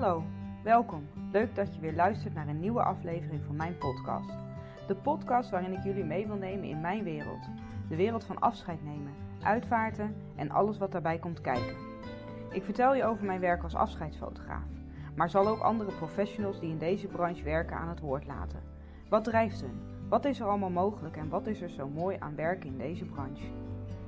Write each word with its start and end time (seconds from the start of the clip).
Hallo, 0.00 0.24
welkom. 0.62 1.08
Leuk 1.32 1.54
dat 1.54 1.74
je 1.74 1.80
weer 1.80 1.94
luistert 1.94 2.34
naar 2.34 2.48
een 2.48 2.60
nieuwe 2.60 2.82
aflevering 2.82 3.44
van 3.46 3.56
mijn 3.56 3.78
podcast. 3.78 4.30
De 4.86 4.94
podcast 4.94 5.50
waarin 5.50 5.72
ik 5.72 5.82
jullie 5.82 6.04
mee 6.04 6.26
wil 6.26 6.36
nemen 6.36 6.68
in 6.68 6.80
mijn 6.80 7.04
wereld. 7.04 7.48
De 7.88 7.96
wereld 7.96 8.24
van 8.24 8.38
afscheid 8.38 8.84
nemen, 8.84 9.12
uitvaarten 9.42 10.14
en 10.36 10.50
alles 10.50 10.78
wat 10.78 10.92
daarbij 10.92 11.18
komt 11.18 11.40
kijken. 11.40 11.76
Ik 12.50 12.64
vertel 12.64 12.94
je 12.94 13.04
over 13.04 13.24
mijn 13.24 13.40
werk 13.40 13.62
als 13.62 13.74
afscheidsfotograaf, 13.74 14.68
maar 15.14 15.30
zal 15.30 15.48
ook 15.48 15.60
andere 15.60 15.92
professionals 15.92 16.60
die 16.60 16.70
in 16.70 16.78
deze 16.78 17.06
branche 17.06 17.44
werken 17.44 17.76
aan 17.76 17.88
het 17.88 18.00
woord 18.00 18.26
laten. 18.26 18.62
Wat 19.08 19.24
drijft 19.24 19.60
hen? 19.60 19.80
Wat 20.08 20.24
is 20.24 20.40
er 20.40 20.46
allemaal 20.46 20.70
mogelijk 20.70 21.16
en 21.16 21.28
wat 21.28 21.46
is 21.46 21.60
er 21.60 21.70
zo 21.70 21.88
mooi 21.88 22.16
aan 22.18 22.34
werken 22.34 22.70
in 22.70 22.78
deze 22.78 23.04
branche? 23.04 23.46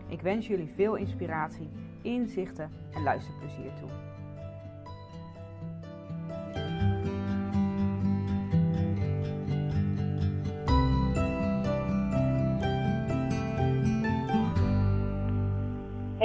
Ik 0.06 0.20
wens 0.20 0.46
jullie 0.46 0.72
veel 0.74 0.94
inspiratie, 0.94 1.70
inzichten 2.02 2.70
en 2.94 3.02
luisterplezier 3.02 3.72
toe. 3.80 4.11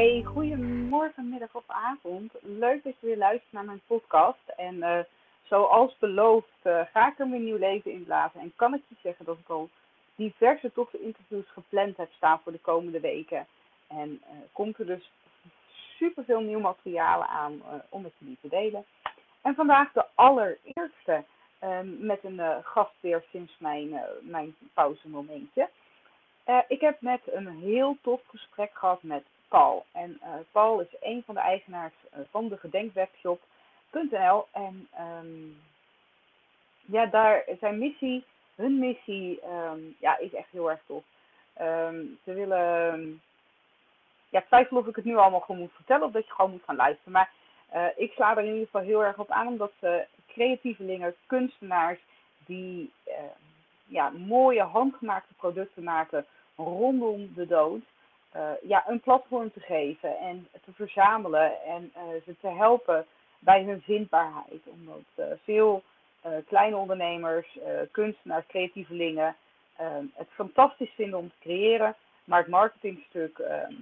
Hey, 0.07 0.23
goedemorgen, 0.23 1.29
middag 1.29 1.55
of 1.55 1.63
avond. 1.67 2.31
Leuk 2.41 2.83
dat 2.83 2.93
je 2.99 3.05
weer 3.05 3.17
luistert 3.17 3.51
naar 3.51 3.65
mijn 3.65 3.81
podcast. 3.87 4.47
En 4.57 4.75
uh, 4.75 4.99
zoals 5.43 5.97
beloofd 5.97 6.59
uh, 6.63 6.81
ga 6.93 7.11
ik 7.11 7.19
er 7.19 7.27
mijn 7.27 7.43
nieuw 7.43 7.57
leven 7.57 7.91
in 7.91 8.03
blazen. 8.03 8.39
En 8.39 8.53
kan 8.55 8.73
ik 8.73 8.81
je 8.87 8.95
zeggen 9.01 9.25
dat 9.25 9.37
ik 9.37 9.49
al 9.49 9.69
diverse 10.15 10.71
toffe 10.73 11.01
interviews 11.01 11.45
gepland 11.51 11.97
heb 11.97 12.11
staan 12.11 12.39
voor 12.43 12.51
de 12.51 12.59
komende 12.59 12.99
weken. 12.99 13.47
En 13.87 14.09
uh, 14.09 14.39
komt 14.51 14.79
er 14.79 14.85
dus 14.85 15.11
superveel 15.97 16.41
nieuw 16.41 16.59
materiaal 16.59 17.23
aan 17.23 17.61
om 17.89 18.01
met 18.01 18.13
jullie 18.17 18.37
te 18.41 18.49
delen. 18.49 18.85
En 19.41 19.55
vandaag 19.55 19.91
de 19.91 20.05
allereerste 20.15 21.23
ehm, 21.59 22.05
met 22.05 22.19
een 22.23 22.63
gast 22.63 22.95
weer 22.99 23.23
sinds 23.31 23.55
mijn, 23.59 24.01
mijn 24.21 24.55
pauzemomentje. 24.73 25.69
ik 26.67 26.81
heb 26.81 27.01
net 27.01 27.21
een 27.25 27.47
heel 27.47 27.97
tof 28.01 28.21
gesprek 28.27 28.71
gehad 28.73 29.03
met 29.03 29.23
Paul. 29.47 29.85
En 29.91 30.19
uh, 30.23 30.29
Paul 30.51 30.79
is 30.79 30.95
een 31.01 31.23
van 31.25 31.35
de 31.35 31.41
eigenaars 31.41 31.93
uh, 32.13 32.19
van 32.29 32.47
de 32.47 32.57
gedenkwebshop.nl. 32.57 34.47
En 34.51 34.87
um, 34.99 35.61
ja, 36.85 37.05
daar 37.05 37.43
zijn 37.59 37.77
missie, 37.77 38.23
hun 38.55 38.79
missie, 38.79 39.39
um, 39.43 39.95
ja, 39.99 40.17
is 40.17 40.33
echt 40.33 40.51
heel 40.51 40.69
erg 40.69 40.81
tof. 40.85 41.03
Um, 41.61 42.19
ze 42.23 42.33
willen, 42.33 43.21
ja, 44.29 44.39
ik 44.39 44.45
twijfel 44.45 44.77
of 44.77 44.87
ik 44.87 44.95
het 44.95 45.05
nu 45.05 45.15
allemaal 45.15 45.39
gewoon 45.39 45.61
moet 45.61 45.75
vertellen 45.75 46.05
of 46.05 46.11
dat 46.11 46.27
je 46.27 46.33
gewoon 46.33 46.51
moet 46.51 46.63
gaan 46.63 46.75
luisteren. 46.75 47.11
Maar 47.11 47.31
uh, 47.75 47.87
ik 47.95 48.11
sla 48.11 48.31
er 48.31 48.43
in 48.43 48.51
ieder 48.51 48.65
geval 48.65 48.81
heel 48.81 49.03
erg 49.03 49.17
op 49.17 49.31
aan, 49.31 49.47
omdat 49.47 49.71
ze 49.79 50.05
creatievelingen, 50.27 51.15
kunstenaars, 51.25 51.99
die 52.45 52.91
ja, 53.87 54.09
mooie 54.09 54.63
handgemaakte 54.63 55.33
producten 55.33 55.83
maken 55.83 56.25
rondom 56.55 57.33
de 57.35 57.47
dood 57.47 57.81
ja, 58.61 58.83
een 58.87 58.99
platform 58.99 59.51
te 59.51 59.59
geven 59.59 60.17
en 60.17 60.47
te 60.65 60.71
verzamelen 60.73 61.61
en 61.63 61.93
uh, 61.95 62.01
ze 62.25 62.35
te 62.41 62.47
helpen 62.47 63.05
bij 63.39 63.63
hun 63.63 63.81
vindbaarheid. 63.81 64.61
Omdat 64.65 65.03
uh, 65.15 65.25
veel 65.43 65.83
kleine 66.47 66.75
ondernemers, 66.75 67.57
kunstenaars, 67.91 68.45
creatievelingen 68.47 69.35
het 70.13 70.27
fantastisch 70.29 70.91
vinden 70.95 71.19
om 71.19 71.29
te 71.29 71.35
creëren, 71.39 71.95
maar 72.23 72.39
het 72.39 72.47
marketingstuk 72.47 73.39
ehm, 73.39 73.73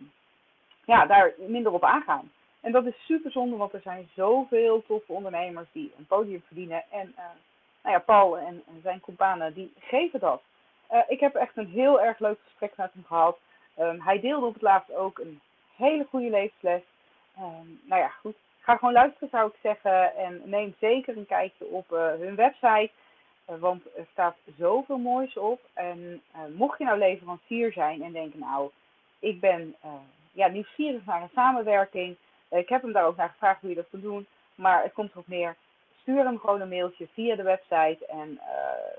ja, 0.85 1.05
daar 1.05 1.33
minder 1.37 1.71
op 1.71 1.83
aangaan. 1.83 2.31
En 2.61 2.71
dat 2.71 2.85
is 2.85 3.05
super 3.05 3.31
zonde, 3.31 3.55
want 3.55 3.73
er 3.73 3.81
zijn 3.81 4.09
zoveel 4.15 4.83
toffe 4.87 5.11
ondernemers 5.11 5.67
die 5.71 5.93
een 5.97 6.05
podium 6.05 6.43
verdienen. 6.45 6.83
En 6.91 7.15
nou 7.83 7.95
ja, 7.95 7.99
Paul 7.99 8.37
en, 8.37 8.63
en 8.67 8.79
zijn 8.83 8.99
companen 8.99 9.53
die 9.53 9.73
geven 9.79 10.19
dat. 10.19 10.41
ik 11.07 11.19
heb 11.19 11.35
echt 11.35 11.57
een 11.57 11.69
heel 11.69 12.01
erg 12.01 12.19
leuk 12.19 12.39
gesprek 12.43 12.77
met 12.77 12.93
hem 12.93 13.03
gehad. 13.07 13.37
Um, 13.79 14.01
hij 14.01 14.19
deelde 14.19 14.45
op 14.45 14.53
het 14.53 14.61
laatst 14.61 14.93
ook 14.93 15.19
een 15.19 15.41
hele 15.75 16.05
goede 16.09 16.29
levensles. 16.29 16.81
Um, 17.39 17.81
nou 17.83 18.01
ja, 18.01 18.07
goed. 18.07 18.35
Ga 18.59 18.77
gewoon 18.77 18.93
luisteren, 18.93 19.29
zou 19.29 19.49
ik 19.49 19.55
zeggen. 19.61 20.15
En 20.15 20.41
neem 20.45 20.75
zeker 20.79 21.17
een 21.17 21.25
kijkje 21.25 21.65
op 21.65 21.91
uh, 21.91 22.07
hun 22.07 22.35
website. 22.35 22.89
Uh, 23.49 23.55
want 23.59 23.83
er 23.95 24.05
staat 24.11 24.35
zoveel 24.57 24.97
moois 24.97 25.37
op. 25.37 25.59
En 25.73 26.21
uh, 26.35 26.41
mocht 26.55 26.77
je 26.77 26.83
nou 26.83 26.97
leverancier 26.97 27.71
zijn 27.71 28.03
en 28.03 28.11
denken, 28.11 28.39
nou, 28.39 28.69
ik 29.19 29.39
ben 29.39 29.75
ja, 30.31 30.47
nieuwsgierig 30.47 31.05
naar 31.05 31.21
een 31.21 31.29
samenwerking. 31.33 32.15
ik 32.49 32.69
heb 32.69 32.81
hem 32.81 32.91
daar 32.91 33.05
ook 33.05 33.15
naar 33.15 33.29
gevraagd 33.29 33.61
hoe 33.61 33.69
je 33.69 33.75
dat 33.75 33.89
kunt 33.89 34.03
doen. 34.03 34.27
Maar 34.55 34.83
het 34.83 34.93
komt 34.93 35.11
erop 35.11 35.27
neer. 35.27 35.55
Stuur 36.01 36.23
hem 36.23 36.39
gewoon 36.39 36.61
een 36.61 36.69
mailtje 36.69 37.07
via 37.13 37.35
de 37.35 37.43
website. 37.43 38.05
En 38.05 38.39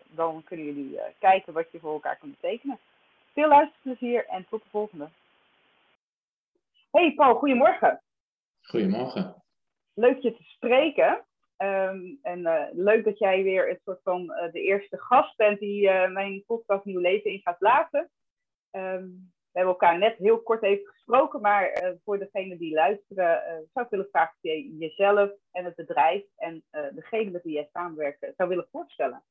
dan 0.08 0.42
kunnen 0.44 0.66
jullie 0.66 1.00
kijken 1.18 1.52
wat 1.52 1.70
je 1.72 1.78
voor 1.78 1.92
elkaar 1.92 2.16
kunt 2.16 2.40
betekenen. 2.40 2.78
Veel 3.36 3.48
luisterplezier 3.48 4.26
en 4.26 4.46
tot 4.48 4.62
de 4.62 4.68
volgende. 4.68 5.08
Hey 6.90 7.14
Paul, 7.14 7.34
goedemorgen. 7.34 8.02
Goedemorgen. 8.62 9.42
Leuk 9.94 10.18
je 10.18 10.36
te 10.36 10.42
spreken. 10.42 11.24
Um, 11.58 12.18
en 12.22 12.40
uh, 12.40 12.64
leuk 12.72 13.04
dat 13.04 13.18
jij 13.18 13.42
weer 13.42 13.70
een 13.70 13.80
soort 13.84 14.02
van 14.02 14.22
uh, 14.22 14.52
de 14.52 14.60
eerste 14.60 14.98
gast 14.98 15.36
bent 15.36 15.58
die 15.58 15.82
uh, 15.82 16.10
mijn 16.10 16.44
podcast 16.46 16.84
Nieuw 16.84 17.00
Leven 17.00 17.30
in 17.30 17.40
gaat 17.40 17.58
blazen. 17.58 18.10
Um, 18.70 19.32
we 19.52 19.62
hebben 19.62 19.72
elkaar 19.72 19.98
net 19.98 20.16
heel 20.16 20.42
kort 20.42 20.62
even 20.62 20.86
gesproken, 20.86 21.40
maar 21.40 21.94
voor 22.04 22.18
degenen 22.18 22.58
die 22.58 22.74
luisteren, 22.74 23.42
zou 23.72 23.84
ik 23.84 23.90
willen 23.90 24.08
vragen 24.10 24.34
of 24.34 24.42
je 24.42 24.76
jezelf 24.76 25.30
en 25.50 25.64
het 25.64 25.74
bedrijf 25.74 26.24
en 26.36 26.64
degene 26.70 27.30
met 27.30 27.42
wie 27.42 27.54
jij 27.54 27.68
samenwerkt 27.72 28.32
zou 28.36 28.48
willen 28.48 28.68
voorstellen. 28.70 29.22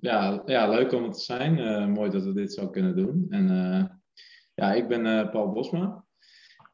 Ja, 0.00 0.42
ja, 0.46 0.68
leuk 0.68 0.92
om 0.92 1.02
het 1.02 1.12
te 1.12 1.20
zijn. 1.20 1.58
Uh, 1.58 1.86
mooi 1.86 2.10
dat 2.10 2.24
we 2.24 2.32
dit 2.32 2.52
zo 2.52 2.68
kunnen 2.68 2.96
doen. 2.96 3.26
En 3.28 3.50
uh, 3.50 3.84
ja, 4.54 4.72
ik 4.72 4.88
ben 4.88 5.06
uh, 5.06 5.30
Paul 5.30 5.52
Bosma. 5.52 6.04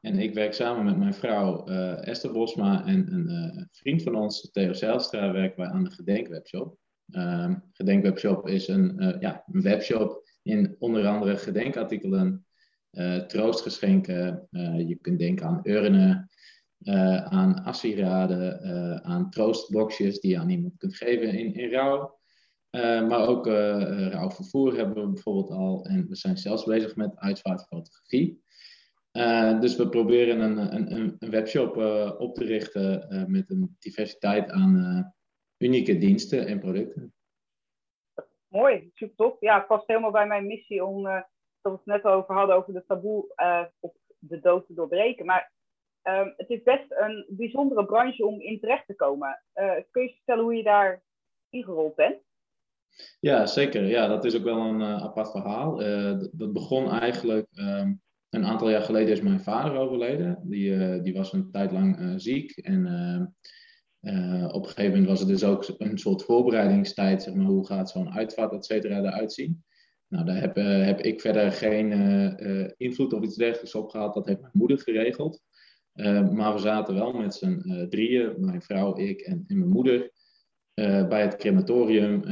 En 0.00 0.18
ik 0.18 0.34
werk 0.34 0.52
samen 0.52 0.84
met 0.84 0.96
mijn 0.96 1.14
vrouw 1.14 1.64
Esther 1.96 2.32
Bosma 2.32 2.84
en 2.84 3.12
een 3.12 3.68
vriend 3.70 4.02
van 4.02 4.14
ons, 4.14 4.50
Theo 4.50 4.72
Zijlstra, 4.72 5.32
werken 5.32 5.60
wij 5.60 5.68
aan 5.68 5.84
de 5.84 5.90
Gedenkwebshop. 5.90 6.78
Ehm, 7.10 7.54
Gedenkwebshop 7.72 8.48
is 8.48 8.68
een, 8.68 9.16
ja, 9.20 9.44
een 9.52 9.62
webshop 9.62 10.28
in 10.42 10.76
onder 10.78 11.06
andere 11.06 11.36
gedenkartikelen, 11.36 12.46
troostgeschenken. 13.26 14.48
je 14.86 14.98
kunt 15.00 15.18
denken 15.18 15.46
aan 15.46 15.60
urnen, 15.62 16.30
aan 17.24 17.64
assiraden, 17.64 19.04
aan 19.04 19.30
troostboxjes 19.30 20.20
die 20.20 20.30
je 20.30 20.38
aan 20.38 20.50
iemand 20.50 20.76
kunt 20.76 20.96
geven 20.96 21.38
in, 21.38 21.54
in 21.54 21.70
rouw. 21.70 22.16
Uh, 22.76 23.08
maar 23.08 23.28
ook 23.28 23.46
uh, 23.46 24.30
vervoer 24.30 24.76
hebben 24.76 25.02
we 25.04 25.12
bijvoorbeeld 25.12 25.50
al. 25.50 25.84
En 25.84 26.08
we 26.08 26.16
zijn 26.16 26.36
zelfs 26.36 26.64
bezig 26.64 26.96
met 26.96 27.18
uitvaartfotografie. 27.18 28.44
Uh, 29.12 29.60
dus 29.60 29.76
we 29.76 29.88
proberen 29.88 30.40
een, 30.40 30.74
een, 30.74 31.16
een 31.18 31.30
webshop 31.30 31.76
op 32.18 32.34
te 32.34 32.44
richten 32.44 33.24
met 33.30 33.50
een 33.50 33.76
diversiteit 33.78 34.50
aan 34.50 35.14
unieke 35.58 35.98
diensten 35.98 36.46
en 36.46 36.58
producten. 36.58 37.14
Mooi, 38.48 38.90
super 38.94 39.16
top. 39.16 39.42
Ja, 39.42 39.58
het 39.58 39.66
past 39.66 39.86
helemaal 39.86 40.10
bij 40.10 40.26
mijn 40.26 40.46
missie 40.46 40.84
om, 40.84 41.02
dat 41.02 41.24
we 41.62 41.70
het 41.70 41.86
net 41.86 42.04
over 42.04 42.34
hadden, 42.34 42.56
over 42.56 42.72
de 42.72 42.84
taboe 42.86 43.32
op 43.80 43.96
de 44.18 44.40
dood 44.40 44.66
te 44.66 44.74
doorbreken. 44.74 45.26
Maar 45.26 45.52
ehm, 46.02 46.32
het 46.36 46.50
is 46.50 46.62
best 46.62 46.86
een 46.88 47.26
bijzondere 47.28 47.84
branche 47.84 48.26
om 48.26 48.40
in 48.40 48.60
terecht 48.60 48.86
te 48.86 48.94
komen. 48.94 49.42
kun 49.90 50.02
je 50.02 50.14
vertellen 50.14 50.44
hoe 50.44 50.56
je 50.56 50.62
daar 50.62 51.02
ingerold 51.50 51.94
bent? 51.94 52.25
Ja, 53.20 53.46
zeker. 53.46 53.86
Ja, 53.86 54.06
dat 54.06 54.24
is 54.24 54.36
ook 54.36 54.44
wel 54.44 54.60
een 54.60 54.80
uh, 54.80 55.02
apart 55.02 55.30
verhaal. 55.30 55.82
Uh, 55.82 56.18
dat 56.32 56.52
begon 56.52 56.90
eigenlijk 56.90 57.46
um, 57.54 58.00
een 58.30 58.44
aantal 58.44 58.70
jaar 58.70 58.82
geleden 58.82 59.12
is 59.12 59.20
mijn 59.20 59.40
vader 59.40 59.78
overleden. 59.78 60.38
Die, 60.42 60.70
uh, 60.70 61.02
die 61.02 61.14
was 61.14 61.32
een 61.32 61.50
tijd 61.50 61.72
lang 61.72 62.12
ziek. 62.16 62.50
En 62.56 62.86
ehm, 62.86 63.24
op 64.44 64.62
een 64.62 64.68
gegeven 64.68 64.90
moment 64.90 65.06
was 65.06 65.18
het 65.18 65.28
dus 65.28 65.44
ook 65.44 65.74
een 65.78 65.98
soort 65.98 66.22
voorbereidingstijd. 66.22 67.22
Zeg 67.22 67.34
maar, 67.34 67.46
hoe 67.46 67.66
gaat 67.66 67.90
zo'n 67.90 68.12
uitvaart, 68.12 68.52
et 68.52 68.64
cetera, 68.64 68.98
eruit 68.98 69.32
zien? 69.32 69.64
Nou, 70.08 70.24
daar 70.24 70.40
heb, 70.40 70.56
heb 70.86 71.00
ik 71.00 71.20
verder 71.20 71.52
geen 71.52 71.92
invloed 72.76 73.12
of 73.12 73.22
iets 73.22 73.36
dergelijks 73.36 73.74
op 73.74 73.90
gehad. 73.90 74.14
Dat 74.14 74.26
heeft 74.26 74.40
mijn 74.40 74.52
moeder 74.54 74.78
geregeld. 74.78 75.42
maar 76.32 76.52
we 76.54 76.58
zaten 76.58 76.94
wel 76.94 77.12
met 77.12 77.34
z'n 77.34 77.86
drieën, 77.88 78.34
mijn 78.38 78.62
vrouw, 78.62 78.96
ik 78.96 79.20
en, 79.20 79.44
en 79.46 79.58
mijn 79.58 79.70
moeder, 79.70 80.10
bij 81.08 81.22
het 81.22 81.36
crematorium. 81.36 82.22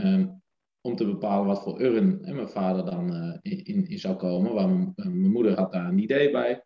Om 0.87 0.97
te 0.97 1.07
bepalen 1.07 1.47
wat 1.47 1.63
voor 1.63 1.81
urn 1.81 2.25
en 2.25 2.35
mijn 2.35 2.49
vader 2.49 2.85
dan 2.85 3.15
uh, 3.15 3.37
in, 3.43 3.89
in, 3.89 3.99
zou 3.99 4.17
komen. 4.17 4.55
Waar 4.55 4.69
mijn, 4.69 4.93
eh, 4.97 5.05
mijn, 5.05 5.33
moeder 5.33 5.57
had 5.57 5.73
daar 5.73 5.89
een 5.89 5.99
idee 5.99 6.31
bij. 6.31 6.65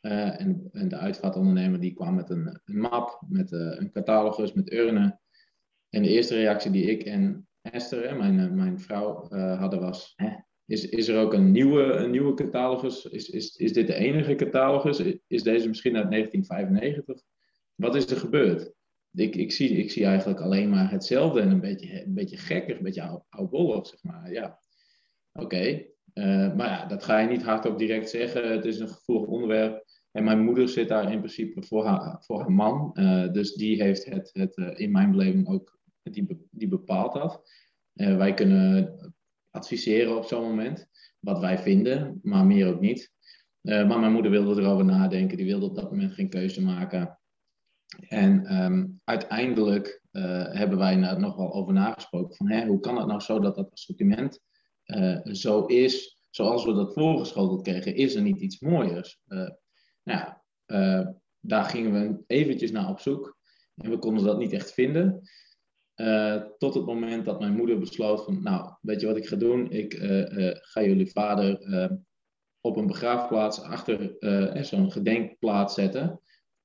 Uh, 0.00 0.40
en, 0.40 0.68
en, 0.72 0.88
de 0.88 0.96
uitvaartondernemer 0.96 1.80
die 1.80 1.94
kwam 1.94 2.14
met 2.14 2.30
een, 2.30 2.60
een 2.64 2.78
map, 2.78 3.22
met 3.28 3.52
een 3.52 3.90
catalogus, 3.92 4.52
met 4.52 4.72
urnen. 4.72 5.20
En 5.88 6.02
de 6.02 6.08
eerste 6.08 6.34
reactie 6.34 6.70
die 6.70 6.84
ik 6.84 7.02
en 7.02 7.48
Esther, 7.60 8.16
mijn, 8.16 8.54
mijn 8.54 8.80
vrouw, 8.80 9.28
hadden 9.56 9.80
was... 9.80 10.12
Hè, 10.16 10.28
is, 10.70 10.88
is 10.88 11.08
er 11.08 11.20
ook 11.20 11.32
een 11.32 11.50
nieuwe, 11.50 11.82
een 11.82 12.10
nieuwe 12.10 12.34
catalogus? 12.34 13.04
Is, 13.04 13.30
is, 13.30 13.56
is 13.56 13.72
dit 13.72 13.86
de 13.86 13.94
enige 13.94 14.34
catalogus? 14.34 14.98
Is 15.26 15.42
deze 15.42 15.68
misschien 15.68 15.96
uit 15.96 16.10
1995? 16.10 17.22
Wat 17.74 17.94
is 17.94 18.06
er 18.06 18.16
gebeurd? 18.16 18.72
Ik, 19.14 19.36
ik, 19.36 19.52
zie, 19.52 19.70
ik 19.70 19.90
zie 19.90 20.04
eigenlijk 20.04 20.40
alleen 20.40 20.70
maar 20.70 20.90
hetzelfde 20.90 21.40
en 21.40 21.50
een 21.50 21.60
beetje, 21.60 22.04
een 22.04 22.14
beetje 22.14 22.36
gekker, 22.36 22.76
een 22.76 22.82
beetje 22.82 23.22
oudbollig, 23.28 23.86
zeg 23.86 24.02
maar. 24.02 24.32
Ja, 24.32 24.58
oké. 25.32 25.84
Eh, 26.12 26.54
maar 26.54 26.68
ja, 26.68 26.86
dat 26.86 27.04
ga 27.04 27.18
je 27.18 27.28
niet 27.28 27.42
hardop 27.42 27.78
direct 27.78 28.10
zeggen. 28.10 28.52
Het 28.52 28.64
is 28.64 28.78
een 28.78 28.88
gevoelig 28.88 29.28
onderwerp. 29.28 29.84
En 30.10 30.24
mijn 30.24 30.44
moeder 30.44 30.68
zit 30.68 30.88
daar 30.88 31.12
in 31.12 31.18
principe 31.18 31.62
voor 31.62 31.84
haar, 31.84 32.22
voor 32.24 32.40
haar 32.40 32.52
man. 32.52 32.90
Uh, 32.94 33.32
dus 33.32 33.54
die 33.54 33.82
heeft 33.82 34.04
het, 34.04 34.30
het 34.32 34.56
uh, 34.56 34.70
in 34.74 34.90
mijn 34.90 35.10
beleving 35.10 35.48
ook, 35.48 35.78
die, 36.02 36.46
die 36.50 36.68
bepaalt 36.68 37.12
dat. 37.12 37.50
wij 37.92 38.34
kunnen 38.34 38.96
adviseren 39.50 40.16
op 40.16 40.24
zo'n 40.24 40.42
moment, 40.42 40.86
wat 41.18 41.38
wij 41.38 41.58
vinden, 41.58 42.18
maar 42.22 42.46
meer 42.46 42.66
ook 42.66 42.80
niet. 42.80 43.12
maar 43.60 44.00
mijn 44.00 44.12
moeder 44.12 44.30
wilde 44.30 44.60
erover 44.60 44.84
nadenken, 44.84 45.36
die 45.36 45.46
wilde 45.46 45.66
op 45.66 45.74
dat 45.74 45.90
moment 45.90 46.12
geen 46.12 46.28
keuze 46.28 46.62
maken. 46.62 47.19
En 48.08 48.62
um, 48.62 49.00
uiteindelijk 49.04 50.02
hebben 50.50 50.78
wij 50.78 51.02
er 51.02 51.20
nog 51.20 51.36
wel 51.36 51.52
over 51.52 51.72
nagesproken 51.72 52.36
van 52.36 52.50
hè, 52.50 52.66
hoe 52.66 52.80
kan 52.80 52.96
het 52.96 53.06
nou 53.06 53.20
zo 53.20 53.38
dat 53.38 53.54
dat 53.54 53.72
assortiment 53.72 54.40
zo 55.32 55.64
is 55.64 56.22
zoals 56.30 56.64
we 56.64 56.72
dat 56.72 56.92
voorgeschoteld 56.92 57.62
kregen, 57.62 57.94
is 57.94 58.14
er 58.14 58.22
niet 58.22 58.40
iets 58.40 58.60
mooiers. 58.60 59.20
Uh, 59.28 59.48
nou, 60.02 60.32
daar 61.40 61.64
gingen 61.64 61.92
we 61.92 62.22
eventjes 62.26 62.70
naar 62.70 62.88
op 62.88 63.00
zoek 63.00 63.36
en 63.74 63.90
we 63.90 63.98
konden 63.98 64.24
dat 64.24 64.38
niet 64.38 64.52
echt 64.52 64.72
vinden. 64.72 65.20
Tot 66.58 66.74
het 66.74 66.86
moment 66.86 67.24
dat 67.24 67.40
mijn 67.40 67.56
moeder 67.56 67.78
besloot 67.78 68.24
van, 68.24 68.42
nou, 68.42 68.74
weet 68.80 69.00
je 69.00 69.06
wat 69.06 69.16
ik 69.16 69.26
ga 69.26 69.36
doen? 69.36 69.70
Ik 69.70 69.94
ga 70.60 70.82
jullie 70.82 71.10
vader 71.10 71.58
op 72.60 72.76
een 72.76 72.86
begraafplaats 72.86 73.62
achter 73.62 74.16
zo'n 74.64 74.92
gedenkplaats 74.92 75.74
zetten. 75.74 76.20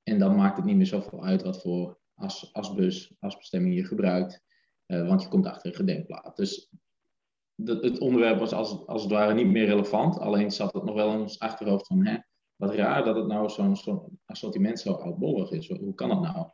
En 0.06 0.19
dan 0.19 0.36
maakt 0.36 0.57
het 0.57 0.66
niet 0.66 0.75
meer 0.75 0.86
zoveel 0.86 1.25
uit 1.25 1.44
wat 1.44 1.62
voor 1.62 1.98
as, 2.16 2.54
asbus, 2.54 3.16
asbestemming 3.19 3.75
je 3.75 3.86
gebruikt. 3.86 4.44
want 4.86 5.22
je 5.22 5.28
komt 5.28 5.46
achter 5.46 5.69
een 5.69 5.75
gedenkplaats. 5.75 6.36
Dus 6.36 6.69
het 7.63 8.00
onderwerp 8.00 8.40
was 8.40 8.54
als, 8.54 8.88
als 8.88 9.02
het 9.02 9.12
ware 9.12 9.34
niet 9.34 9.48
meer 9.48 9.66
relevant. 9.66 10.19
Alleen 10.19 10.52
zat 10.52 10.74
het 10.74 10.84
nog 10.84 10.96
wel 10.96 11.13
in 11.13 11.19
ons 11.19 11.40
achterhoofd 11.40 11.88
van, 11.88 12.06
hè, 12.06 12.18
wat 12.56 12.74
raar 12.74 13.04
dat 13.04 13.16
het 13.16 13.28
nou 13.28 13.50
zo'n 13.50 13.75
zo 13.75 14.10
assortiment 14.25 14.80
zo 14.80 14.94
oudbollig 14.94 15.52
is. 15.52 15.69
Hoe 15.69 15.94
kan 15.94 16.10
dat 16.10 16.22
nou? 16.22 16.50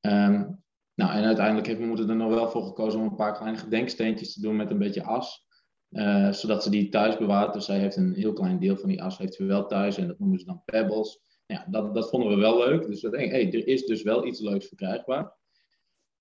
Um, 0.00 0.62
nou, 0.94 1.12
en 1.12 1.24
uiteindelijk 1.24 1.66
heeft 1.66 1.78
mijn 1.78 1.90
moeder 1.90 2.10
er 2.10 2.16
nog 2.16 2.34
wel 2.34 2.50
voor 2.50 2.64
gekozen 2.64 3.00
om 3.00 3.06
een 3.06 3.14
paar 3.14 3.36
kleine 3.36 3.58
gedenksteentjes 3.58 4.32
te 4.32 4.40
doen 4.40 4.56
met 4.56 4.70
een 4.70 4.78
beetje 4.78 5.04
as. 5.04 5.46
Uh, 5.90 6.32
zodat 6.32 6.62
ze 6.62 6.70
die 6.70 6.88
thuis 6.88 7.16
bewaart. 7.16 7.52
Dus 7.52 7.64
zij 7.64 7.78
heeft 7.78 7.96
een 7.96 8.14
heel 8.14 8.32
klein 8.32 8.58
deel 8.58 8.76
van 8.76 8.88
die 8.88 9.02
as 9.02 9.18
heeft 9.18 9.34
ze 9.34 9.44
wel 9.44 9.66
thuis. 9.66 9.96
En 9.96 10.06
dat 10.06 10.18
noemen 10.18 10.38
ze 10.38 10.44
dan 10.44 10.62
pebbles. 10.64 11.20
Ja, 11.52 11.66
dat, 11.70 11.94
dat 11.94 12.08
vonden 12.08 12.28
we 12.28 12.36
wel 12.36 12.58
leuk. 12.58 12.86
Dus 12.86 13.02
we 13.02 13.10
denken, 13.10 13.30
hey, 13.30 13.52
er 13.52 13.66
is 13.66 13.84
dus 13.84 14.02
wel 14.02 14.26
iets 14.26 14.40
leuks 14.40 14.66
verkrijgbaar. 14.66 15.36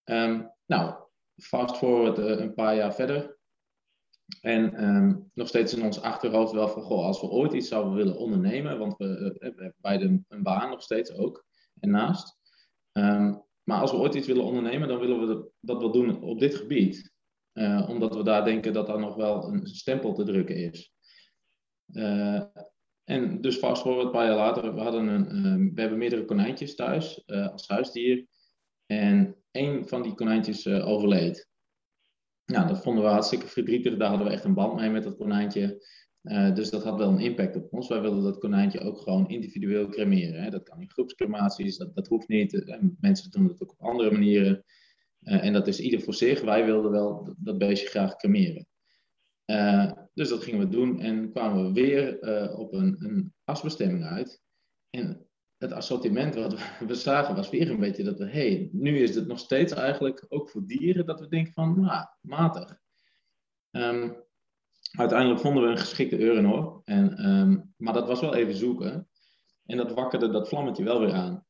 Um, 0.04 0.52
nou, 0.66 0.96
fast 1.36 1.78
forward 1.78 2.20
uh, 2.20 2.40
een 2.40 2.54
paar 2.54 2.76
jaar 2.76 2.94
verder. 2.96 3.38
En 4.42 4.84
um, 4.84 5.32
nog 5.34 5.48
steeds 5.48 5.74
in 5.74 5.84
ons 5.84 6.02
achterhoofd 6.02 6.52
wel 6.52 6.68
van, 6.68 6.82
goh, 6.82 7.06
als 7.06 7.22
we 7.22 7.28
ooit 7.28 7.54
iets 7.54 7.68
zouden 7.68 7.94
willen 7.94 8.18
ondernemen, 8.18 8.78
want 8.78 8.98
we, 8.98 9.06
uh, 9.06 9.20
we 9.20 9.38
hebben 9.40 9.76
beide 9.78 10.24
een 10.28 10.44
baan 10.44 10.70
nog 10.70 10.82
steeds 10.82 11.14
ook, 11.14 11.46
en 11.80 11.90
naast. 11.90 12.38
Um, 12.92 13.44
maar 13.64 13.82
als 13.82 13.92
we 13.92 13.98
ooit 13.98 14.16
iets 14.16 14.28
willen 14.28 14.46
ondernemen, 14.46 14.88
dan 14.88 15.00
willen 15.00 15.28
we 15.28 15.52
dat 15.60 15.80
wel 15.80 15.92
doen 15.92 16.22
op 16.22 16.40
dit 16.40 16.56
gebied. 16.56 17.14
Omdat 17.88 18.16
we 18.16 18.24
daar 18.24 18.44
denken 18.44 18.74
dat 18.74 18.88
daar 18.88 19.00
nog 19.00 19.16
wel 19.16 19.48
een 19.48 19.68
stempel 19.68 20.14
te 20.14 20.24
drukken 20.24 20.56
is. 20.56 20.94
En 23.04 23.42
dus 23.42 23.60
vast 23.60 23.82
voor 23.82 24.02
een 24.02 24.12
paar 24.12 24.26
jaar 24.26 24.36
later, 24.36 24.74
we, 24.74 24.82
hadden 24.82 25.08
een, 25.08 25.46
um, 25.46 25.74
we 25.74 25.82
hebben 25.82 26.00
meerdere 26.00 26.26
konijntjes 26.26 26.76
thuis 26.76 27.24
als 27.28 27.68
huisdier. 27.68 28.26
En 28.86 29.36
één 29.52 29.88
van 29.88 30.02
die 30.02 30.14
konijntjes 30.14 30.68
overleed. 30.68 31.50
Nou, 32.46 32.68
dat 32.68 32.84
vonden 32.84 33.04
we 33.04 33.10
hartstikke 33.10 33.48
verdrietig. 33.48 33.98
Daar 33.98 34.10
hadden 34.10 34.28
we 34.28 34.34
echt 34.34 34.44
een 34.44 34.54
band 34.54 34.76
mee 34.76 34.90
met 34.90 35.04
dat 35.04 35.18
konijntje. 35.18 35.86
Uh, 36.24 36.56
dus 36.56 36.70
dat 36.70 36.84
had 36.84 36.98
wel 36.98 37.10
een 37.10 37.20
impact 37.20 37.56
op 37.56 37.74
ons. 37.74 37.88
Wij 37.88 38.02
wilden 38.02 38.24
dat 38.24 38.38
konijntje 38.38 38.80
ook 38.80 38.98
gewoon 38.98 39.30
individueel 39.30 39.88
cremeren. 39.88 40.44
Hè. 40.44 40.50
Dat 40.50 40.64
kan 40.64 40.82
in 40.82 40.92
groepscrematies, 40.92 41.78
dat, 41.78 41.96
dat 41.96 42.08
hoeft 42.08 42.28
niet. 42.28 42.54
En 42.54 42.80
eh, 42.80 42.88
mensen 43.00 43.32
doen 43.32 43.48
het 43.48 43.64
ook 43.64 43.72
op 43.72 43.82
andere 43.82 44.12
manieren. 44.12 44.64
En 45.22 45.54
dat 45.54 45.68
is 45.68 45.80
ieder 45.80 46.02
voor 46.02 46.14
zich. 46.14 46.42
Wij 46.42 46.66
wilden 46.66 46.92
wel 46.92 47.24
dat, 47.24 47.36
dat 47.38 47.58
beestje 47.58 47.88
graag 47.88 48.16
cremeren. 48.16 48.68
Uh, 49.52 49.92
dus 50.14 50.30
dat 50.30 50.44
gingen 50.44 50.60
we 50.60 50.68
doen 50.68 51.00
en 51.00 51.32
kwamen 51.32 51.66
we 51.66 51.72
weer 51.82 52.20
op 52.58 52.74
een, 52.74 52.96
een 53.00 53.34
asbestemming 53.44 54.04
uit. 54.04 54.42
En 54.90 55.26
het 55.58 55.72
assortiment 55.72 56.36
wat 56.36 56.56
we 56.88 56.96
zagen 56.96 57.36
was 57.36 57.50
weer 57.50 57.70
een 57.70 57.80
beetje 57.80 58.04
dat 58.04 58.18
we, 58.18 58.30
hey, 58.30 58.70
nu 58.72 59.00
is 59.00 59.16
het 59.16 59.28
nog 59.28 59.40
steeds 59.40 59.74
eigenlijk 59.74 60.26
ook 60.30 60.50
voor 60.50 60.66
dieren 60.66 61.06
dat 61.06 61.20
we 61.20 61.28
denken 61.28 61.54
van, 61.54 61.82
nou, 61.82 62.06
matig. 62.22 62.80
Um, 63.72 64.16
uiteindelijk 64.92 65.40
vonden 65.40 65.64
we 65.64 65.70
een 65.70 65.78
geschikte 65.78 66.20
Eurenor, 66.20 66.82
en, 66.84 67.30
um, 67.30 67.74
maar 67.78 67.94
dat 67.94 68.08
was 68.08 68.22
wel 68.22 68.36
even 68.36 68.56
zoeken. 68.56 69.10
En 69.66 69.78
dat 69.78 69.94
wakkerde 69.94 70.30
dat 70.30 70.48
vlammetje 70.48 70.84
wel 70.84 71.00
weer 71.00 71.14
aan. 71.14 71.46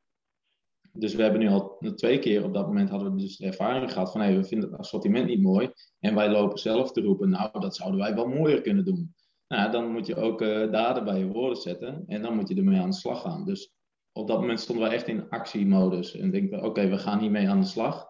Dus 0.94 1.16
we 1.16 1.22
hebben 1.22 1.40
nu 1.42 1.48
al 1.48 1.78
twee 1.96 2.20
keer 2.20 2.44
op 2.44 2.54
dat 2.54 2.68
moment 2.68 2.90
hadden 2.90 3.14
we 3.14 3.22
dus 3.22 3.38
de 3.38 3.46
ervaring 3.46 3.92
gehad 3.92 4.12
van 4.12 4.22
hey, 4.22 4.36
we 4.36 4.44
vinden 4.44 4.70
het 4.70 4.80
assortiment 4.80 5.28
niet 5.28 5.42
mooi. 5.42 5.72
En 6.00 6.16
wij 6.16 6.30
lopen 6.30 6.60
zelf 6.60 6.92
te 6.92 7.02
roepen, 7.02 7.30
nou 7.30 7.60
dat 7.60 7.76
zouden 7.76 8.00
wij 8.00 8.16
wel 8.16 8.28
mooier 8.28 8.62
kunnen 8.62 8.86
doen. 8.86 9.16
Nou, 9.48 9.72
dan 9.72 9.92
moet 9.92 10.08
je 10.08 10.16
ook 10.16 10.42
uh, 10.42 10.72
daden 10.72 11.04
bij 11.04 11.20
je 11.20 11.28
woorden 11.28 11.62
zetten 11.62 12.04
en 12.08 12.22
dan 12.22 12.36
moet 12.36 12.48
je 12.48 12.56
ermee 12.56 12.80
aan 12.80 12.90
de 12.90 12.96
slag 12.96 13.22
gaan. 13.22 13.46
Dus 13.46 13.74
op 14.12 14.28
dat 14.28 14.40
moment 14.40 14.60
stonden 14.60 14.90
we 14.90 14.94
echt 14.94 15.08
in 15.08 15.30
actiemodus. 15.30 16.16
En 16.16 16.32
denken, 16.32 16.64
oké, 16.64 16.88
we 16.88 16.98
gaan 16.98 17.20
hiermee 17.20 17.50
aan 17.50 17.60
de 17.60 17.68
slag. 17.68 18.08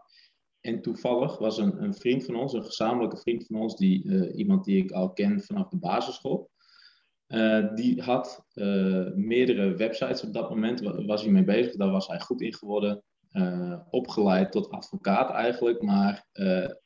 En 0.61 0.81
toevallig 0.81 1.37
was 1.37 1.57
een, 1.57 1.83
een 1.83 1.93
vriend 1.93 2.25
van 2.25 2.35
ons, 2.35 2.53
een 2.53 2.63
gezamenlijke 2.63 3.17
vriend 3.17 3.45
van 3.45 3.61
ons, 3.61 3.75
die, 3.75 4.03
uh, 4.03 4.37
iemand 4.37 4.65
die 4.65 4.83
ik 4.83 4.91
al 4.91 5.13
ken 5.13 5.41
vanaf 5.41 5.67
de 5.67 5.77
basisschool. 5.77 6.49
Uh, 7.31 7.75
die 7.75 8.01
had 8.01 8.45
uh, 8.53 9.07
meerdere 9.13 9.75
websites 9.75 10.23
op 10.23 10.33
dat 10.33 10.49
moment, 10.49 10.79
was 10.81 11.21
hij 11.21 11.31
mee 11.31 11.43
bezig. 11.43 11.75
Daar 11.75 11.91
was 11.91 12.07
hij 12.07 12.19
goed 12.19 12.41
in 12.41 12.53
geworden. 12.53 13.03
opgeleid 13.89 14.51
tot 14.51 14.69
advocaat 14.69 15.31
eigenlijk, 15.31 15.81
maar 15.81 16.25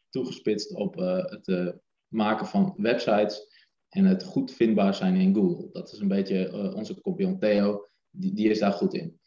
toegespitst 0.10 0.74
op 0.74 0.96
het 0.96 1.76
maken 2.08 2.46
van 2.46 2.74
websites 2.78 3.48
en 3.90 4.06
het 4.06 4.24
goed 4.24 4.54
vindbaar 4.54 4.94
zijn 4.94 5.16
in 5.16 5.36
Google. 5.36 5.70
Dat 5.72 5.92
is 5.92 6.00
een 6.00 6.08
beetje 6.08 6.74
onze 6.76 7.02
compagnon 7.02 7.40
Theo 7.40 7.88
die, 8.10 8.34
die 8.34 8.50
is 8.50 8.60
daar 8.60 8.72
goed 8.72 8.94
in. 8.94 9.20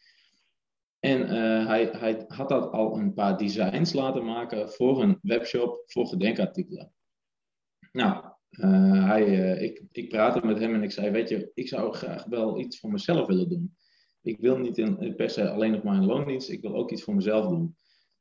En 0.99 1.27
hij, 1.67 1.89
hij 1.91 2.25
had 2.27 2.49
dat 2.49 2.71
al 2.71 2.97
een 2.97 3.13
paar 3.13 3.37
designs 3.37 3.93
laten 3.93 4.25
maken 4.25 4.69
voor 4.69 5.03
een 5.03 5.19
webshop 5.21 5.83
voor 5.85 6.07
gedenkartikelen. 6.07 6.93
Nou, 7.91 8.25
uh, 8.51 9.05
hij, 9.07 9.27
uh, 9.27 9.61
ik, 9.61 9.83
ik 9.91 10.09
praatte 10.09 10.45
met 10.45 10.59
hem 10.59 10.73
en 10.73 10.83
ik 10.83 10.91
zei, 10.91 11.09
weet 11.09 11.29
je, 11.29 11.51
ik 11.53 11.67
zou 11.67 11.93
graag 11.93 12.25
wel 12.25 12.59
iets 12.59 12.79
voor 12.79 12.91
mezelf 12.91 13.27
willen 13.27 13.49
doen. 13.49 13.75
Ik 14.21 14.39
wil 14.39 14.57
niet 14.57 14.77
in, 14.77 15.15
per 15.15 15.29
se 15.29 15.49
alleen 15.49 15.71
nog 15.71 15.83
maar 15.83 15.95
een 15.95 16.05
loondienst, 16.05 16.49
ik 16.49 16.61
wil 16.61 16.75
ook 16.75 16.91
iets 16.91 17.03
voor 17.03 17.15
mezelf 17.15 17.47
doen. 17.47 17.75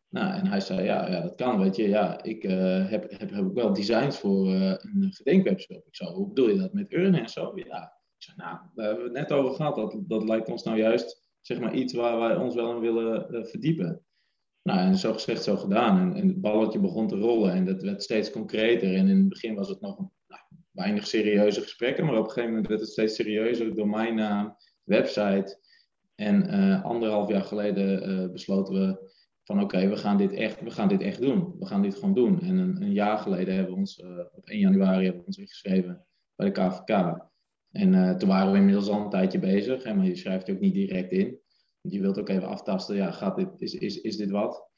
Nou, 0.08 0.34
en 0.34 0.46
hij 0.46 0.60
zei, 0.60 0.82
ja, 0.82 1.10
ja 1.10 1.20
dat 1.20 1.34
kan, 1.34 1.58
weet 1.58 1.76
je. 1.76 1.88
Ja, 1.88 2.22
ik 2.22 2.42
heb, 2.42 3.10
heb, 3.10 3.30
heb 3.30 3.54
wel 3.54 3.72
designs 3.72 4.18
voor 4.18 4.48
een 4.48 5.12
gedenkwebshop. 5.12 5.86
Ik 5.86 5.96
zei, 5.96 6.10
hoe 6.10 6.28
bedoel 6.28 6.48
je 6.48 6.58
dat 6.58 6.72
met 6.72 6.92
urnen 6.92 7.20
en 7.20 7.28
zo? 7.28 7.52
Ja, 7.54 7.92
ik 8.16 8.22
zei, 8.22 8.36
nou, 8.36 8.58
daar 8.74 8.86
hebben 8.86 9.04
we 9.04 9.18
het 9.18 9.28
net 9.28 9.38
over 9.38 9.54
gehad. 9.54 9.76
Dat, 9.76 9.96
dat 10.06 10.24
lijkt 10.24 10.48
ons 10.48 10.62
nou 10.62 10.78
juist 10.78 11.28
zeg 11.40 11.60
maar, 11.60 11.74
iets 11.74 11.92
waar 11.92 12.18
wij 12.18 12.36
ons 12.36 12.54
wel 12.54 12.74
in 12.74 12.80
willen 12.80 13.46
verdiepen. 13.46 14.02
Nou, 14.62 14.78
en 14.78 14.96
zo 14.96 15.12
gezegd, 15.12 15.42
zo 15.42 15.56
gedaan. 15.56 15.98
En, 15.98 16.20
en, 16.20 16.28
het 16.28 16.40
balletje 16.40 16.80
begon 16.80 17.08
te 17.08 17.16
rollen 17.16 17.52
en 17.52 17.64
dat 17.64 17.82
werd 17.82 18.02
steeds 18.02 18.30
concreter. 18.30 18.94
En 18.94 19.08
in 19.08 19.16
het 19.16 19.28
begin 19.28 19.54
was 19.54 19.68
het 19.68 19.80
nog 19.80 19.98
nou, 19.98 20.10
weinig 20.78 21.06
serieuze 21.06 21.60
gesprekken, 21.60 22.04
maar 22.04 22.14
op 22.14 22.24
een 22.24 22.30
gegeven 22.30 22.48
moment 22.48 22.68
werd 22.68 22.80
het 22.80 22.90
steeds 22.90 23.14
serieuzer. 23.14 23.74
Domeinnaam, 23.74 24.56
website. 24.84 25.58
En 26.14 26.54
uh, 26.54 26.84
anderhalf 26.84 27.28
jaar 27.28 27.42
geleden 27.42 28.10
uh, 28.10 28.32
besloten 28.32 28.74
we 28.74 29.12
van 29.44 29.62
oké, 29.62 29.88
we 29.88 29.96
gaan 29.96 30.16
dit 30.16 30.32
echt, 30.32 30.60
we 30.60 30.70
gaan 30.70 30.88
dit 30.88 31.00
echt 31.00 31.20
doen. 31.20 31.54
We 31.58 31.66
gaan 31.66 31.82
dit 31.82 31.94
gewoon 31.94 32.14
doen. 32.14 32.40
En 32.40 32.56
een, 32.56 32.82
een 32.82 32.92
jaar 32.92 33.18
geleden 33.18 33.54
hebben 33.54 33.72
we 33.72 33.78
ons, 33.78 34.02
op 34.32 34.46
1 34.46 34.58
januari 34.58 35.02
hebben 35.02 35.20
we 35.20 35.26
ons 35.26 35.38
ingeschreven 35.38 36.04
bij 36.34 36.52
de 36.52 36.60
KVK. 36.60 37.26
En 37.70 38.18
toen 38.18 38.28
waren 38.28 38.52
we 38.52 38.58
inmiddels 38.58 38.88
al 38.88 39.00
een 39.00 39.10
tijdje 39.10 39.38
bezig, 39.38 39.82
hè, 39.82 39.94
maar 39.94 40.06
je 40.06 40.16
schrijft 40.16 40.46
je 40.46 40.52
ook 40.52 40.60
niet 40.60 40.74
direct 40.74 41.12
in. 41.12 41.38
Je 41.80 42.00
wilt 42.00 42.18
ook 42.18 42.28
even 42.28 42.48
aftasten, 42.48 42.96
ja, 42.96 43.10
gaat 43.10 43.36
dit, 43.36 43.48
is, 43.56 43.74
is, 43.74 44.00
is 44.00 44.16
dit 44.16 44.30
wat? 44.30 44.68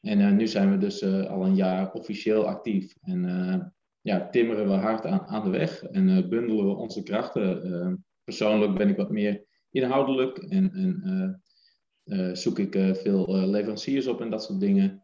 En 0.00 0.36
nu 0.36 0.46
zijn 0.46 0.70
we 0.70 0.78
dus 0.78 1.04
al 1.04 1.44
een 1.44 1.54
jaar 1.54 1.92
officieel 1.92 2.46
actief. 2.46 2.96
En 3.00 3.75
ja, 4.06 4.28
timmeren 4.30 4.68
we 4.68 4.74
hard 4.74 5.06
aan, 5.06 5.26
aan 5.26 5.44
de 5.44 5.50
weg 5.50 5.82
en 5.82 6.28
bundelen 6.28 6.66
we 6.66 6.74
onze 6.74 7.02
krachten. 7.02 8.04
persoonlijk 8.24 8.74
ben 8.74 8.88
ik 8.88 8.96
wat 8.96 9.10
meer 9.10 9.44
inhoudelijk 9.70 10.38
en, 10.38 10.72
en 10.72 12.36
zoek 12.36 12.58
ik 12.58 12.96
veel 12.96 13.46
leveranciers 13.46 14.06
op 14.06 14.20
en 14.20 14.30
dat 14.30 14.42
soort 14.42 14.60
dingen. 14.60 15.02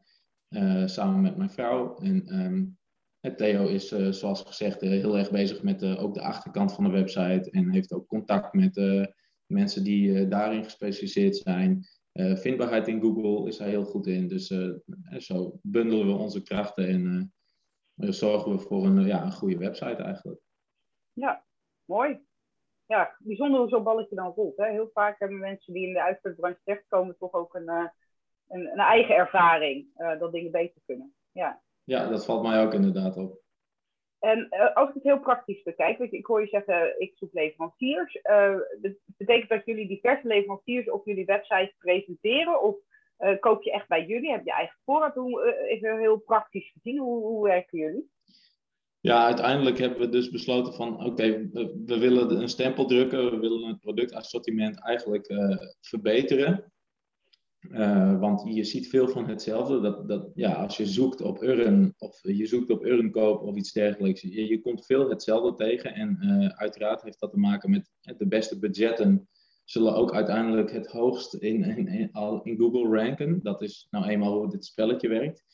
samen 0.87 1.21
met 1.21 1.37
mijn 1.37 1.51
vrouw. 1.51 1.97
En 1.99 2.41
um, 2.41 2.79
Theo 3.37 3.67
is, 3.67 3.89
zoals 4.11 4.43
gezegd, 4.43 4.81
heel 4.81 5.19
erg 5.19 5.31
bezig 5.31 5.63
met 5.63 5.85
ook 5.85 6.15
de 6.15 6.23
achterkant 6.23 6.73
van 6.73 6.85
de 6.85 6.91
website. 6.91 7.51
En 7.51 7.71
heeft 7.71 7.93
ook 7.93 8.07
contact 8.07 8.53
met 8.53 8.81
mensen 9.47 9.85
die 9.85 10.29
daarin 10.29 10.65
gespecialiseerd 10.65 11.37
zijn. 11.37 11.87
vindbaarheid 12.13 12.89
in 12.89 13.01
Google 13.01 13.49
is 13.49 13.59
hij 13.59 13.69
heel 13.69 13.85
goed 13.85 14.07
in. 14.07 14.29
Dus 14.29 14.55
zo 15.19 15.59
bundelen 15.63 16.07
we 16.07 16.13
onze 16.13 16.43
krachten 16.43 16.89
en 16.89 17.33
zorgen 18.09 18.53
we 18.53 18.59
voor 18.59 18.85
een, 18.85 19.07
ja, 19.07 19.23
een 19.23 19.33
goede 19.33 19.59
website 19.59 20.03
eigenlijk. 20.03 20.41
Ja, 21.13 21.45
mooi. 21.85 22.21
Ja, 22.87 23.17
bijzonder 23.19 23.61
hoe 23.61 23.69
zo'n 23.69 23.83
balletje 23.83 24.15
dan 24.15 24.33
rolt. 24.33 24.57
Hè? 24.57 24.71
Heel 24.71 24.91
vaak 24.93 25.19
hebben 25.19 25.39
mensen 25.39 25.73
die 25.73 25.87
in 25.87 25.93
de 25.93 26.03
uitvoerbranche 26.03 26.61
terechtkomen 26.65 27.17
toch 27.19 27.33
ook 27.33 27.55
een, 27.55 27.69
een, 27.69 27.91
een, 28.49 28.79
eigen 28.79 29.15
ervaring 29.15 29.87
dat 30.19 30.33
dingen 30.33 30.51
beter 30.51 30.81
kunnen. 30.87 31.15
Ja. 31.33 31.63
ja, 31.85 32.09
dat 32.09 32.25
valt 32.25 32.43
mij 32.43 32.65
ook 32.65 32.75
inderdaad 32.75 33.17
op. 33.17 33.43
En 34.23 34.49
uh, 34.51 34.77
als 34.77 34.89
ik 34.89 34.95
het 34.95 35.03
heel 35.03 35.21
praktisch 35.21 35.63
bekijk, 35.63 35.99
weet 35.99 36.11
je, 36.11 36.17
ik 36.17 36.27
hoor 36.27 36.41
je 36.41 36.47
zeggen, 36.47 37.01
ik 37.01 37.13
zoek 37.17 37.33
leveranciers. 37.33 38.19
Uh, 38.23 38.57
dat 38.81 38.93
betekent 39.17 39.49
dat 39.49 39.65
jullie 39.65 39.89
diverse 39.89 40.27
leveranciers 40.27 40.91
op 40.91 41.07
jullie 41.07 41.25
website 41.25 41.75
presenteren? 41.79 42.63
Of 42.63 42.77
uh, 43.23 43.39
koop 43.41 43.63
je 43.63 43.73
echt 43.73 43.89
bij 43.89 44.07
jullie? 44.07 44.31
Heb 44.31 44.45
je 44.45 44.53
eigen 44.53 44.79
voorraad? 44.85 45.15
Hoe, 45.15 45.67
even 45.69 45.99
heel 45.99 46.19
praktisch 46.19 46.71
gezien, 46.73 46.99
hoe, 46.99 47.27
hoe 47.27 47.45
werken 47.45 47.79
jullie? 47.79 48.11
Ja, 49.01 49.25
uiteindelijk 49.25 49.79
hebben 49.79 49.99
we 49.99 50.09
dus 50.09 50.31
besloten 50.31 50.75
van 50.75 51.05
oké, 51.05 51.49
we, 51.87 51.99
willen 51.99 52.41
een 52.41 52.49
stempel 52.49 52.87
drukken, 52.87 53.31
we 53.31 53.39
willen 53.39 53.69
het 53.69 53.81
productassortiment 53.81 54.83
eigenlijk 54.85 55.35
verbeteren. 55.81 56.73
Uh, 57.71 58.21
want 58.21 58.55
je 58.55 58.65
ziet 58.65 58.89
veel 58.89 59.09
van 59.09 59.29
hetzelfde. 59.29 59.81
Dat, 59.81 60.09
dat, 60.09 60.31
ja, 60.35 60.53
als 60.53 60.77
je 60.77 60.87
zoekt 60.87 61.21
op 61.21 61.43
Urn 61.43 61.95
of 61.99 62.19
je 62.23 62.47
zoekt 62.47 62.71
op 62.71 62.85
Urnkoop 62.85 63.43
of 63.43 63.57
iets 63.57 63.73
dergelijks, 63.73 64.21
je, 64.21 64.49
je 64.49 64.61
komt 64.61 64.87
veel 64.87 65.09
hetzelfde 65.09 65.55
tegen. 65.55 65.95
En 65.95 66.19
uiteraard 66.57 67.03
heeft 67.03 67.21
dat 67.21 67.31
te 67.31 67.39
maken 67.39 67.71
met 67.71 67.91
de 68.17 68.27
beste 68.27 68.59
budgetten 68.59 69.29
zullen 69.65 69.95
ook 69.95 70.15
uiteindelijk 70.15 70.73
het 70.73 70.87
hoogst 70.87 71.35
in, 71.35 71.65
in, 71.65 71.89
in, 71.89 72.11
in 72.43 72.59
Google 72.59 72.99
ranken. 72.99 73.41
Dat 73.43 73.63
is 73.63 73.87
nou 73.91 74.07
eenmaal 74.07 74.33
hoe 74.33 74.51
dit 74.51 74.65
spelletje 74.65 75.09
werkt. 75.09 75.45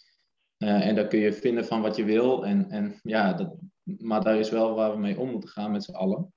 Uh, 0.59 0.87
en 0.87 0.95
daar 0.95 1.07
kun 1.07 1.19
je 1.19 1.33
vinden 1.33 1.65
van 1.65 1.81
wat 1.81 1.97
je 1.97 2.05
wil. 2.05 2.47
En, 2.47 2.71
en, 2.71 3.01
ja, 3.03 3.33
dat, 3.33 3.55
maar 3.83 4.25
daar 4.25 4.39
is 4.39 4.51
wel 4.51 4.75
waar 4.75 4.93
we 4.93 4.99
mee 4.99 5.19
om 5.19 5.31
moeten 5.31 5.49
gaan 5.49 5.71
met 5.71 5.85
z'n 5.85 5.95
allen. 5.95 6.33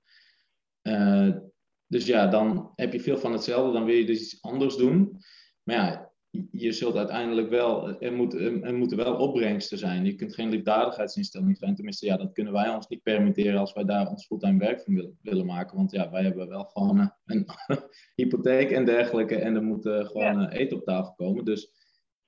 dus 1.86 2.06
ja, 2.06 2.26
dan 2.26 2.72
heb 2.74 2.92
je 2.92 3.00
veel 3.00 3.18
van 3.18 3.32
hetzelfde. 3.32 3.72
Dan 3.72 3.84
wil 3.84 3.94
je 3.94 4.06
dus 4.06 4.20
iets 4.20 4.42
anders 4.42 4.76
doen. 4.76 5.18
Maar 5.62 5.76
ja, 5.76 6.11
je 6.50 6.72
zult 6.72 6.96
uiteindelijk 6.96 7.48
wel, 7.48 8.00
er, 8.00 8.12
moet, 8.12 8.34
er 8.34 8.74
moeten 8.74 8.96
wel 8.96 9.16
opbrengsten 9.16 9.78
zijn. 9.78 10.04
Je 10.04 10.14
kunt 10.14 10.34
geen 10.34 10.48
liefdadigheidsinstelling 10.48 11.56
zijn. 11.56 11.74
Tenminste, 11.74 12.06
ja, 12.06 12.16
dat 12.16 12.32
kunnen 12.32 12.52
wij 12.52 12.74
ons 12.74 12.88
niet 12.88 13.02
permitteren 13.02 13.60
als 13.60 13.72
wij 13.72 13.84
daar 13.84 14.08
ons 14.08 14.26
fulltime 14.26 14.58
werk 14.58 14.80
van 14.80 14.94
willen, 14.94 15.18
willen 15.22 15.46
maken. 15.46 15.76
Want 15.76 15.90
ja, 15.90 16.10
wij 16.10 16.22
hebben 16.22 16.48
wel 16.48 16.64
gewoon 16.64 16.98
een, 16.98 17.12
een 17.24 17.46
hypotheek 18.14 18.70
en 18.70 18.84
dergelijke. 18.84 19.36
En 19.36 19.54
er 19.54 19.62
moet 19.62 19.86
uh, 19.86 20.04
gewoon 20.04 20.40
ja. 20.40 20.50
eten 20.50 20.76
op 20.76 20.84
tafel 20.84 21.14
komen. 21.14 21.44
Dus 21.44 21.72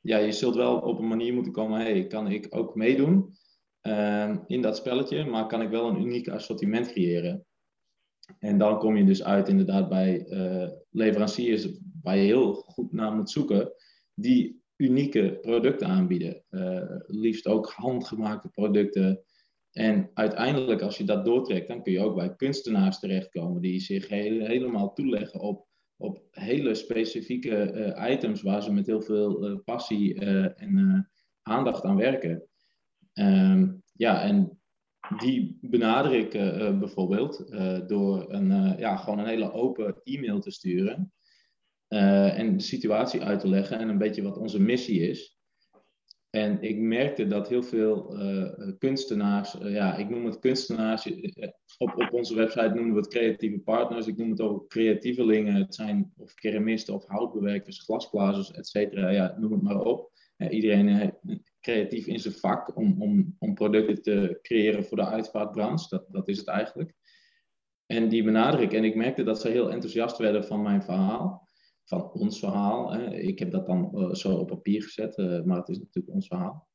ja, 0.00 0.18
je 0.18 0.32
zult 0.32 0.54
wel 0.54 0.78
op 0.78 0.98
een 0.98 1.08
manier 1.08 1.34
moeten 1.34 1.52
komen. 1.52 1.80
hey, 1.80 2.06
kan 2.06 2.30
ik 2.30 2.46
ook 2.50 2.74
meedoen 2.74 3.34
uh, 3.82 4.36
in 4.46 4.62
dat 4.62 4.76
spelletje? 4.76 5.24
Maar 5.24 5.46
kan 5.46 5.62
ik 5.62 5.68
wel 5.68 5.88
een 5.88 6.00
uniek 6.00 6.28
assortiment 6.28 6.92
creëren? 6.92 7.46
En 8.38 8.58
dan 8.58 8.78
kom 8.78 8.96
je 8.96 9.04
dus 9.04 9.24
uit 9.24 9.48
inderdaad 9.48 9.88
bij 9.88 10.26
uh, 10.28 10.68
leveranciers 10.90 11.68
waar 12.02 12.16
je 12.16 12.22
heel 12.22 12.54
goed 12.54 12.92
naar 12.92 13.12
moet 13.12 13.30
zoeken, 13.30 13.72
die 14.14 14.62
unieke 14.76 15.38
producten 15.40 15.86
aanbieden. 15.86 16.44
Uh, 16.50 17.00
liefst 17.06 17.46
ook 17.46 17.70
handgemaakte 17.70 18.48
producten. 18.48 19.24
En 19.72 20.10
uiteindelijk, 20.14 20.82
als 20.82 20.98
je 20.98 21.04
dat 21.04 21.24
doortrekt, 21.24 21.68
dan 21.68 21.82
kun 21.82 21.92
je 21.92 22.00
ook 22.00 22.14
bij 22.14 22.34
kunstenaars 22.34 22.98
terechtkomen 22.98 23.60
die 23.60 23.80
zich 23.80 24.08
helemaal 24.08 24.92
toeleggen 24.92 25.40
op, 25.40 25.66
op 25.96 26.22
hele 26.30 26.74
specifieke 26.74 27.72
uh, 27.96 28.10
items 28.12 28.42
waar 28.42 28.62
ze 28.62 28.72
met 28.72 28.86
heel 28.86 29.02
veel 29.02 29.50
uh, 29.50 29.58
passie 29.64 30.20
en 30.54 31.08
aandacht 31.42 31.84
aan 31.84 31.96
werken. 31.96 32.48
Um, 33.12 33.82
ja, 33.92 34.22
en 34.22 34.60
die 35.18 35.58
benader 35.60 36.14
ik 36.14 36.30
bijvoorbeeld 36.78 37.48
door 37.88 38.32
een, 38.32 38.78
ja, 38.78 38.96
gewoon 38.96 39.18
een 39.18 39.26
hele 39.26 39.52
open 39.52 40.00
e-mail 40.02 40.40
te 40.40 40.50
sturen. 40.50 41.13
Uh, 41.94 42.38
en 42.38 42.56
de 42.56 42.62
situatie 42.62 43.22
uit 43.22 43.40
te 43.40 43.48
leggen 43.48 43.78
en 43.78 43.88
een 43.88 43.98
beetje 43.98 44.22
wat 44.22 44.38
onze 44.38 44.60
missie 44.60 45.00
is. 45.00 45.38
En 46.30 46.62
ik 46.62 46.78
merkte 46.78 47.26
dat 47.26 47.48
heel 47.48 47.62
veel 47.62 48.20
uh, 48.20 48.72
kunstenaars, 48.78 49.60
uh, 49.60 49.72
ja, 49.72 49.96
ik 49.96 50.08
noem 50.08 50.24
het 50.24 50.38
kunstenaars, 50.38 51.06
op, 51.78 51.94
op 51.96 52.12
onze 52.12 52.34
website 52.34 52.74
noemen 52.74 52.94
we 52.94 53.00
het 53.00 53.08
creatieve 53.08 53.58
partners, 53.58 54.06
ik 54.06 54.16
noem 54.16 54.30
het 54.30 54.40
ook 54.40 54.68
creatievelingen, 54.68 55.54
het 55.54 55.74
zijn 55.74 56.12
of 56.16 56.34
keramisten 56.34 56.94
of 56.94 57.06
houtbewerkers, 57.06 57.82
glasblazers, 57.82 58.50
et 58.50 58.66
cetera, 58.66 59.10
ja, 59.10 59.36
noem 59.38 59.52
het 59.52 59.62
maar 59.62 59.80
op. 59.80 60.12
iedereen 60.50 61.14
creatief 61.60 62.06
in 62.06 62.20
zijn 62.20 62.34
vak 62.34 62.76
om, 62.76 63.02
om, 63.02 63.36
om 63.38 63.54
producten 63.54 64.02
te 64.02 64.38
creëren 64.42 64.84
voor 64.84 64.96
de 64.96 65.06
uitvaartbranche, 65.06 65.86
dat, 65.88 66.04
dat 66.08 66.28
is 66.28 66.38
het 66.38 66.48
eigenlijk. 66.48 66.94
En 67.86 68.08
die 68.08 68.24
benader 68.24 68.60
ik 68.60 68.72
en 68.72 68.84
ik 68.84 68.94
merkte 68.94 69.22
dat 69.22 69.40
ze 69.40 69.48
heel 69.48 69.70
enthousiast 69.70 70.18
werden 70.18 70.44
van 70.44 70.62
mijn 70.62 70.82
verhaal 70.82 71.43
van 71.84 72.12
ons 72.12 72.38
verhaal. 72.38 72.92
Hè. 72.92 73.14
Ik 73.14 73.38
heb 73.38 73.50
dat 73.50 73.66
dan 73.66 73.90
uh, 73.94 74.14
zo 74.14 74.36
op 74.36 74.48
papier 74.48 74.82
gezet, 74.82 75.18
uh, 75.18 75.42
maar 75.42 75.58
het 75.58 75.68
is 75.68 75.78
natuurlijk 75.78 76.14
ons 76.14 76.26
verhaal. 76.26 76.68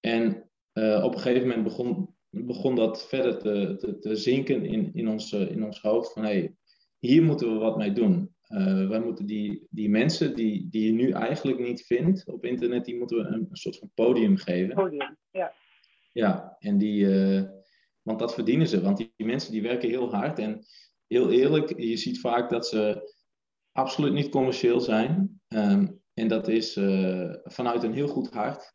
En 0.00 0.50
uh, 0.72 1.04
op 1.04 1.14
een 1.14 1.20
gegeven 1.20 1.48
moment 1.48 1.64
begon, 1.64 2.14
begon 2.30 2.74
dat 2.74 3.06
verder 3.06 3.38
te, 3.38 3.76
te, 3.78 3.98
te 3.98 4.16
zinken 4.16 4.64
in, 4.64 4.94
in, 4.94 5.08
ons, 5.08 5.32
in 5.32 5.64
ons 5.64 5.80
hoofd. 5.80 6.12
Van 6.12 6.22
hey, 6.22 6.54
hier 6.98 7.22
moeten 7.22 7.52
we 7.52 7.58
wat 7.58 7.76
mee 7.76 7.92
doen. 7.92 8.34
wij 8.88 9.00
moeten 9.00 9.26
die, 9.26 9.66
die 9.70 9.88
mensen 9.88 10.34
die, 10.34 10.68
die 10.70 10.86
je 10.86 10.92
nu 10.92 11.10
eigenlijk 11.10 11.58
niet 11.58 11.86
vindt 11.86 12.26
op 12.26 12.44
internet, 12.44 12.84
die 12.84 12.98
moeten 12.98 13.16
we 13.16 13.24
een, 13.24 13.46
een 13.50 13.56
soort 13.56 13.78
van 13.78 13.90
podium 13.94 14.36
geven. 14.36 14.74
Podium, 14.74 15.16
ja. 15.30 15.52
Ja, 16.12 16.56
en 16.58 16.78
die, 16.78 17.06
want 18.02 18.18
dat 18.18 18.34
verdienen 18.34 18.68
ze. 18.68 18.80
Want 18.80 18.96
die, 18.96 19.12
die 19.16 19.26
mensen 19.26 19.52
die 19.52 19.62
werken 19.62 19.88
heel 19.88 20.10
hard. 20.10 20.38
En 20.38 20.64
heel 21.06 21.30
eerlijk, 21.30 21.80
je 21.80 21.96
ziet 21.96 22.20
vaak 22.20 22.50
dat 22.50 22.66
ze 22.66 23.12
absoluut 23.74 24.12
niet 24.12 24.28
commercieel 24.28 24.80
zijn. 24.80 25.40
Ehm, 25.48 25.86
en 26.14 26.28
dat 26.28 26.48
is 26.48 26.76
uh, 26.76 27.34
vanuit 27.44 27.82
een 27.82 27.92
heel 27.92 28.08
goed 28.08 28.30
hart. 28.30 28.74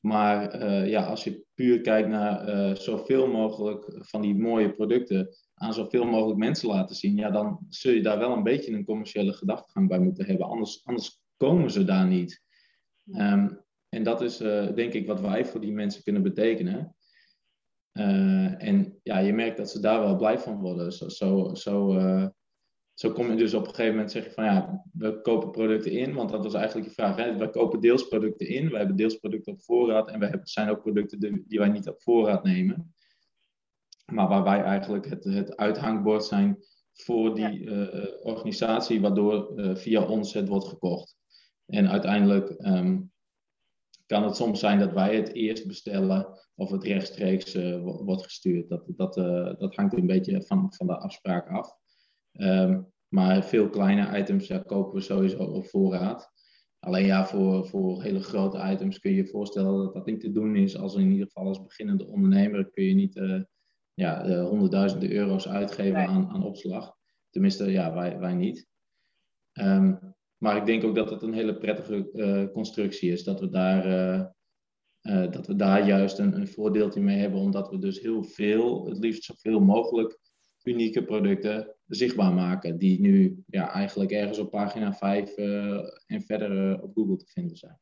Maar 0.00 0.62
uh, 0.62 0.88
ja, 0.88 1.04
als 1.04 1.24
je 1.24 1.44
puur 1.54 1.80
kijkt 1.80 2.08
naar 2.08 2.48
uh, 2.48 2.74
zoveel 2.74 3.26
mogelijk 3.26 3.94
van 3.98 4.22
die 4.22 4.34
mooie 4.34 4.74
producten 4.74 5.28
aan 5.54 5.74
zoveel 5.74 6.04
mogelijk 6.04 6.38
mensen 6.38 6.68
laten 6.68 6.96
zien, 6.96 7.16
ja, 7.16 7.30
dan 7.30 7.58
zul 7.68 7.92
je 7.92 8.02
daar 8.02 8.18
wel 8.18 8.32
een 8.32 8.42
beetje 8.42 8.72
een 8.72 8.84
commerciële 8.84 9.32
gedachtegang 9.32 9.88
bij 9.88 9.98
moeten 9.98 10.26
hebben. 10.26 10.46
Anders, 10.46 10.80
anders 10.84 11.20
komen 11.36 11.70
ze 11.70 11.84
daar 11.84 12.06
niet. 12.06 12.42
Um, 13.12 13.64
en 13.88 14.02
dat 14.02 14.20
is 14.20 14.36
denk 14.74 14.92
ik 14.92 15.06
wat 15.06 15.20
wij 15.20 15.44
voor 15.44 15.60
die 15.60 15.72
mensen 15.72 16.02
kunnen 16.02 16.22
betekenen. 16.22 16.96
en 18.58 18.98
ja, 19.02 19.18
je 19.18 19.32
merkt 19.32 19.56
dat 19.56 19.70
ze 19.70 19.80
daar 19.80 20.00
wel 20.00 20.16
blij 20.16 20.38
van 20.38 20.60
worden. 20.60 20.92
Zo, 20.92 21.08
zo, 21.08 21.54
zo 21.54 21.96
zo 22.98 23.12
kom 23.12 23.30
je 23.30 23.36
dus 23.36 23.54
op 23.54 23.62
een 23.66 23.74
gegeven 23.74 23.92
moment 23.92 24.10
zeggen 24.10 24.32
van 24.32 24.44
ja, 24.44 24.84
we 24.92 25.20
kopen 25.20 25.50
producten 25.50 25.92
in, 25.92 26.14
want 26.14 26.30
dat 26.30 26.42
was 26.42 26.54
eigenlijk 26.54 26.86
je 26.88 26.94
vraag. 26.94 27.16
Hè? 27.16 27.36
We 27.36 27.50
kopen 27.50 27.80
deels 27.80 28.08
producten 28.08 28.48
in, 28.48 28.68
we 28.68 28.76
hebben 28.76 28.96
deels 28.96 29.16
producten 29.16 29.52
op 29.52 29.62
voorraad 29.62 30.10
en 30.10 30.20
we 30.20 30.40
zijn 30.42 30.68
ook 30.68 30.82
producten 30.82 31.44
die 31.46 31.58
wij 31.58 31.68
niet 31.68 31.88
op 31.88 32.02
voorraad 32.02 32.44
nemen. 32.44 32.94
Maar 34.12 34.28
waar 34.28 34.42
wij 34.42 34.62
eigenlijk 34.62 35.08
het, 35.08 35.24
het 35.24 35.56
uithangbord 35.56 36.24
zijn 36.24 36.64
voor 36.92 37.34
die 37.34 37.60
uh, 37.60 38.04
organisatie, 38.22 39.00
waardoor 39.00 39.52
uh, 39.56 39.74
via 39.74 40.02
ons 40.02 40.34
het 40.34 40.48
wordt 40.48 40.68
gekocht. 40.68 41.16
En 41.66 41.88
uiteindelijk 41.88 42.54
um, 42.58 43.12
kan 44.06 44.24
het 44.24 44.36
soms 44.36 44.60
zijn 44.60 44.78
dat 44.78 44.92
wij 44.92 45.16
het 45.16 45.32
eerst 45.32 45.66
bestellen 45.66 46.38
of 46.54 46.70
het 46.70 46.84
rechtstreeks 46.84 47.54
uh, 47.54 47.82
wordt 47.82 48.22
gestuurd. 48.22 48.68
Dat, 48.68 48.82
dat, 48.86 49.14
dat 49.58 49.74
hangt 49.74 49.96
een 49.96 50.06
beetje 50.06 50.42
van, 50.42 50.72
van 50.72 50.86
de 50.86 50.96
afspraak 50.98 51.48
af. 51.48 51.76
Um, 52.38 52.86
maar 53.08 53.44
veel 53.44 53.68
kleine 53.68 54.18
items 54.18 54.46
ja, 54.46 54.58
kopen 54.58 54.94
we 54.94 55.00
sowieso 55.00 55.42
op 55.42 55.66
voorraad. 55.66 56.32
Alleen 56.78 57.06
ja, 57.06 57.26
voor, 57.26 57.66
voor 57.66 58.02
hele 58.02 58.20
grote 58.20 58.70
items 58.70 58.98
kun 58.98 59.10
je 59.10 59.16
je 59.16 59.26
voorstellen 59.26 59.84
dat 59.84 59.94
dat 59.94 60.06
niet 60.06 60.20
te 60.20 60.32
doen 60.32 60.56
is. 60.56 60.76
Als 60.76 60.94
in 60.94 61.10
ieder 61.10 61.26
geval 61.26 61.46
als 61.46 61.62
beginnende 61.62 62.06
ondernemer 62.06 62.70
kun 62.70 62.84
je 62.84 62.94
niet 62.94 63.16
uh, 63.16 63.42
ja, 63.94 64.26
uh, 64.26 64.48
honderdduizenden 64.48 65.12
euro's 65.12 65.48
uitgeven 65.48 66.06
aan, 66.06 66.28
aan 66.28 66.44
opslag. 66.44 66.94
Tenminste, 67.30 67.70
ja, 67.70 67.94
wij, 67.94 68.18
wij 68.18 68.34
niet. 68.34 68.66
Um, 69.52 70.14
maar 70.36 70.56
ik 70.56 70.66
denk 70.66 70.84
ook 70.84 70.94
dat 70.94 71.10
het 71.10 71.22
een 71.22 71.34
hele 71.34 71.58
prettige 71.58 72.10
uh, 72.12 72.52
constructie 72.52 73.12
is. 73.12 73.24
Dat 73.24 73.40
we 73.40 73.48
daar, 73.48 73.82
dat 75.30 75.46
we 75.46 75.56
daar 75.56 75.86
juist 75.86 76.18
een, 76.18 76.36
een 76.36 76.48
voordeeltje 76.48 77.00
mee 77.00 77.18
hebben. 77.18 77.40
Omdat 77.40 77.68
we 77.68 77.78
dus 77.78 78.00
heel 78.00 78.22
veel, 78.22 78.86
het 78.86 78.98
liefst 78.98 79.24
zoveel 79.24 79.60
mogelijk 79.60 80.18
unieke 80.62 81.04
producten 81.04 81.77
zichtbaar 81.88 82.32
maken, 82.32 82.78
die 82.78 83.00
nu 83.00 83.44
ja, 83.46 83.72
eigenlijk 83.72 84.10
ergens 84.10 84.38
op 84.38 84.50
pagina 84.50 84.92
5 84.92 85.36
uh, 85.36 85.74
eh, 85.74 85.84
en 86.06 86.22
verder 86.22 86.50
uh, 86.50 86.82
op 86.82 86.94
Google 86.94 87.16
te 87.16 87.26
vinden 87.26 87.56
zijn. 87.56 87.78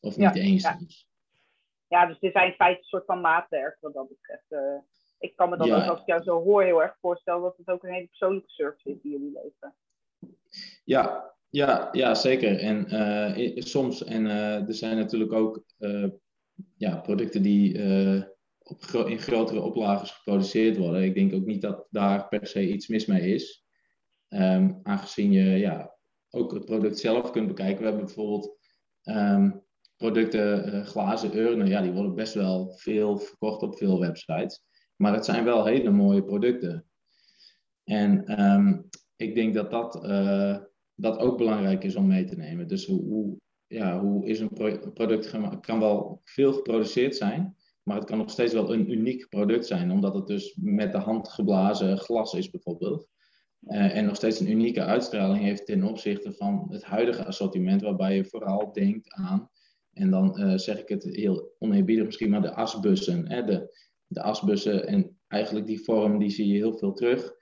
Of 0.00 0.16
niet 0.16 0.34
ja, 0.34 0.42
eens. 0.42 0.62
Ja. 0.62 0.78
ja, 1.88 2.06
dus 2.06 2.18
dit 2.18 2.32
zijn 2.32 2.48
in 2.48 2.54
feite 2.54 2.78
een 2.78 2.84
soort 2.84 3.04
van 3.04 3.20
maatwerk 3.20 3.76
wat 3.80 3.94
dat 3.94 4.08
betreft. 4.08 4.44
Uh, 4.48 4.78
ik 5.18 5.36
kan 5.36 5.50
me 5.50 5.56
dan 5.56 5.70
ook, 5.70 5.88
als 5.88 6.00
ik 6.00 6.06
jou 6.06 6.22
zo 6.22 6.42
hoor, 6.42 6.62
heel 6.62 6.82
erg 6.82 6.96
voorstellen 7.00 7.42
dat 7.42 7.56
het 7.56 7.68
ook 7.68 7.82
een 7.82 7.92
hele 7.92 8.06
persoonlijke 8.06 8.50
service 8.50 8.90
is 8.90 9.02
die 9.02 9.12
jullie 9.12 9.32
leveren. 9.32 9.74
Ja, 10.84 11.34
Ja, 11.50 11.88
ja 11.92 12.14
zeker. 12.14 12.58
En 12.58 13.62
soms, 13.62 14.04
en 14.04 14.26
er 14.66 14.74
zijn 14.74 14.96
natuurlijk 14.96 15.32
ook 15.32 15.64
ja, 16.76 16.96
producten 16.96 17.42
die 17.42 17.78
in 19.06 19.18
grotere 19.18 19.60
oplages 19.60 20.10
geproduceerd 20.10 20.76
worden. 20.76 21.02
Ik 21.02 21.14
denk 21.14 21.34
ook 21.34 21.46
niet 21.46 21.62
dat 21.62 21.86
daar 21.90 22.28
per 22.28 22.46
se 22.46 22.72
iets 22.72 22.88
mis 22.88 23.06
mee 23.06 23.34
is. 23.34 23.64
Um, 24.28 24.80
aangezien 24.82 25.32
je 25.32 25.44
ja, 25.44 25.96
ook 26.30 26.52
het 26.52 26.64
product 26.64 26.98
zelf 26.98 27.30
kunt 27.30 27.46
bekijken. 27.46 27.78
We 27.78 27.88
hebben 27.88 28.04
bijvoorbeeld 28.04 28.58
um, 29.02 29.64
producten, 29.96 30.84
glazen 30.86 31.36
urnen, 31.38 31.66
ja, 31.66 31.82
die 31.82 31.92
worden 31.92 32.14
best 32.14 32.34
wel 32.34 32.72
veel 32.72 33.18
verkocht 33.18 33.62
op 33.62 33.76
veel 33.76 34.00
websites. 34.00 34.64
Maar 34.96 35.12
het 35.12 35.24
zijn 35.24 35.44
wel 35.44 35.64
hele 35.64 35.90
mooie 35.90 36.24
producten. 36.24 36.86
En 37.84 38.40
um, 38.42 38.88
ik 39.16 39.34
denk 39.34 39.54
dat 39.54 39.70
dat 39.70 39.94
dat 41.00 41.18
ook 41.18 41.38
belangrijk 41.38 41.84
is 41.84 41.96
om 41.96 42.06
mee 42.06 42.24
te 42.24 42.36
nemen. 42.36 42.68
Dus 42.68 42.86
hoe, 42.86 43.02
hoe 43.02 43.38
ja, 43.66 44.00
hoe 44.00 44.26
is 44.26 44.40
een 44.40 44.52
product 44.94 45.26
gemaakt? 45.26 45.66
kan 45.66 45.80
wel 45.80 46.20
veel 46.24 46.52
geproduceerd 46.52 47.16
zijn, 47.16 47.56
maar 47.82 47.96
het 47.96 48.04
kan 48.04 48.18
nog 48.18 48.30
steeds 48.30 48.52
wel 48.52 48.72
een 48.72 48.92
uniek 48.92 49.28
product 49.28 49.66
zijn, 49.66 49.90
omdat 49.90 50.14
het 50.14 50.26
dus 50.26 50.58
met 50.60 50.92
de 50.92 50.98
hand 50.98 51.28
geblazen 51.28 51.98
glas 51.98 52.34
is 52.34 52.50
bijvoorbeeld. 52.50 53.08
Uh, 53.60 53.96
en 53.96 54.04
nog 54.04 54.16
steeds 54.16 54.40
een 54.40 54.50
unieke 54.50 54.84
uitstraling 54.84 55.44
heeft 55.44 55.66
ten 55.66 55.82
opzichte 55.82 56.32
van 56.32 56.66
het 56.68 56.84
huidige 56.84 57.24
assortiment, 57.24 57.82
waarbij 57.82 58.16
je 58.16 58.24
vooral 58.24 58.72
denkt 58.72 59.12
aan, 59.12 59.50
en 59.92 60.10
dan 60.10 60.40
uh, 60.40 60.56
zeg 60.56 60.80
ik 60.80 60.88
het 60.88 61.04
heel 61.04 61.54
oneerbiedig 61.58 62.04
misschien, 62.04 62.30
maar 62.30 62.42
de 62.42 62.54
asbussen. 62.54 63.28
Hè? 63.28 63.44
De, 63.44 63.78
de 64.06 64.22
asbussen 64.22 64.86
en 64.86 65.18
eigenlijk 65.26 65.66
die 65.66 65.84
vorm, 65.84 66.18
die 66.18 66.30
zie 66.30 66.46
je 66.46 66.54
heel 66.54 66.78
veel 66.78 66.92
terug. 66.92 67.34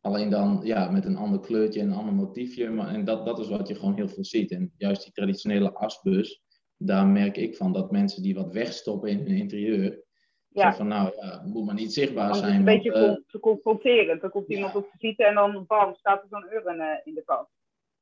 Alleen 0.00 0.30
dan 0.30 0.60
ja, 0.64 0.90
met 0.90 1.04
een 1.04 1.16
ander 1.16 1.40
kleurtje 1.40 1.80
en 1.80 1.86
een 1.86 1.96
ander 1.96 2.14
motiefje. 2.14 2.70
Maar, 2.70 2.94
en 2.94 3.04
dat, 3.04 3.26
dat 3.26 3.38
is 3.38 3.48
wat 3.48 3.68
je 3.68 3.74
gewoon 3.74 3.94
heel 3.94 4.08
veel 4.08 4.24
ziet. 4.24 4.50
En 4.50 4.72
juist 4.76 5.02
die 5.02 5.12
traditionele 5.12 5.74
asbus, 5.74 6.42
daar 6.82 7.06
merk 7.06 7.36
ik 7.36 7.56
van 7.56 7.72
dat 7.72 7.90
mensen 7.90 8.22
die 8.22 8.34
wat 8.34 8.52
wegstoppen 8.52 9.10
in 9.10 9.18
hun 9.18 9.36
interieur. 9.36 10.08
Ja. 10.52 10.74
van 10.74 10.88
nou 10.88 11.12
ja, 11.16 11.42
moet 11.46 11.66
maar 11.66 11.74
niet 11.74 11.92
zichtbaar 11.92 12.34
zijn. 12.34 12.54
Een 12.54 12.64
beetje 12.64 13.24
uh, 13.32 13.40
confronterend. 13.40 14.20
Dan 14.20 14.30
komt 14.30 14.48
iemand 14.48 14.74
op 14.74 14.88
visite 14.90 15.24
en 15.24 15.34
dan 15.34 15.64
bam, 15.66 15.94
staat 15.94 16.22
er 16.22 16.28
zo'n 16.30 16.52
urn 16.52 16.80
uh, 16.80 16.86
in 17.04 17.14
de 17.14 17.22
kast. 17.24 17.50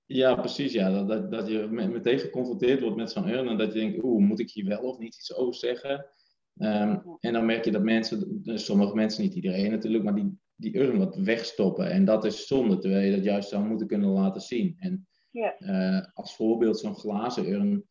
Ja, 0.06 0.34
precies. 0.34 0.72
Ja. 0.72 0.90
Dat, 0.90 1.08
dat, 1.08 1.30
dat 1.30 1.48
je 1.48 1.66
meteen 1.70 2.18
geconfronteerd 2.18 2.80
wordt 2.80 2.96
met 2.96 3.10
zo'n 3.10 3.28
urn 3.28 3.48
en 3.48 3.56
dat 3.56 3.72
je 3.72 3.78
denkt, 3.78 4.02
oeh, 4.02 4.22
moet 4.24 4.40
ik 4.40 4.50
hier 4.50 4.64
wel 4.64 4.80
of 4.80 4.98
niet 4.98 5.14
iets 5.14 5.34
over 5.34 5.54
zeggen? 5.54 6.06
Um, 6.60 7.02
en 7.20 7.32
dan 7.32 7.46
merk 7.46 7.64
je 7.64 7.70
dat 7.70 7.82
mensen, 7.82 8.40
sommige 8.44 8.94
mensen, 8.94 9.22
niet 9.22 9.34
iedereen 9.34 9.70
natuurlijk, 9.70 10.04
maar 10.04 10.14
die, 10.14 10.38
die 10.56 10.78
urn 10.78 10.98
wat 10.98 11.16
wegstoppen. 11.16 11.90
En 11.90 12.04
dat 12.04 12.24
is 12.24 12.46
zonde, 12.46 12.78
terwijl 12.78 13.04
je 13.04 13.16
dat 13.16 13.24
juist 13.24 13.48
zou 13.48 13.64
moeten 13.64 13.86
kunnen 13.86 14.08
laten 14.08 14.40
zien. 14.40 14.76
En 14.78 15.06
ja. 15.30 15.56
uh, 15.58 16.06
als 16.12 16.36
voorbeeld 16.36 16.78
zo'n 16.78 16.94
glazen 16.94 17.52
urn, 17.52 17.84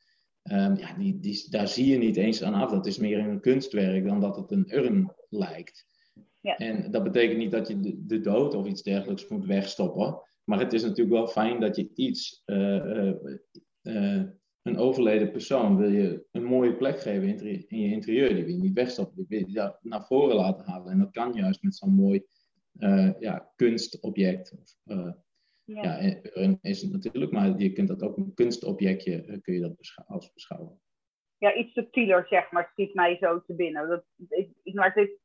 um, 0.52 0.78
ja, 0.78 0.94
die, 0.98 1.20
die, 1.20 1.46
daar 1.50 1.68
zie 1.68 1.86
je 1.86 1.98
niet 1.98 2.18
eens 2.18 2.44
aan 2.44 2.54
af. 2.54 2.72
Dat 2.72 2.86
is 2.86 2.98
meer 2.98 3.20
een 3.20 3.40
kunstwerk 3.40 4.06
dan 4.06 4.20
dat 4.20 4.36
het 4.36 4.52
een 4.52 4.76
urn 4.76 5.14
lijkt. 5.30 5.88
Ja. 6.42 6.58
En 6.58 6.92
dat 6.92 7.04
betekent 7.04 7.38
niet 7.38 7.52
dat 7.52 7.68
je 7.68 7.80
de, 7.80 8.06
de, 8.06 8.20
dood 8.20 8.54
of 8.54 8.66
iets 8.66 8.84
dergelijks 8.84 9.28
moet 9.28 9.46
wegstoppen. 9.46 10.22
Maar 10.44 10.60
het 10.60 10.74
is 10.74 10.82
natuurlijk 10.82 11.16
wel 11.16 11.28
fijn 11.28 11.60
dat 11.60 11.76
je 11.76 11.90
iets, 11.94 12.44
uh, 12.46 13.12
uh, 13.84 14.24
een 14.62 14.78
overleden 14.78 15.32
persoon, 15.32 15.78
wil 15.78 15.92
je 15.92 16.26
een 16.32 16.44
mooie 16.44 16.76
plek 16.76 17.00
geven 17.00 17.28
in, 17.28 17.66
je 17.68 17.92
interieur. 17.92 18.36
Die 18.36 18.44
wil 18.44 18.56
je 18.56 18.62
niet 18.62 18.74
wegstoppen, 18.74 19.16
die 19.16 19.40
wil 19.40 19.50
je 19.50 19.76
naar 19.82 20.06
voren 20.06 20.36
laten 20.36 20.66
halen. 20.66 20.92
En 20.92 21.00
dat 21.00 21.12
kan 21.12 21.34
juist 21.34 21.64
met 21.64 21.76
zo'n 21.76 21.94
mooi 21.94 22.26
ja, 23.20 23.52
kunstobject. 23.56 24.54
Of, 24.60 24.76
ja. 25.68 26.00
ja, 26.00 26.58
is 26.62 26.82
het 26.82 26.92
natuurlijk, 26.92 27.32
maar 27.32 27.58
je 27.58 27.74
kunt 27.74 27.88
dat 27.88 28.04
ook 28.04 28.18
een 28.18 28.34
kunstobjectje 28.34 29.26
uh, 29.26 29.42
kun 29.42 29.54
je 29.54 29.60
dat 29.60 29.78
beschou 29.78 30.08
als 30.08 30.34
beschouwen. 30.34 30.80
Ja, 31.38 31.54
iets 31.54 31.74
subtieler 31.74 32.26
zeg 32.30 32.52
maar, 32.52 32.70
schiet 32.72 32.94
mij 32.94 33.18
zo 33.18 33.42
te 33.42 33.56
binnen. 33.56 33.88
Dat, 33.88 34.04
ik, 34.30 34.52
ik 34.64 34.74
maak 34.74 34.96
dit, 34.96 35.20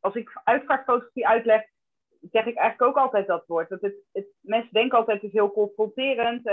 als 0.00 0.14
ik 0.14 0.40
uitvaartfotografie 0.44 1.28
uitleg, 1.28 1.62
zeg 2.20 2.46
ik 2.46 2.56
eigenlijk 2.56 2.82
ook 2.82 3.04
altijd 3.04 3.26
dat 3.26 3.46
woord. 3.46 3.68
Dat 3.68 3.80
het, 3.80 3.94
het, 4.12 4.26
mensen 4.40 4.72
denken 4.72 4.98
altijd 4.98 5.16
het 5.16 5.26
is 5.26 5.36
heel 5.36 5.52
confronterend, 5.52 6.48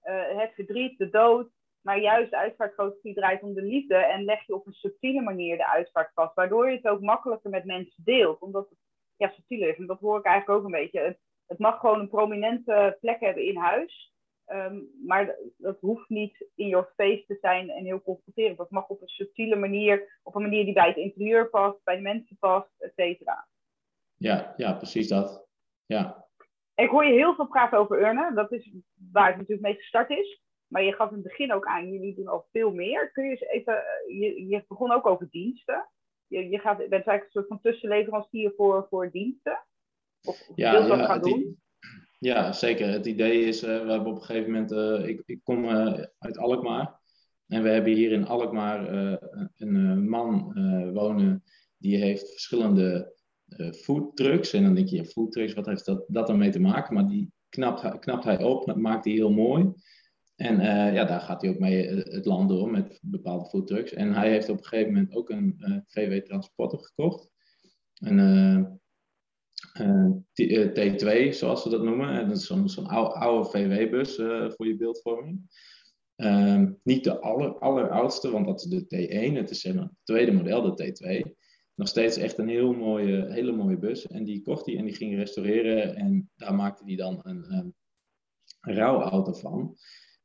het 0.00 0.52
verdriet, 0.54 0.98
de 0.98 1.10
dood. 1.10 1.50
Maar 1.80 2.00
juist 2.00 2.32
uitvaartfotografie 2.32 3.14
draait 3.14 3.42
om 3.42 3.54
de 3.54 3.62
liefde 3.62 3.96
en 3.96 4.24
leg 4.24 4.46
je 4.46 4.54
op 4.54 4.66
een 4.66 4.72
subtiele 4.72 5.20
manier 5.20 5.56
de 5.56 5.68
uitvaart 5.68 6.12
vast. 6.14 6.34
Waardoor 6.34 6.70
je 6.70 6.76
het 6.76 6.88
ook 6.88 7.00
makkelijker 7.00 7.50
met 7.50 7.64
mensen 7.64 8.04
deelt. 8.04 8.40
Omdat 8.40 8.68
het 8.68 8.78
ja, 9.16 9.28
subtiel 9.28 9.68
is. 9.68 9.76
En 9.76 9.86
dat 9.86 10.00
hoor 10.00 10.18
ik 10.18 10.24
eigenlijk 10.24 10.58
ook 10.58 10.64
een 10.64 10.80
beetje. 10.80 11.18
Het, 11.48 11.58
mag 11.58 11.80
gewoon 11.80 12.00
een 12.00 12.08
prominente 12.08 12.96
plek 13.00 13.20
hebben 13.20 13.46
in 13.46 13.56
huis. 13.56 14.12
Um, 14.46 14.90
maar 15.06 15.36
dat 15.56 15.80
hoeft 15.80 16.08
niet 16.08 16.46
in 16.54 16.68
your 16.68 16.92
face 16.96 17.24
te 17.26 17.38
zijn 17.40 17.70
en 17.70 17.84
heel 17.84 18.02
confronterend. 18.02 18.58
Dat 18.58 18.70
mag 18.70 18.88
op 18.88 19.02
een 19.02 19.08
subtiele 19.08 19.56
manier, 19.56 20.18
op 20.22 20.34
een 20.34 20.42
manier 20.42 20.64
die 20.64 20.74
bij 20.74 20.86
het 20.86 20.96
interieur 20.96 21.50
past, 21.50 21.84
bij 21.84 21.96
de 21.96 22.02
mensen 22.02 22.36
past, 22.38 22.70
et 22.78 22.92
cetera. 22.96 23.48
Ja, 24.16 24.54
ja, 24.56 24.72
precies 24.72 25.08
dat. 25.08 25.46
Ja. 25.86 26.26
Ik 26.74 26.88
hoor 26.88 27.04
je 27.04 27.12
heel 27.12 27.34
veel 27.34 27.46
praten 27.46 27.78
over 27.78 28.00
urnen. 28.00 28.34
Dat 28.34 28.52
is 28.52 28.72
waar 29.12 29.26
het 29.26 29.36
natuurlijk 29.36 29.66
mee 29.66 29.76
gestart 29.76 30.10
is. 30.10 30.42
Maar 30.66 30.82
je 30.82 30.92
gaf 30.92 31.08
in 31.08 31.14
het 31.14 31.24
begin 31.24 31.52
ook 31.52 31.66
aan, 31.66 31.90
jullie 31.90 32.14
doen 32.14 32.28
al 32.28 32.46
veel 32.52 32.72
meer. 32.72 33.10
Kun 33.12 33.24
je 33.24 33.30
eens 33.30 33.40
even, 33.40 33.82
je, 34.06 34.46
je 34.46 34.64
begon 34.68 34.92
ook 34.92 35.06
over 35.06 35.28
diensten 35.30 35.88
je, 36.28 36.48
je 36.48 36.58
gaat, 36.58 36.76
bent 36.76 36.90
eigenlijk 36.90 37.24
een 37.24 37.30
soort 37.30 37.46
van 37.46 37.60
tussenleverancier 37.60 38.52
voor, 38.56 38.86
voor 38.90 39.10
diensten? 39.10 39.64
Of 40.22 40.50
ja, 40.54 40.86
dat 40.86 41.06
gaan 41.06 41.20
doen? 41.20 41.58
Ja, 42.18 42.52
zeker. 42.52 42.88
Het 42.88 43.06
idee 43.06 43.44
is, 43.44 43.62
uh, 43.62 43.68
we 43.68 43.90
hebben 43.90 44.06
op 44.06 44.16
een 44.16 44.22
gegeven 44.22 44.50
moment, 44.50 44.72
uh, 44.72 45.08
ik, 45.08 45.22
ik 45.26 45.40
kom 45.42 45.64
uh, 45.64 46.00
uit 46.18 46.38
Alkmaar. 46.38 47.00
En 47.46 47.62
we 47.62 47.68
hebben 47.68 47.92
hier 47.92 48.12
in 48.12 48.26
Alkmaar 48.26 48.92
een 49.56 50.08
man 50.08 50.52
wonen 50.92 51.42
die 51.78 51.96
heeft 51.96 52.30
verschillende 52.30 53.14
foodtrucks. 53.72 54.52
En 54.52 54.62
dan 54.62 54.74
denk 54.74 54.88
je, 54.88 55.04
foodtrucks, 55.04 55.52
wat 55.52 55.66
heeft 55.66 55.84
dat, 55.84 56.04
dat 56.08 56.28
ermee 56.28 56.50
te 56.50 56.60
maken? 56.60 56.94
Maar 56.94 57.06
die 57.06 57.32
knapt, 57.48 57.98
knapt 57.98 58.24
hij 58.24 58.42
op, 58.42 58.76
maakt 58.76 59.04
hij 59.04 59.14
heel 59.14 59.32
mooi. 59.32 59.72
En 60.36 60.60
ja, 60.94 61.04
daar 61.04 61.20
gaat 61.20 61.42
hij 61.42 61.50
ook 61.50 61.58
mee 61.58 61.86
eh, 61.86 62.14
het 62.14 62.24
land 62.24 62.48
door 62.48 62.70
met 62.70 62.98
bepaalde 63.02 63.48
foodtrucks. 63.48 63.92
En 63.92 64.12
hij 64.12 64.30
heeft 64.30 64.48
op 64.48 64.58
een 64.58 64.64
gegeven 64.64 64.92
moment 64.92 65.14
ook 65.14 65.30
een 65.30 65.56
eh, 65.58 65.76
VW 65.86 66.24
Transporter 66.24 66.78
gekocht. 66.78 67.30
Een 67.94 68.77
T2, 70.72 71.28
zoals 71.30 71.62
ze 71.62 71.68
dat 71.68 71.82
noemen. 71.82 72.08
En 72.08 72.28
dat 72.28 72.36
is 72.36 72.46
zo'n 72.46 72.86
oude, 72.86 73.48
VW-bus 73.48 74.14
voor 74.54 74.66
je 74.66 74.76
beeldvorming. 74.76 75.40
Ehm, 76.16 76.72
niet 76.82 77.04
de 77.04 77.20
aller, 77.20 77.58
alleroudste, 77.58 78.30
want 78.30 78.46
dat 78.46 78.60
is 78.60 78.66
de 78.66 78.84
T1. 78.86 79.36
Het 79.36 79.50
is 79.50 79.62
het 79.62 79.90
tweede 80.04 80.32
model, 80.32 80.62
de 80.62 80.84
T2. 80.84 81.36
Nog 81.74 81.88
steeds 81.88 82.16
echt 82.16 82.38
een 82.38 82.48
heel 82.48 82.72
mooie, 82.72 83.32
hele 83.32 83.52
mooie 83.52 83.78
bus. 83.78 84.06
En 84.06 84.24
die 84.24 84.42
kocht 84.42 84.66
hij 84.66 84.76
en 84.76 84.84
die 84.84 84.94
ging 84.94 85.16
restaureren. 85.16 85.96
En 85.96 86.30
daar 86.36 86.54
maakte 86.54 86.84
hij 86.84 86.96
dan 86.96 87.20
een, 87.22 87.52
een 87.52 87.74
rouwauto 88.60 89.32
van. 89.32 89.76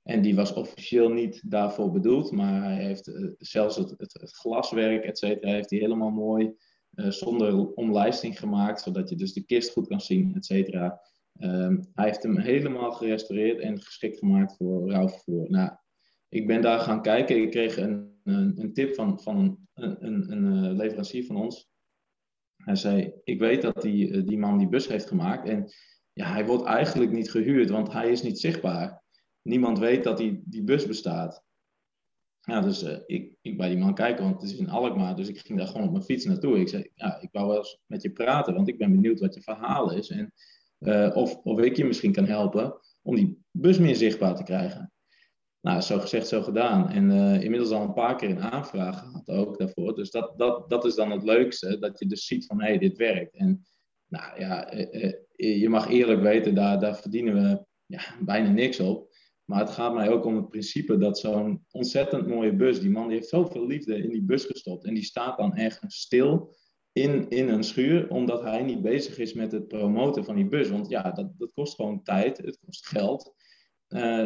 En 0.03 0.21
die 0.21 0.35
was 0.35 0.53
officieel 0.53 1.09
niet 1.09 1.41
daarvoor 1.51 1.91
bedoeld, 1.91 2.31
maar 2.31 2.63
hij 2.63 2.83
heeft 2.83 3.11
zelfs 3.37 3.75
het, 3.75 3.89
het, 3.97 4.13
het, 4.13 4.35
glaswerk, 4.35 5.03
et 5.03 5.17
cetera, 5.17 5.51
heeft 5.51 5.69
hij 5.69 5.79
helemaal 5.79 6.09
mooi 6.09 6.55
zonder 6.95 7.73
omlijsting 7.73 8.39
gemaakt, 8.39 8.81
zodat 8.81 9.09
je 9.09 9.15
dus 9.15 9.33
de 9.33 9.45
kist 9.45 9.71
goed 9.71 9.87
kan 9.87 10.01
zien, 10.01 10.35
et 10.35 10.45
cetera. 10.45 11.01
Um, 11.39 11.89
hij 11.93 12.05
heeft 12.05 12.23
hem 12.23 12.37
helemaal 12.37 12.91
gerestaureerd 12.91 13.59
en 13.59 13.81
geschikt 13.81 14.17
gemaakt 14.17 14.55
voor 14.55 14.89
rouwvervoer. 14.89 15.49
Nou, 15.49 15.71
ik 16.29 16.47
ben 16.47 16.61
daar 16.61 16.79
gaan 16.79 17.01
kijken. 17.01 17.41
Ik 17.41 17.51
kreeg 17.51 17.77
een, 17.77 18.19
een, 18.23 18.73
tip 18.73 18.95
van, 18.95 19.21
van 19.21 19.37
een, 19.73 19.97
een, 19.99 20.31
een, 20.31 20.65
eh, 20.65 20.75
leverancier 20.77 21.25
van 21.25 21.35
ons. 21.35 21.71
Hij 22.55 22.75
zei, 22.75 23.13
ik 23.23 23.39
weet 23.39 23.61
dat 23.61 23.81
die, 23.81 24.23
die 24.23 24.37
man 24.37 24.57
die 24.57 24.69
bus 24.69 24.87
heeft 24.87 25.07
gemaakt 25.07 25.47
en 25.47 25.71
ja, 26.13 26.31
hij 26.31 26.45
wordt 26.45 26.63
eigenlijk 26.63 27.11
niet 27.11 27.31
gehuurd, 27.31 27.69
want 27.69 27.93
hij 27.93 28.11
is 28.11 28.21
niet 28.21 28.39
zichtbaar 28.39 29.03
niemand 29.43 29.79
weet 29.79 30.03
dat 30.03 30.17
die, 30.17 30.41
die 30.45 30.63
bus 30.63 30.87
bestaat. 30.87 31.42
Ja, 32.45 32.61
dus 32.61 32.83
uh, 32.83 32.97
ik, 33.05 33.35
ik 33.41 33.57
bij 33.57 33.69
die 33.69 33.77
man 33.77 33.93
kijken, 33.93 34.23
want 34.23 34.41
het 34.41 34.51
is 34.51 34.57
in 34.57 34.69
Alkmaar. 34.69 35.15
Dus 35.15 35.27
ik 35.27 35.39
ging 35.39 35.57
daar 35.59 35.67
gewoon 35.67 35.85
op 35.85 35.91
mijn 35.91 36.03
fiets 36.03 36.25
naartoe. 36.25 36.59
Ik 36.59 36.69
zei, 36.69 36.89
ja, 36.95 37.21
ik 37.21 37.29
wou 37.31 37.47
wel 37.47 37.57
eens 37.57 37.79
met 37.85 38.01
je 38.01 38.11
praten, 38.11 38.53
want 38.53 38.67
ik 38.67 38.77
ben 38.77 38.91
benieuwd 38.91 39.19
wat 39.19 39.33
je 39.33 39.41
verhaal 39.41 39.91
is. 39.91 40.09
En 40.09 40.33
uh, 40.79 41.11
of, 41.13 41.35
of 41.35 41.59
ik 41.59 41.75
je 41.75 41.85
misschien 41.85 42.11
kan 42.11 42.25
helpen 42.25 42.75
om 43.01 43.15
die 43.15 43.37
bus 43.51 43.79
meer 43.79 43.95
zichtbaar 43.95 44.35
te 44.35 44.43
krijgen. 44.43 44.91
Nou, 45.61 45.81
zo 45.81 45.99
gezegd, 45.99 46.27
zo 46.27 46.41
gedaan. 46.41 46.89
En 46.89 47.09
uh, 47.09 47.43
inmiddels 47.43 47.71
al 47.71 47.81
een 47.81 47.93
paar 47.93 48.15
keer 48.15 48.29
een 48.29 48.41
aanvraag 48.41 48.99
gehad 48.99 49.29
ook 49.29 49.57
daarvoor. 49.57 49.95
Dus 49.95 50.11
dat, 50.11 50.33
dat, 50.37 50.69
dat 50.69 50.85
is 50.85 50.95
dan 50.95 51.11
het 51.11 51.23
leukste, 51.23 51.79
dat 51.79 51.99
je 51.99 52.07
dus 52.07 52.25
ziet 52.25 52.45
van, 52.45 52.61
hé, 52.61 52.67
hey, 52.67 52.77
dit 52.77 52.97
werkt. 52.97 53.35
En 53.35 53.65
nou 54.07 54.39
ja, 54.39 54.73
je 55.35 55.69
mag 55.69 55.89
eerlijk 55.89 56.21
weten, 56.21 56.55
daar, 56.55 56.79
daar 56.79 56.95
verdienen 56.95 57.33
we 57.33 57.65
ja, 57.85 58.01
bijna 58.19 58.49
niks 58.49 58.79
op. 58.79 59.12
Maar 59.53 59.61
het 59.61 59.71
gaat 59.71 59.93
mij 59.93 60.09
ook 60.09 60.25
om 60.25 60.35
het 60.35 60.49
principe 60.49 60.97
dat 60.97 61.19
zo'n 61.19 61.65
ontzettend 61.71 62.27
mooie 62.27 62.55
bus, 62.55 62.79
die 62.79 62.89
man 62.89 63.07
die 63.07 63.17
heeft 63.17 63.29
zoveel 63.29 63.67
liefde 63.67 63.97
in 63.97 64.09
die 64.09 64.23
bus 64.23 64.45
gestopt. 64.45 64.85
En 64.85 64.93
die 64.93 65.03
staat 65.03 65.37
dan 65.37 65.55
ergens 65.55 65.95
stil 65.95 66.55
in, 66.91 67.29
in 67.29 67.49
een 67.49 67.63
schuur, 67.63 68.09
omdat 68.09 68.41
hij 68.41 68.63
niet 68.63 68.81
bezig 68.81 69.17
is 69.17 69.33
met 69.33 69.51
het 69.51 69.67
promoten 69.67 70.25
van 70.25 70.35
die 70.35 70.47
bus. 70.47 70.69
Want 70.69 70.89
ja, 70.89 71.11
dat, 71.11 71.31
dat 71.37 71.53
kost 71.53 71.75
gewoon 71.75 72.03
tijd, 72.03 72.37
het 72.37 72.59
kost 72.65 72.87
geld. 72.87 73.33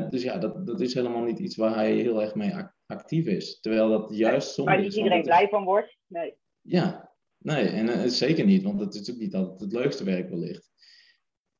dus 0.09 0.23
ja, 0.23 0.37
dat, 0.37 0.67
dat 0.67 0.81
is 0.81 0.93
helemaal 0.93 1.23
niet 1.23 1.39
iets 1.39 1.55
waar 1.55 1.75
hij 1.75 1.93
heel 1.93 2.21
erg 2.21 2.35
mee 2.35 2.53
actief 2.85 3.25
is. 3.25 3.59
Terwijl 3.59 3.89
dat 3.89 4.17
juist 4.17 4.53
soms. 4.53 4.67
Waar 4.67 4.81
niet 4.81 4.95
iedereen 4.95 5.21
blij 5.21 5.47
van 5.47 5.63
wordt. 5.63 5.97
Nee. 6.07 6.35
Ja, 6.61 7.13
nee, 7.37 7.65
en 7.67 8.11
zeker 8.11 8.45
niet, 8.45 8.63
want 8.63 8.79
het 8.79 8.95
is 8.95 9.11
ook 9.11 9.17
niet 9.17 9.35
altijd 9.35 9.59
het 9.59 9.73
leukste 9.73 10.03
werk 10.03 10.29
wellicht. 10.29 10.71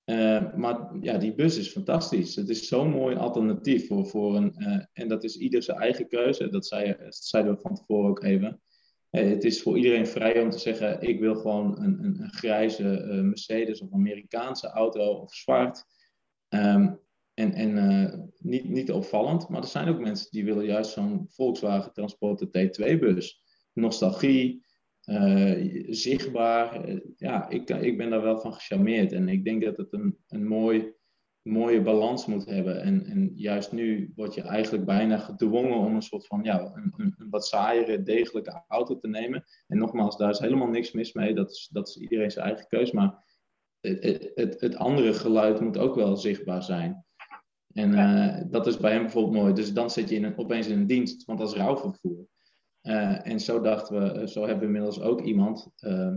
Uh, 0.10 0.54
maar 0.54 0.90
ja, 1.02 1.18
die 1.18 1.36
bus 1.36 1.58
is 1.58 1.70
fantastisch. 1.70 2.36
Het 2.36 2.50
is 2.50 2.68
zo'n 2.68 2.90
mooi 2.90 3.16
alternatief 3.16 3.88
voor, 3.88 4.06
voor 4.06 4.36
een. 4.36 4.54
Uh, 4.58 4.84
en 4.94 5.08
dat 5.08 5.24
is 5.24 5.38
ieder 5.38 5.64
zijn 5.64 5.78
eigen 5.78 6.08
keuze. 6.08 6.50
Dat, 6.50 6.68
zei, 6.68 6.96
zeiden 7.10 7.54
we 7.54 7.62
van 7.62 7.76
tevoren 7.76 8.10
ook 8.10 8.24
even. 8.24 8.62
Uh, 9.12 9.30
het 9.30 9.44
is 9.44 9.62
voor 9.62 9.78
iedereen 9.78 10.08
vrij 10.08 10.42
om 10.42 10.50
te 10.50 10.60
zeggen: 10.60 11.02
ik 11.02 11.20
wil 11.20 11.36
gewoon 11.36 11.82
een, 11.82 12.04
een, 12.04 12.22
een 12.22 12.34
grijze 12.34 12.84
Mercedes 13.24 13.82
of 13.82 13.94
Amerikaanse 13.94 14.68
auto 14.68 15.14
of 15.14 15.34
zwart. 15.34 15.84
Um, 16.50 17.00
en 17.34 17.54
en 17.54 18.32
niet, 18.38 18.70
niet 18.70 18.92
opvallend, 18.92 19.50
maar 19.50 19.62
er 19.62 19.68
zijn 19.68 19.88
ook 19.88 20.00
mensen 20.00 20.28
die 20.32 20.46
willen 20.46 20.66
juist 20.66 20.92
zo'n 20.92 21.26
Volkswagen 21.30 21.94
Transporter 21.94 22.48
T2-bus. 22.48 23.42
Nostalgie, 23.74 24.66
uh, 25.08 25.86
zichtbaar. 25.90 26.90
Uh, 26.90 27.00
ja, 27.16 27.50
ik, 27.50 27.70
ik 27.70 27.98
ben 27.98 28.10
daar 28.10 28.22
wel 28.22 28.40
van 28.40 28.54
gecharmeerd. 28.54 29.12
En 29.12 29.30
ik 29.30 29.44
denk 29.44 29.64
dat 29.64 29.78
het 29.78 29.94
een, 29.94 30.18
een 30.28 30.48
mooi, 30.48 30.94
mooie 31.42 31.82
balans 31.82 32.26
moet 32.26 32.46
hebben. 32.46 32.82
En, 32.82 33.06
en 33.06 33.32
juist 33.36 33.72
nu 33.72 34.12
word 34.16 34.34
je 34.34 34.42
eigenlijk 34.42 34.86
bijna 34.86 35.18
gedwongen 35.18 35.78
om 35.78 35.96
een 35.96 36.02
soort 36.02 36.28
van 36.28 36.44
ja, 36.44 36.72
een, 36.74 36.94
een, 36.98 37.16
wat 37.30 37.48
saaiere, 37.48 38.04
degelijke 38.04 38.64
auto 38.68 38.98
te 38.98 39.08
nemen. 39.08 39.44
En 39.68 39.78
nogmaals, 39.78 40.18
daar 40.18 40.30
is 40.30 40.40
helemaal 40.40 40.70
niks 40.70 40.92
mis 40.92 41.14
mee. 41.14 41.34
Dat 41.34 41.52
is, 41.52 41.70
dat 41.72 41.88
is 41.88 41.98
iedereen 41.98 42.32
zijn 42.32 42.46
eigen 42.46 42.68
keus. 42.68 42.92
Maar 42.92 43.26
het, 43.80 44.32
het, 44.36 44.62
het 44.62 44.76
andere 44.76 45.14
geluid 45.14 45.60
moet 45.60 45.78
ook 45.78 45.96
wel 45.96 46.18
zichtbaar 46.18 46.64
zijn. 46.64 47.06
En 47.74 47.92
uh, 47.92 48.42
dat 48.52 48.68
is 48.68 48.78
bij 48.78 48.92
hem 48.92 49.02
bijvoorbeeld 49.02 49.36
mooi. 49.36 49.54
Dus 49.54 49.74
dan 49.74 49.90
zit 49.90 50.10
je 50.10 50.16
in 50.16 50.24
een, 50.24 50.38
opeens 50.38 50.68
in 50.68 50.80
een 50.80 50.88
dienst, 50.88 51.26
want 51.26 51.40
dat 51.40 51.50
is 51.50 51.56
rouwvervoer. 51.56 52.28
Uh, 52.88 53.28
en 53.28 53.40
zo 53.40 53.62
dachten 53.62 54.00
we, 54.00 54.12
eh, 54.12 54.28
zo 54.28 54.42
hebben 54.42 54.60
we 54.60 54.66
inmiddels 54.66 55.02
ook 55.02 55.22
iemand 55.22 55.72
uh, 55.80 56.16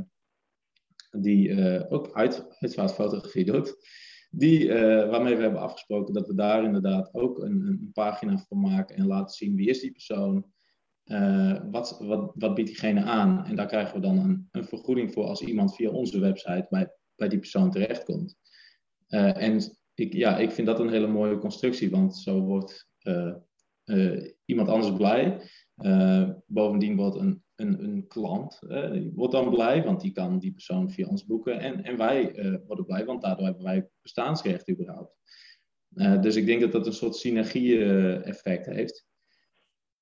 die 1.11 1.88
ook 1.88 2.12
uit, 2.12 2.46
uitvaartfotografie 2.59 3.44
doet. 3.44 3.76
Die, 4.33 4.68
waarmee 5.09 5.37
we 5.37 5.42
hebben 5.42 5.61
afgesproken 5.61 6.14
dat 6.14 6.26
we 6.26 6.35
daar 6.35 6.64
inderdaad 6.64 7.14
ook 7.14 7.38
een, 7.38 7.66
een 7.66 7.90
pagina 7.92 8.38
van 8.48 8.61
maken 8.61 8.96
en 8.96 9.06
laten 9.06 9.37
zien 9.37 9.56
wie 9.56 9.68
is 9.68 9.80
die 9.80 9.92
persoon. 9.92 10.52
wat, 11.70 11.98
wat, 12.00 12.33
wat 12.35 12.54
biedt 12.54 12.68
diegene 12.68 13.02
aan? 13.02 13.44
En 13.44 13.56
daar 13.56 13.66
krijgen 13.66 13.94
we 13.94 14.00
dan 14.00 14.18
een, 14.18 14.48
een 14.50 14.64
vergoeding 14.64 15.12
voor 15.12 15.24
als 15.24 15.40
iemand 15.40 15.74
via 15.74 15.90
onze 15.90 16.20
website 16.20 16.66
bij, 16.68 16.92
bij 17.14 17.28
die 17.28 17.38
persoon 17.38 17.70
terechtkomt. 17.70 18.37
en 19.09 19.61
ik, 19.94 20.12
ja, 20.12 20.38
ik 20.38 20.50
vind 20.50 20.66
dat 20.66 20.80
een 20.80 20.90
hele 20.90 21.09
mooie 21.09 21.38
constructie, 21.38 21.90
want 21.90 22.16
zo 22.16 22.40
wordt 22.40 22.88
iemand 24.44 24.68
anders 24.68 24.96
blij. 24.96 25.40
Uh, 25.82 26.28
bovendien 26.46 26.96
wordt 26.96 27.16
een, 27.16 27.42
een, 27.56 27.84
een 27.84 28.06
klant 28.06 28.58
wordt 29.14 29.32
dan 29.32 29.50
blij, 29.50 29.84
want 29.84 30.00
die 30.00 30.12
kan 30.12 30.38
die 30.38 30.52
persoon 30.52 30.90
via 30.90 31.06
ons 31.06 31.26
boeken. 31.26 31.58
En, 31.58 31.84
en 31.84 31.96
wij 31.96 32.36
uh, 32.36 32.56
worden 32.66 32.84
blij, 32.84 33.04
want 33.04 33.22
daardoor 33.22 33.44
hebben 33.44 33.64
wij 33.64 33.88
bestaansrecht 34.02 34.70
überhaupt. 34.70 35.16
dus 36.20 36.36
ik 36.36 36.46
denk 36.46 36.60
dat 36.60 36.72
dat 36.72 36.86
een 36.86 36.92
soort 36.92 37.16
synergie-effect 37.16 38.66
heeft. 38.66 39.06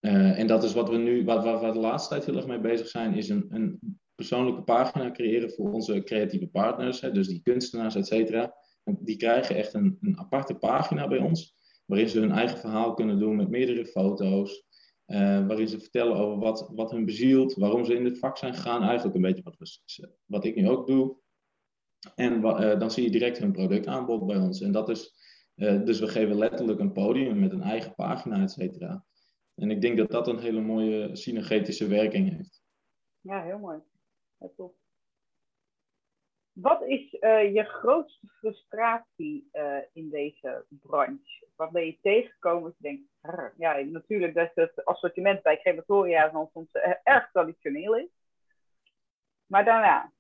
en 0.01 0.47
dat 0.47 0.65
is 0.65 0.73
wat 0.73 0.89
we 0.89 0.97
nu, 0.97 1.25
wat, 1.25 1.45
waar 1.45 1.61
we 1.61 1.73
de 1.73 1.79
laatste 1.79 2.09
tijd 2.09 2.25
heel 2.25 2.37
erg 2.37 2.47
mee 2.47 2.61
bezig 2.61 2.89
zijn, 2.89 3.15
is 3.15 3.29
een, 3.29 3.47
een 3.49 3.99
persoonlijke 4.15 4.63
pagina 4.63 5.11
creëren 5.11 5.51
voor 5.51 5.73
onze 5.73 6.03
creatieve 6.03 6.47
partners, 6.47 7.01
hè, 7.01 7.13
dus 7.13 7.29
die 7.29 7.43
kunstenaars, 7.43 7.95
et 7.95 8.07
cetera. 8.07 8.55
Die 8.85 9.17
krijgen 9.17 9.57
echt 9.57 9.75
een, 9.75 9.99
een 10.01 10.19
aparte 10.19 10.55
pagina 10.55 11.09
bij 11.09 11.19
ons, 11.19 11.57
waarin 11.87 12.09
ze 12.09 12.21
hun 12.21 12.31
eigen 12.33 12.59
verhaal 12.59 12.95
kunnen 12.95 13.19
doen 13.19 13.37
met 13.37 13.49
meerdere 13.49 13.87
foto's, 13.87 14.67
uh, 15.09 15.47
waarin 15.47 15.69
ze 15.69 15.81
vertellen 15.81 16.17
over 16.17 16.39
wat, 16.39 16.71
wat 16.75 16.91
hun 16.91 17.05
bezielt, 17.05 17.55
waarom 17.55 17.85
ze 17.85 17.95
in 17.95 18.05
dit 18.05 18.19
vak 18.19 18.37
zijn 18.37 18.55
gegaan. 18.55 18.83
Eigenlijk 18.83 19.15
een 19.15 19.23
beetje 19.23 19.43
wat, 19.43 19.81
wat 20.25 20.45
ik 20.45 20.55
nu 20.55 20.69
ook 20.69 20.87
doe. 20.87 21.17
En 22.15 22.41
uh, 22.41 22.79
dan 22.79 22.91
zie 22.91 23.05
je 23.05 23.11
direct 23.11 23.39
hun 23.39 23.53
productaanbod 23.53 24.27
bij 24.27 24.37
ons. 24.37 24.61
En 24.61 24.73
dat 24.73 24.89
is, 24.89 25.15
uh, 25.55 25.85
dus 25.85 26.01
we 26.01 26.09
geven 26.09 26.39
letterlijk 26.39 26.81
een 26.81 26.93
podium 26.93 27.39
met 27.39 27.53
een 27.53 27.63
eigen 27.63 27.95
pagina, 27.95 28.43
et 28.43 28.51
cetera. 28.51 29.05
En 29.55 29.71
ik 29.71 29.81
denk 29.81 29.97
dat 29.97 30.11
dat 30.11 30.29
een 30.29 30.39
hele 30.39 30.61
mooie 30.61 31.17
synergetische 31.17 31.87
werking 31.87 32.37
heeft. 32.37 32.63
Ja, 33.21 33.43
heel 33.43 33.59
mooi. 33.59 33.79
Ja, 34.39 34.49
top. 34.57 34.75
Wat 36.61 36.83
is 36.83 37.17
uh, 37.21 37.55
je 37.55 37.65
grootste 37.65 38.27
frustratie 38.27 39.49
uh, 39.53 39.77
in 39.93 40.11
deze 40.11 40.65
branche? 40.69 41.47
Wat 41.57 41.71
ben 41.71 41.87
je 41.87 41.99
tegengekomen 42.03 42.63
dat 42.63 42.75
je 42.77 42.83
denkt, 42.83 43.03
ja, 43.59 43.79
natuurlijk 43.79 44.35
dat 44.35 44.51
het 44.55 44.85
assortiment 44.85 45.43
bij 45.43 45.61
crematoria 45.61 46.29
dan 46.29 46.51
soms 46.53 46.69
uh, 46.73 46.93
erg 47.03 47.31
traditioneel 47.33 47.97
is. 47.97 48.09
Maar 49.47 49.65
daarna? 49.65 50.13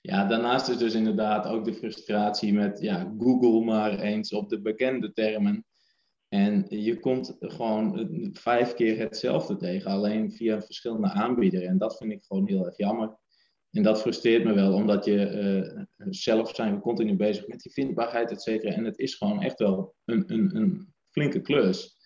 Ja, 0.00 0.24
daarnaast 0.24 0.68
is 0.68 0.78
dus 0.78 0.94
inderdaad 0.94 1.46
ook 1.46 1.64
de 1.64 1.74
frustratie 1.74 2.52
met 2.52 2.80
ja, 2.80 3.14
Google 3.18 3.64
maar 3.64 3.98
eens 3.98 4.32
op 4.32 4.48
de 4.48 4.60
bekende 4.60 5.12
termen. 5.12 5.64
En 6.28 6.66
je 6.68 6.98
komt 7.00 7.36
gewoon 7.40 8.08
vijf 8.32 8.74
keer 8.74 8.98
hetzelfde 8.98 9.56
tegen, 9.56 9.90
alleen 9.90 10.32
via 10.32 10.60
verschillende 10.60 11.10
aanbieders. 11.10 11.64
En 11.64 11.78
dat 11.78 11.96
vind 11.96 12.12
ik 12.12 12.24
gewoon 12.24 12.48
heel 12.48 12.66
erg 12.66 12.76
jammer. 12.76 13.16
En 13.70 13.82
dat 13.82 14.00
frustreert 14.00 14.44
me 14.44 14.54
wel, 14.54 14.72
omdat 14.72 15.04
je 15.04 15.30
uh, 15.96 16.10
zelf 16.10 16.54
zijn 16.54 16.74
we 16.74 16.80
continu 16.80 17.16
bezig 17.16 17.46
met 17.46 17.60
die 17.60 17.72
vindbaarheid, 17.72 18.30
et 18.30 18.42
cetera. 18.42 18.72
En 18.72 18.84
het 18.84 18.98
is 18.98 19.14
gewoon 19.14 19.42
echt 19.42 19.58
wel 19.58 19.94
een, 20.04 20.32
een, 20.32 20.56
een 20.56 20.94
flinke 21.10 21.40
klus. 21.40 21.96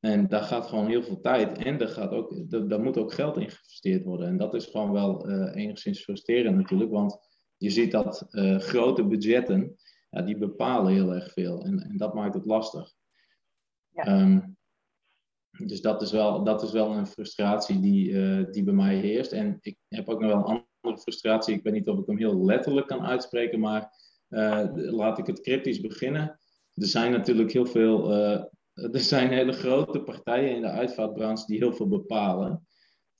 En 0.00 0.28
daar 0.28 0.42
gaat 0.42 0.66
gewoon 0.66 0.88
heel 0.88 1.02
veel 1.02 1.20
tijd 1.20 1.58
en 1.58 1.78
daar, 1.78 1.88
gaat 1.88 2.10
ook, 2.10 2.50
daar, 2.68 2.80
moet 2.80 2.98
ook 2.98 3.12
geld 3.12 3.36
in 3.36 3.50
geïnvesteerd 3.50 4.04
worden. 4.04 4.28
En 4.28 4.36
dat 4.36 4.54
is 4.54 4.66
gewoon 4.66 4.92
wel 4.92 5.30
uh, 5.30 5.54
enigszins 5.54 6.02
frustrerend 6.02 6.56
natuurlijk, 6.56 6.90
want 6.90 7.18
je 7.56 7.70
ziet 7.70 7.90
dat 7.90 8.26
uh, 8.30 8.58
grote 8.58 9.06
budgetten, 9.06 9.76
ja, 10.10 10.22
die 10.22 10.38
bepalen 10.38 10.92
heel 10.92 11.14
erg 11.14 11.32
veel. 11.32 11.64
En, 11.64 11.78
en 11.78 11.96
dat 11.96 12.14
maakt 12.14 12.34
het 12.34 12.44
lastig. 12.44 12.92
Ja. 13.90 14.20
Um, 14.20 14.56
dus 15.66 15.80
dat 15.80 16.02
is 16.02 16.12
wel, 16.12 16.44
dat 16.44 16.62
is 16.62 16.72
wel 16.72 16.92
een 16.92 17.06
frustratie 17.06 17.80
die, 17.80 18.10
uh, 18.10 18.50
die 18.50 18.64
bij 18.64 18.74
mij 18.74 18.96
heerst. 18.96 19.32
En 19.32 19.58
ik 19.60 19.76
heb 19.88 20.08
ook 20.08 20.20
nog 20.20 20.30
wel 20.30 20.50
een 20.50 20.66
frustratie. 20.92 21.54
Ik 21.54 21.62
weet 21.62 21.72
niet 21.72 21.88
of 21.88 21.98
ik 21.98 22.06
hem 22.06 22.18
heel 22.18 22.44
letterlijk 22.44 22.86
kan 22.86 23.06
uitspreken, 23.06 23.60
maar 23.60 23.92
uh, 24.28 24.68
laat 24.72 25.18
ik 25.18 25.26
het 25.26 25.40
cryptisch 25.40 25.80
beginnen. 25.80 26.38
Er 26.74 26.86
zijn 26.86 27.12
natuurlijk 27.12 27.52
heel 27.52 27.66
veel, 27.66 28.12
uh, 28.12 28.44
er 28.94 29.00
zijn 29.00 29.28
hele 29.28 29.52
grote 29.52 30.00
partijen 30.00 30.54
in 30.54 30.60
de 30.60 30.70
uitvaartbranche 30.70 31.46
die 31.46 31.58
heel 31.58 31.72
veel 31.72 31.88
bepalen. 31.88 32.66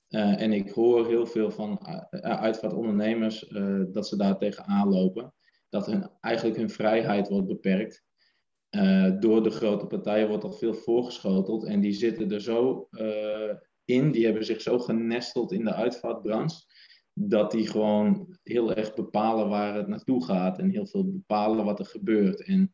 en 0.07 0.53
ik 0.53 0.69
hoor 0.69 1.07
heel 1.07 1.25
veel 1.25 1.51
van 1.51 1.87
uitvaartondernemers 2.21 3.47
dat 3.91 4.07
ze 4.07 4.17
daar 4.17 4.37
tegenaan 4.37 4.89
lopen. 4.89 5.33
Dat 5.69 5.85
hun, 5.85 6.09
eigenlijk 6.19 6.57
hun 6.57 6.69
vrijheid 6.69 7.27
wordt 7.27 7.47
beperkt. 7.47 8.03
Door 9.19 9.43
de 9.43 9.49
grote 9.49 9.85
partijen 9.85 10.27
wordt 10.27 10.43
al 10.43 10.51
veel 10.51 10.73
voorgeschoteld 10.73 11.65
en 11.65 11.79
die 11.79 11.93
zitten 11.93 12.31
er 12.31 12.41
zo 12.41 12.87
in, 13.85 14.11
die 14.11 14.25
hebben 14.25 14.45
zich 14.45 14.61
zo 14.61 14.79
genesteld 14.79 15.51
in 15.51 15.65
de 15.65 15.73
uitvaartbranche, 15.73 16.63
dat 17.17 17.51
die 17.51 17.67
gewoon 17.67 18.37
heel 18.43 18.73
erg 18.73 18.93
bepalen 18.93 19.49
waar 19.49 19.75
het 19.75 19.87
naartoe 19.87 20.25
gaat 20.25 20.59
en 20.59 20.69
heel 20.69 20.87
veel 20.87 21.11
bepalen 21.11 21.65
wat 21.65 21.79
er 21.79 21.85
gebeurt. 21.85 22.43
En 22.43 22.73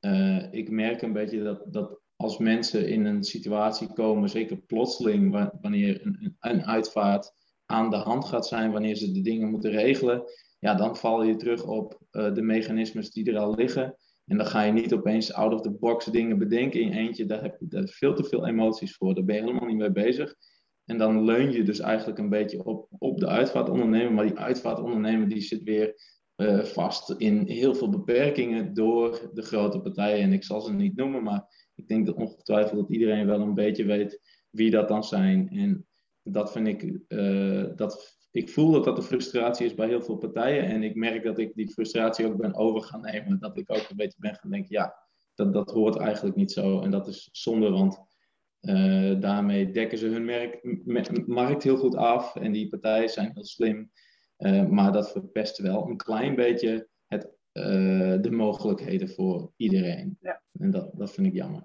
uh, 0.00 0.52
ik 0.52 0.70
merk 0.70 1.02
een 1.02 1.12
beetje 1.12 1.42
dat, 1.42 1.62
dat 1.66 2.00
als 2.16 2.38
mensen 2.38 2.88
in 2.88 3.04
een 3.04 3.24
situatie 3.24 3.92
komen, 3.92 4.28
zeker 4.28 4.56
plotseling, 4.56 5.50
wanneer 5.60 6.06
een, 6.06 6.36
een 6.40 6.66
uitvaart 6.66 7.32
aan 7.66 7.90
de 7.90 7.96
hand 7.96 8.24
gaat 8.24 8.46
zijn, 8.46 8.72
wanneer 8.72 8.96
ze 8.96 9.12
de 9.12 9.20
dingen 9.20 9.50
moeten 9.50 9.70
regelen, 9.70 10.22
ja, 10.58 10.74
dan 10.74 10.96
val 10.96 11.22
je 11.22 11.36
terug 11.36 11.64
op 11.64 12.00
de 12.10 12.42
mechanismes 12.42 13.10
die 13.10 13.32
er 13.32 13.38
al 13.38 13.54
liggen. 13.54 13.96
En 14.26 14.36
dan 14.36 14.46
ga 14.46 14.62
je 14.62 14.72
niet 14.72 14.92
opeens 14.92 15.32
out 15.32 15.54
of 15.54 15.60
the 15.60 15.70
box 15.70 16.04
dingen 16.04 16.38
bedenken 16.38 16.80
in 16.80 16.92
eentje. 16.92 17.26
Daar 17.26 17.42
heb 17.42 17.56
je 17.60 17.66
daar 17.68 17.88
veel 17.88 18.14
te 18.14 18.24
veel 18.24 18.46
emoties 18.46 18.94
voor. 18.96 19.14
Daar 19.14 19.24
ben 19.24 19.34
je 19.34 19.40
helemaal 19.40 19.68
niet 19.68 19.76
mee 19.76 19.92
bezig. 19.92 20.34
En 20.86 20.98
dan 20.98 21.24
leun 21.24 21.52
je 21.52 21.62
dus 21.62 21.80
eigenlijk 21.80 22.18
een 22.18 22.28
beetje 22.28 22.64
op, 22.64 22.88
op 22.98 23.18
de 23.18 23.26
uitvaartondernemer. 23.26 24.12
Maar 24.12 24.26
die 24.26 24.38
uitvaartondernemer 24.38 25.28
die 25.28 25.40
zit 25.40 25.62
weer 25.62 25.94
uh, 26.36 26.62
vast 26.62 27.10
in 27.10 27.46
heel 27.46 27.74
veel 27.74 27.88
beperkingen 27.88 28.74
door 28.74 29.30
de 29.32 29.42
grote 29.42 29.80
partijen. 29.80 30.22
En 30.22 30.32
ik 30.32 30.44
zal 30.44 30.60
ze 30.60 30.72
niet 30.72 30.96
noemen, 30.96 31.22
maar 31.22 31.70
ik 31.74 31.88
denk 31.88 32.06
dat 32.06 32.14
ongetwijfeld 32.14 32.80
dat 32.80 32.90
iedereen 32.90 33.26
wel 33.26 33.40
een 33.40 33.54
beetje 33.54 33.84
weet 33.84 34.20
wie 34.50 34.70
dat 34.70 34.88
dan 34.88 35.04
zijn. 35.04 35.48
En 35.48 35.86
dat 36.22 36.52
vind 36.52 36.66
ik, 36.66 37.00
uh, 37.08 37.64
dat 37.76 38.16
ik 38.30 38.48
voel 38.48 38.70
dat 38.70 38.84
dat 38.84 38.96
de 38.96 39.02
frustratie 39.02 39.66
is 39.66 39.74
bij 39.74 39.88
heel 39.88 40.02
veel 40.02 40.16
partijen. 40.16 40.64
En 40.64 40.82
ik 40.82 40.94
merk 40.94 41.24
dat 41.24 41.38
ik 41.38 41.54
die 41.54 41.68
frustratie 41.68 42.26
ook 42.26 42.36
ben 42.36 42.54
over 42.54 42.82
gaan 42.82 43.00
nemen. 43.00 43.38
Dat 43.40 43.58
ik 43.58 43.70
ook 43.72 43.86
een 43.90 43.96
beetje 43.96 44.18
ben 44.18 44.34
gaan 44.34 44.50
denken, 44.50 44.72
ja, 44.72 44.94
dat, 45.34 45.52
dat 45.52 45.70
hoort 45.70 45.96
eigenlijk 45.96 46.36
niet 46.36 46.52
zo. 46.52 46.80
En 46.80 46.90
dat 46.90 47.08
is 47.08 47.28
zonde, 47.32 47.70
want 47.70 48.05
uh, 48.68 49.20
daarmee 49.20 49.70
dekken 49.70 49.98
ze 49.98 50.06
hun 50.06 50.24
merk, 50.24 51.26
markt 51.26 51.62
heel 51.62 51.76
goed 51.76 51.96
af. 51.96 52.36
En 52.36 52.52
die 52.52 52.68
partijen 52.68 53.08
zijn 53.08 53.30
heel 53.34 53.44
slim. 53.44 53.90
Uh, 54.38 54.66
maar 54.66 54.92
dat 54.92 55.12
verpest 55.12 55.58
wel 55.58 55.88
een 55.88 55.96
klein 55.96 56.34
beetje 56.34 56.88
het, 57.06 57.24
uh, 57.52 58.16
de 58.20 58.30
mogelijkheden 58.30 59.08
voor 59.08 59.52
iedereen. 59.56 60.18
Ja. 60.20 60.42
En 60.58 60.70
dat, 60.70 60.90
dat 60.94 61.14
vind 61.14 61.26
ik 61.26 61.32
jammer. 61.32 61.62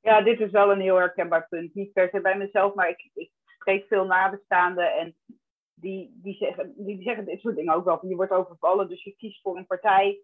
Ja, 0.00 0.22
dit 0.22 0.40
is 0.40 0.50
wel 0.50 0.70
een 0.72 0.80
heel 0.80 0.96
herkenbaar 0.96 1.48
punt. 1.48 1.74
Niet 1.74 1.92
per 1.92 2.08
se 2.08 2.20
bij 2.20 2.36
mezelf, 2.36 2.74
maar 2.74 2.88
ik, 2.88 3.10
ik 3.14 3.30
spreek 3.44 3.86
veel 3.86 4.04
nabestaanden 4.04 4.92
en 4.94 5.16
die, 5.74 6.18
die, 6.22 6.34
zeggen, 6.34 6.72
die 6.76 7.02
zeggen 7.02 7.24
dit 7.24 7.40
soort 7.40 7.56
dingen 7.56 7.74
ook 7.74 7.84
wel. 7.84 8.06
Je 8.08 8.16
wordt 8.16 8.32
overvallen, 8.32 8.88
dus 8.88 9.04
je 9.04 9.16
kiest 9.16 9.40
voor 9.40 9.56
een 9.56 9.66
partij. 9.66 10.20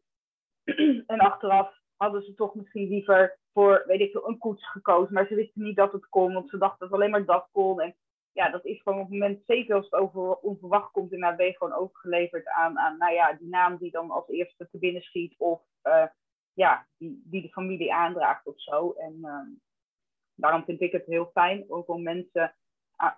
en 1.07 1.19
achteraf 1.19 1.79
hadden 1.97 2.23
ze 2.23 2.35
toch 2.35 2.55
misschien 2.55 2.89
liever 2.89 3.39
voor, 3.53 3.83
weet 3.87 4.01
ik 4.01 4.11
veel, 4.11 4.29
een 4.29 4.39
koets 4.39 4.71
gekozen. 4.71 5.15
Maar 5.15 5.27
ze 5.27 5.35
wisten 5.35 5.63
niet 5.63 5.77
dat 5.77 5.93
het 5.93 6.09
kon, 6.09 6.33
want 6.33 6.51
ze 6.51 6.59
dachten 6.59 6.89
dat 6.89 6.99
alleen 6.99 7.11
maar 7.11 7.25
dat 7.25 7.49
kon. 7.53 7.81
En 7.81 7.97
ja, 8.33 8.51
dat 8.51 8.65
is 8.65 8.83
gewoon 8.83 8.99
op 8.99 9.05
het 9.05 9.19
moment, 9.19 9.43
zeker 9.47 9.75
als 9.75 9.85
het 9.85 10.01
over 10.01 10.37
onverwacht 10.37 10.93
komt, 10.93 11.13
inderdaad 11.13 11.37
ben 11.37 11.47
je 11.47 11.57
gewoon 11.57 11.73
overgeleverd 11.73 12.49
aan, 12.49 12.79
aan 12.79 12.99
nou 12.99 13.13
ja, 13.13 13.33
die 13.33 13.49
naam 13.49 13.77
die 13.77 13.91
dan 13.91 14.11
als 14.11 14.29
eerste 14.29 14.69
te 14.71 14.79
binnen 14.79 15.03
schiet. 15.03 15.35
Of 15.39 15.63
uh, 15.83 16.07
ja, 16.53 16.87
die, 16.99 17.23
die 17.25 17.43
de 17.43 17.49
familie 17.49 17.95
aandraagt 17.95 18.47
of 18.47 18.61
zo. 18.61 18.93
En 18.93 19.19
uh, 19.23 19.41
daarom 20.35 20.65
vind 20.65 20.81
ik 20.81 20.93
het 20.93 21.07
heel 21.07 21.31
fijn 21.33 21.65
ook 21.69 21.89
om 21.89 22.03
mensen 22.03 22.55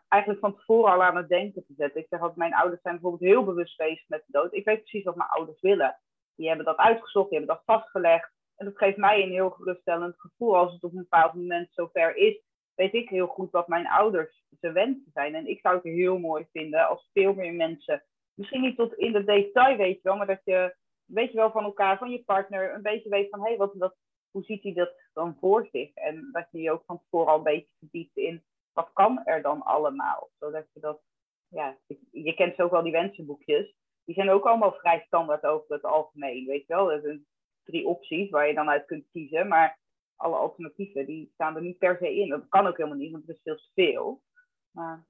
eigenlijk 0.09 0.41
van 0.41 0.57
tevoren 0.57 0.93
al 0.93 1.03
aan 1.03 1.17
het 1.17 1.29
denken 1.29 1.65
te 1.67 1.75
zetten. 1.77 2.01
Ik 2.01 2.07
zeg 2.09 2.21
altijd, 2.21 2.39
mijn 2.39 2.55
ouders 2.55 2.83
zijn 2.83 2.95
bijvoorbeeld 2.95 3.31
heel 3.31 3.45
bewust 3.45 3.77
bezig 3.77 4.09
met 4.09 4.23
de 4.27 4.33
dood. 4.33 4.55
Ik 4.55 4.65
weet 4.65 4.81
precies 4.81 5.05
wat 5.05 5.17
mijn 5.17 5.29
ouders 5.29 5.61
willen. 5.61 6.01
Die 6.35 6.49
hebben 6.49 6.67
dat 6.67 6.77
uitgezocht, 6.77 7.31
die 7.31 7.39
hebben 7.39 7.57
dat 7.57 7.77
vastgelegd. 7.77 8.33
En 8.59 8.67
dat 8.67 8.79
geeft 8.79 8.97
mij 8.97 9.23
een 9.23 9.31
heel 9.31 9.51
geruststellend 9.51 10.21
gevoel 10.21 10.57
als 10.57 10.73
het 10.73 10.85
op 10.85 10.93
een 10.93 10.99
bepaald 10.99 11.35
moment 11.35 11.69
zover 11.71 12.17
is. 12.17 12.43
Weet 12.75 12.95
ik 12.95 13.09
heel 13.09 13.27
goed 13.27 13.51
wat 13.51 13.69
mijn 13.69 13.87
ouders 13.89 14.45
ze 14.61 14.73
wensen 14.73 15.11
zijn. 15.13 15.35
En 15.35 15.47
ik 15.47 15.61
zou 15.61 15.75
het 15.75 15.85
heel 15.85 16.19
mooi 16.19 16.47
vinden 16.53 16.89
als 16.89 17.11
veel 17.13 17.35
meer 17.35 17.55
mensen, 17.55 18.05
misschien 18.35 18.61
niet 18.61 18.77
tot 18.77 18.95
in 18.95 19.13
de 19.13 19.25
detail 19.25 19.77
weet 19.77 19.95
je 19.95 20.03
wel, 20.03 20.17
maar 20.17 20.27
dat 20.27 20.41
je, 20.45 20.77
weet 21.05 21.31
je 21.31 21.37
wel 21.37 21.51
van 21.51 21.65
elkaar, 21.65 21.99
van 21.99 22.11
je 22.11 22.23
partner, 22.25 22.75
een 22.75 22.83
beetje 22.83 23.09
weet 23.09 23.29
van 23.29 23.41
hé, 23.41 23.49
hey, 23.49 23.57
wat, 23.57 23.97
hoe 24.31 24.43
ziet 24.43 24.63
hij 24.63 24.73
dat 24.73 24.93
dan 25.13 25.37
voor 25.41 25.69
zich? 25.73 25.95
En 25.95 26.29
dat 26.33 26.49
je 26.51 26.61
je 26.61 26.73
ook 26.73 26.83
van 26.87 27.01
tevoren 27.01 27.33
al 27.33 27.37
een 27.37 27.43
beetje 27.43 27.73
verdiept 27.79 28.17
in 28.17 28.45
wat 28.79 28.91
kan 28.93 29.25
er 29.25 29.43
dan 29.43 29.63
allemaal? 29.63 30.31
Zodat 30.39 30.67
je 30.73 30.81
dat, 30.81 31.01
ja, 31.49 31.79
je 32.11 32.35
kent 32.35 32.61
ook 32.61 32.71
wel 32.71 32.83
die 32.83 32.93
wensenboekjes. 32.93 33.75
Die 34.05 34.15
zijn 34.15 34.31
ook 34.31 34.45
allemaal 34.45 34.73
vrij 34.73 35.03
standaard 35.07 35.45
over 35.45 35.75
het 35.75 35.83
algemeen, 35.83 36.47
weet 36.47 36.67
je 36.67 36.75
wel. 36.75 36.93
Er 36.93 37.01
zijn 37.01 37.27
drie 37.69 37.87
opties 37.87 38.31
waar 38.31 38.49
je 38.49 38.55
dan 38.55 38.69
uit 38.69 38.87
kunt 38.87 39.07
kiezen, 39.13 39.49
maar 39.49 39.79
alle 40.17 40.37
alternatieven 40.37 41.07
die 41.07 41.31
staan 41.35 41.57
er 41.57 41.63
niet 41.63 41.79
per 41.79 41.97
se 42.01 42.15
in. 42.15 42.29
Dat 42.29 42.49
kan 42.49 42.67
ook 42.67 42.77
helemaal 42.77 42.99
niet, 42.99 43.13
want 43.13 43.27
het 43.27 43.37
is 43.37 43.43
veel 43.43 43.57
te 43.57 43.71
veel. 43.75 44.23
Maar 44.71 45.07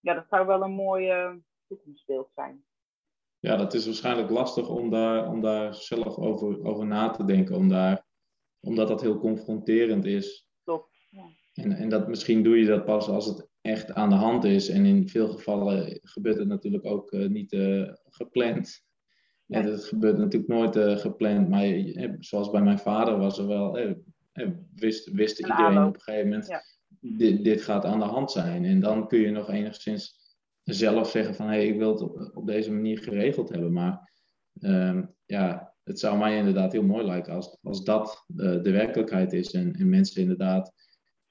ja, 0.00 0.14
dat 0.14 0.26
zou 0.30 0.46
wel 0.46 0.62
een 0.62 0.72
mooie 0.72 1.42
toekomstbeeld 1.66 2.30
zijn. 2.34 2.64
Ja, 3.38 3.56
dat 3.56 3.74
is 3.74 3.84
waarschijnlijk 3.84 4.30
lastig 4.30 4.68
om 4.68 4.90
daar, 4.90 5.28
om 5.28 5.40
daar 5.40 5.74
zelf 5.74 6.18
over, 6.18 6.64
over 6.64 6.86
na 6.86 7.10
te 7.10 7.24
denken, 7.24 7.56
om 7.56 7.68
daar, 7.68 8.06
omdat 8.60 8.88
dat 8.88 9.00
heel 9.00 9.18
confronterend 9.18 10.04
is. 10.04 10.48
Klopt. 10.64 11.06
Ja. 11.10 11.24
En, 11.52 11.72
en 11.72 11.88
dat, 11.88 12.08
misschien 12.08 12.42
doe 12.42 12.58
je 12.58 12.66
dat 12.66 12.84
pas 12.84 13.08
als 13.08 13.26
het 13.26 13.48
echt 13.60 13.92
aan 13.92 14.08
de 14.08 14.14
hand 14.14 14.44
is. 14.44 14.68
En 14.68 14.84
in 14.84 15.08
veel 15.08 15.28
gevallen 15.28 16.00
gebeurt 16.02 16.38
het 16.38 16.48
natuurlijk 16.48 16.84
ook 16.84 17.12
uh, 17.12 17.28
niet 17.28 17.52
uh, 17.52 17.92
gepland. 18.04 18.85
Ja. 19.46 19.62
Het 19.62 19.84
gebeurt 19.84 20.18
natuurlijk 20.18 20.52
nooit 20.52 20.76
uh, 20.76 20.96
gepland. 20.96 21.48
Maar 21.48 21.66
zoals 22.18 22.50
bij 22.50 22.62
mijn 22.62 22.78
vader 22.78 23.18
was 23.18 23.38
er 23.38 23.46
wel, 23.46 23.78
wist, 24.74 25.10
wist 25.10 25.38
iedereen 25.38 25.84
op 25.84 25.94
een 25.94 26.00
gegeven 26.00 26.28
moment, 26.28 26.46
ja. 26.46 26.62
dit, 27.00 27.44
dit 27.44 27.62
gaat 27.62 27.84
aan 27.84 27.98
de 27.98 28.04
hand 28.04 28.30
zijn. 28.30 28.64
En 28.64 28.80
dan 28.80 29.08
kun 29.08 29.18
je 29.18 29.30
nog 29.30 29.50
enigszins 29.50 30.26
zelf 30.62 31.10
zeggen 31.10 31.34
van, 31.34 31.46
hé, 31.46 31.52
hey, 31.52 31.66
ik 31.66 31.78
wil 31.78 31.90
het 31.90 32.00
op, 32.00 32.30
op, 32.34 32.46
deze 32.46 32.72
manier 32.72 32.98
geregeld 32.98 33.48
hebben. 33.48 33.72
Maar 33.72 34.12
um, 34.60 35.14
ja, 35.26 35.74
het 35.84 35.98
zou 35.98 36.18
mij 36.18 36.36
inderdaad 36.36 36.72
heel 36.72 36.82
mooi 36.82 37.04
lijken 37.04 37.34
als, 37.34 37.58
als 37.62 37.84
dat 37.84 38.24
uh, 38.36 38.62
de 38.62 38.70
werkelijkheid 38.70 39.32
is. 39.32 39.52
En, 39.52 39.74
en 39.74 39.88
mensen 39.88 40.20
inderdaad 40.20 40.72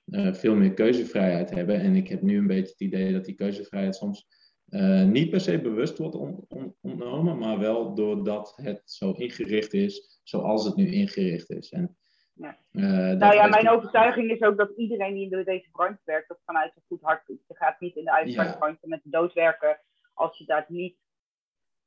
uh, 0.06 0.34
veel 0.34 0.56
meer 0.56 0.74
keuzevrijheid 0.74 1.50
hebben. 1.50 1.80
En 1.80 1.96
ik 1.96 2.08
heb 2.08 2.22
nu 2.22 2.38
een 2.38 2.48
beetje 2.48 2.72
het 2.72 2.82
idee 2.82 3.14
dat 3.14 3.26
die 3.26 3.36
keuzevrijheid 3.36 3.96
soms 3.96 4.28
uh, 4.70 5.04
niet 5.04 5.30
per 5.30 5.42
se 5.42 5.62
bewust 5.62 5.98
wordt 5.98 6.16
on, 6.16 6.46
on, 6.48 6.76
ontnomen, 6.82 7.38
maar 7.38 7.60
wel 7.60 7.96
doordat 7.96 8.54
het 8.56 8.82
zo 8.86 9.12
ingericht 9.12 9.74
is 9.74 10.20
zoals 10.24 10.66
het 10.66 10.76
nu 10.76 10.92
ingericht 10.92 11.50
is. 11.50 11.72
En, 11.72 11.98
ja. 12.34 12.58
Uh, 12.72 13.18
nou 13.18 13.34
ja, 13.34 13.48
mijn 13.48 13.70
overtuiging 13.70 14.32
is 14.32 14.42
ook 14.42 14.58
dat 14.58 14.72
iedereen 14.78 15.14
die 15.14 15.30
in 15.30 15.44
deze 15.44 15.70
branche 15.72 16.02
werkt, 16.04 16.28
dat 16.28 16.42
vanuit 16.46 16.72
een 16.76 16.84
goed 16.88 17.02
hart 17.02 17.28
doet. 17.28 17.44
Je 17.48 17.56
gaat 17.56 17.80
niet 17.80 17.96
in 17.96 18.04
de 18.04 18.12
uitvaartbranche 18.12 18.80
ja. 18.82 18.88
met 18.90 19.04
de 19.04 19.10
dood 19.10 19.34
werken 19.34 19.80
als 20.14 20.38
je 20.38 20.46
daar 20.46 20.66
niet 20.68 20.98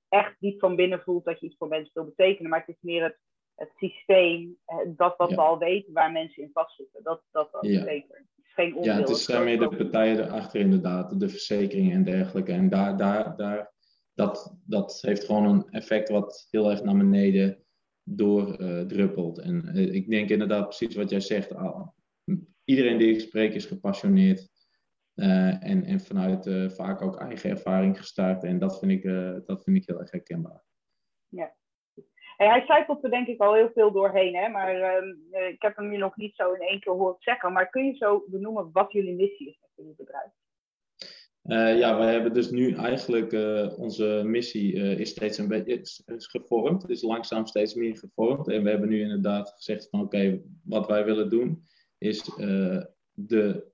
echt 0.08 0.36
diep 0.38 0.58
van 0.60 0.76
binnen 0.76 1.00
voelt 1.00 1.24
dat 1.24 1.40
je 1.40 1.46
iets 1.46 1.56
voor 1.56 1.68
mensen 1.68 1.90
wil 1.94 2.04
betekenen. 2.04 2.50
Maar 2.50 2.64
het 2.66 2.76
is 2.76 2.82
meer 2.82 3.02
het, 3.02 3.18
het 3.54 3.70
systeem, 3.76 4.58
dat 4.86 5.16
wat 5.16 5.30
ja. 5.30 5.36
we 5.36 5.42
al 5.42 5.58
weten 5.58 5.92
waar 5.92 6.12
mensen 6.12 6.42
in 6.42 6.50
vastzitten. 6.52 7.02
Dat, 7.02 7.22
dat, 7.30 7.52
dat 7.52 7.66
ja. 7.66 7.82
zeker. 7.82 8.26
Ja, 8.66 8.96
het 8.98 9.08
is 9.08 9.28
uh, 9.28 9.42
meer 9.42 9.58
de 9.58 9.68
partijen 9.68 10.18
erachter 10.18 10.60
inderdaad, 10.60 11.20
de 11.20 11.28
verzekeringen 11.28 11.92
en 11.92 12.04
dergelijke. 12.04 12.52
En 12.52 12.68
daar, 12.68 12.96
daar, 12.96 13.36
daar, 13.36 13.72
dat, 14.14 14.56
dat 14.64 14.98
heeft 15.00 15.24
gewoon 15.24 15.44
een 15.44 15.68
effect 15.70 16.08
wat 16.08 16.46
heel 16.50 16.70
erg 16.70 16.82
naar 16.82 16.96
beneden 16.96 17.64
doordruppelt. 18.02 19.38
Uh, 19.38 19.46
en 19.46 19.70
uh, 19.74 19.94
ik 19.94 20.10
denk 20.10 20.28
inderdaad 20.28 20.64
precies 20.64 20.96
wat 20.96 21.10
jij 21.10 21.20
zegt. 21.20 21.54
iedereen 22.64 22.98
die 22.98 23.12
ik 23.12 23.20
spreek 23.20 23.54
is 23.54 23.66
gepassioneerd. 23.66 24.48
Uh, 25.14 25.64
en, 25.64 25.84
en 25.84 26.00
vanuit 26.00 26.72
vaak 26.74 27.02
ook 27.02 27.20
eigen 27.20 27.50
ervaring 27.50 27.98
gestart. 27.98 28.44
En 28.44 28.58
dat 28.58 28.78
vind 28.78 28.92
ik, 28.92 29.02
dat 29.46 29.62
vind 29.62 29.76
ik 29.76 29.86
heel 29.86 30.00
erg 30.00 30.10
herkenbaar. 30.10 30.64
Ja. 31.28 31.57
Hij 32.46 32.64
zijpelt 32.66 33.04
er 33.04 33.10
denk 33.10 33.26
ik 33.26 33.40
al 33.40 33.54
heel 33.54 33.70
veel 33.74 33.92
doorheen, 33.92 34.36
hè? 34.36 34.48
maar 34.48 34.76
uh, 34.76 35.48
ik 35.48 35.62
heb 35.62 35.76
hem 35.76 35.88
nu 35.88 35.96
nog 35.96 36.16
niet 36.16 36.34
zo 36.34 36.52
in 36.52 36.60
één 36.60 36.80
keer 36.80 36.92
horen 36.92 37.16
zeggen. 37.18 37.52
Maar 37.52 37.70
kun 37.70 37.84
je 37.84 37.96
zo 37.96 38.24
benoemen 38.26 38.70
wat 38.72 38.92
jullie 38.92 39.14
missie 39.14 39.48
is 39.48 39.58
met 39.60 39.70
jullie 39.74 39.94
bedrijf? 39.96 40.30
Uh, 41.42 41.78
ja, 41.78 41.98
we 41.98 42.04
hebben 42.04 42.34
dus 42.34 42.50
nu 42.50 42.74
eigenlijk 42.74 43.32
uh, 43.32 43.78
onze 43.78 44.22
missie 44.24 44.72
is 44.72 45.10
steeds 45.10 45.38
een 45.38 45.48
beetje 45.48 45.80
is, 45.80 46.02
is 46.06 46.26
gevormd, 46.26 46.90
is 46.90 47.02
langzaam 47.02 47.46
steeds 47.46 47.74
meer 47.74 47.96
gevormd. 47.96 48.48
En 48.48 48.62
we 48.62 48.70
hebben 48.70 48.88
nu 48.88 49.00
inderdaad 49.00 49.50
gezegd 49.50 49.88
van 49.90 50.00
oké, 50.00 50.42
wat 50.64 50.86
wij 50.86 51.04
willen 51.04 51.30
doen 51.30 51.62
is 51.98 52.24
de, 53.12 53.66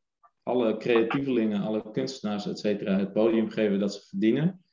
alle 0.42 0.76
creatievelingen, 0.76 1.62
alle 1.62 1.90
kunstenaars, 1.90 2.46
et 2.46 2.58
cetera, 2.58 2.98
het 2.98 3.12
podium 3.12 3.50
geven 3.50 3.78
dat 3.78 3.94
ze 3.94 4.08
verdienen. 4.08 4.63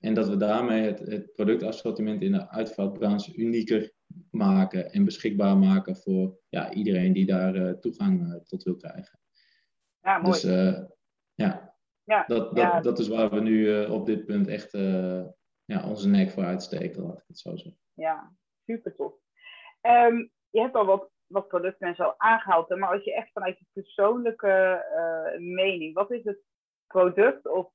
En 0.00 0.14
dat 0.14 0.28
we 0.28 0.36
daarmee 0.36 0.82
het, 0.82 0.98
het 0.98 1.32
productassortiment 1.32 2.22
in 2.22 2.32
de 2.32 2.48
uitvaartbranche 2.48 3.36
unieker 3.36 3.92
maken 4.30 4.92
en 4.92 5.04
beschikbaar 5.04 5.56
maken 5.56 5.96
voor 5.96 6.38
ja, 6.48 6.72
iedereen 6.72 7.12
die 7.12 7.26
daar 7.26 7.78
toegang 7.78 8.42
tot 8.46 8.62
wil 8.62 8.76
krijgen. 8.76 9.18
Ja, 10.00 10.18
mooi. 10.18 10.32
Dus 10.32 10.42
ja, 11.34 11.74
ja, 12.04 12.24
dat, 12.26 12.56
dat, 12.56 12.58
ja. 12.58 12.80
dat 12.80 12.98
is 12.98 13.08
waar 13.08 13.30
we 13.30 13.40
nu 13.40 13.66
uh, 13.66 13.92
op 13.92 14.06
dit 14.06 14.24
punt 14.24 14.48
echt 14.48 14.74
uh, 14.74 15.24
ja, 15.64 15.88
onze 15.88 16.08
nek 16.08 16.30
voor 16.30 16.44
uitsteken, 16.44 17.02
laat 17.02 17.20
ik 17.20 17.24
het 17.26 17.38
zo 17.38 17.56
zeggen. 17.56 17.80
Ja, 17.94 18.36
super 18.64 18.94
tof. 18.96 19.12
Um, 19.82 20.30
je 20.50 20.60
hebt 20.60 20.74
al 20.74 20.86
wat, 20.86 21.10
wat 21.26 21.48
producten 21.48 21.88
en 21.88 21.94
zo 21.94 22.14
aangehaald, 22.16 22.68
maar 22.68 22.92
als 22.92 23.04
je 23.04 23.14
echt 23.14 23.32
vanuit 23.32 23.58
je 23.58 23.64
persoonlijke 23.72 24.84
uh, 24.94 25.40
mening, 25.40 25.94
wat 25.94 26.10
is 26.10 26.24
het 26.24 26.38
product 26.90 27.48
of, 27.48 27.68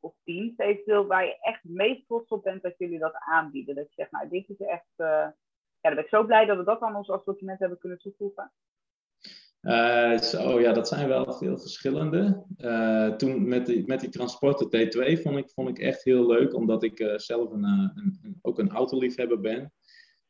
of, 0.00 0.14
dienst 0.24 0.60
eventueel 0.60 1.06
waar 1.06 1.24
je 1.24 1.38
echt 1.40 1.62
het 1.62 1.72
meest 1.72 2.06
trots 2.06 2.28
op 2.28 2.42
bent 2.42 2.62
dat 2.62 2.78
jullie 2.78 2.98
dat 2.98 3.14
aanbieden? 3.14 3.74
Dat 3.74 3.86
je 3.88 3.94
zegt, 3.94 4.10
nou, 4.10 4.28
dit 4.28 4.48
is 4.48 4.60
echt, 4.60 4.92
ja, 4.96 5.34
dan 5.80 5.94
ben 5.94 6.04
ik 6.04 6.08
zo 6.08 6.24
blij 6.24 6.44
dat 6.46 6.56
we 6.56 6.64
dat 6.64 6.80
aan 6.80 6.96
ons 6.96 7.10
assortiment 7.10 7.58
hebben 7.58 7.78
kunnen 7.78 7.98
toevoegen. 7.98 8.52
Uh, 9.62 10.18
zo, 10.18 10.60
ja, 10.60 10.72
dat 10.72 10.88
zijn 10.88 11.08
wel 11.08 11.32
veel 11.32 11.58
verschillende. 11.58 12.44
Uh, 12.56 13.08
toen 13.08 13.48
met 13.48 13.66
die, 13.66 13.86
met 13.86 14.00
die 14.00 14.08
transporten 14.08 14.66
T2 14.66 15.22
vond 15.22 15.36
ik, 15.36 15.50
vond 15.50 15.68
ik 15.68 15.78
echt 15.78 16.04
heel 16.04 16.26
leuk, 16.26 16.54
omdat 16.54 16.82
ik 16.82 17.00
uh, 17.00 17.18
zelf 17.18 17.50
een, 17.50 17.64
een, 17.64 18.18
een, 18.22 18.38
ook 18.42 18.58
een 18.58 18.70
autoliefhebber 18.70 19.40
ben. 19.40 19.72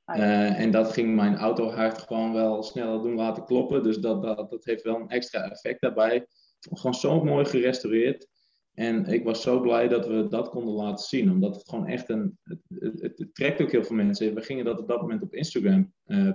en 0.05 0.71
dat 0.71 0.93
ging 0.93 1.15
mijn 1.15 1.37
autohart 1.37 1.99
gewoon 1.99 2.33
wel 2.33 2.63
sneller 2.63 3.03
doen 3.03 3.15
laten 3.15 3.45
kloppen. 3.45 3.83
Dus 3.83 3.99
dat, 3.99 4.23
dat, 4.23 4.51
dat 4.51 4.65
heeft 4.65 4.83
wel 4.83 4.97
een 4.97 5.09
extra 5.09 5.51
effect 5.51 5.81
daarbij. 5.81 6.27
Gewoon 6.70 6.94
zo 6.94 7.25
mooi 7.25 7.44
gerestaureerd. 7.44 8.29
En 8.75 9.07
ik 9.07 9.25
was 9.25 9.42
zo 9.42 9.61
blij 9.61 9.88
dat 9.88 10.07
we 10.07 10.27
dat 10.29 10.48
konden 10.48 10.75
laten 10.75 11.05
zien, 11.05 11.31
omdat 11.31 11.55
het 11.55 11.68
gewoon 11.68 11.87
echt 11.87 12.09
een. 12.09 12.38
Het, 12.79 13.29
trekt 13.33 13.62
ook 13.62 13.70
heel 13.70 13.85
veel 13.85 13.96
mensen. 13.96 14.35
We 14.35 14.42
gingen 14.42 14.64
dat 14.64 14.79
op 14.79 14.88
dat 14.88 15.01
moment 15.01 15.22
op 15.22 15.35
Instagram 15.35 15.92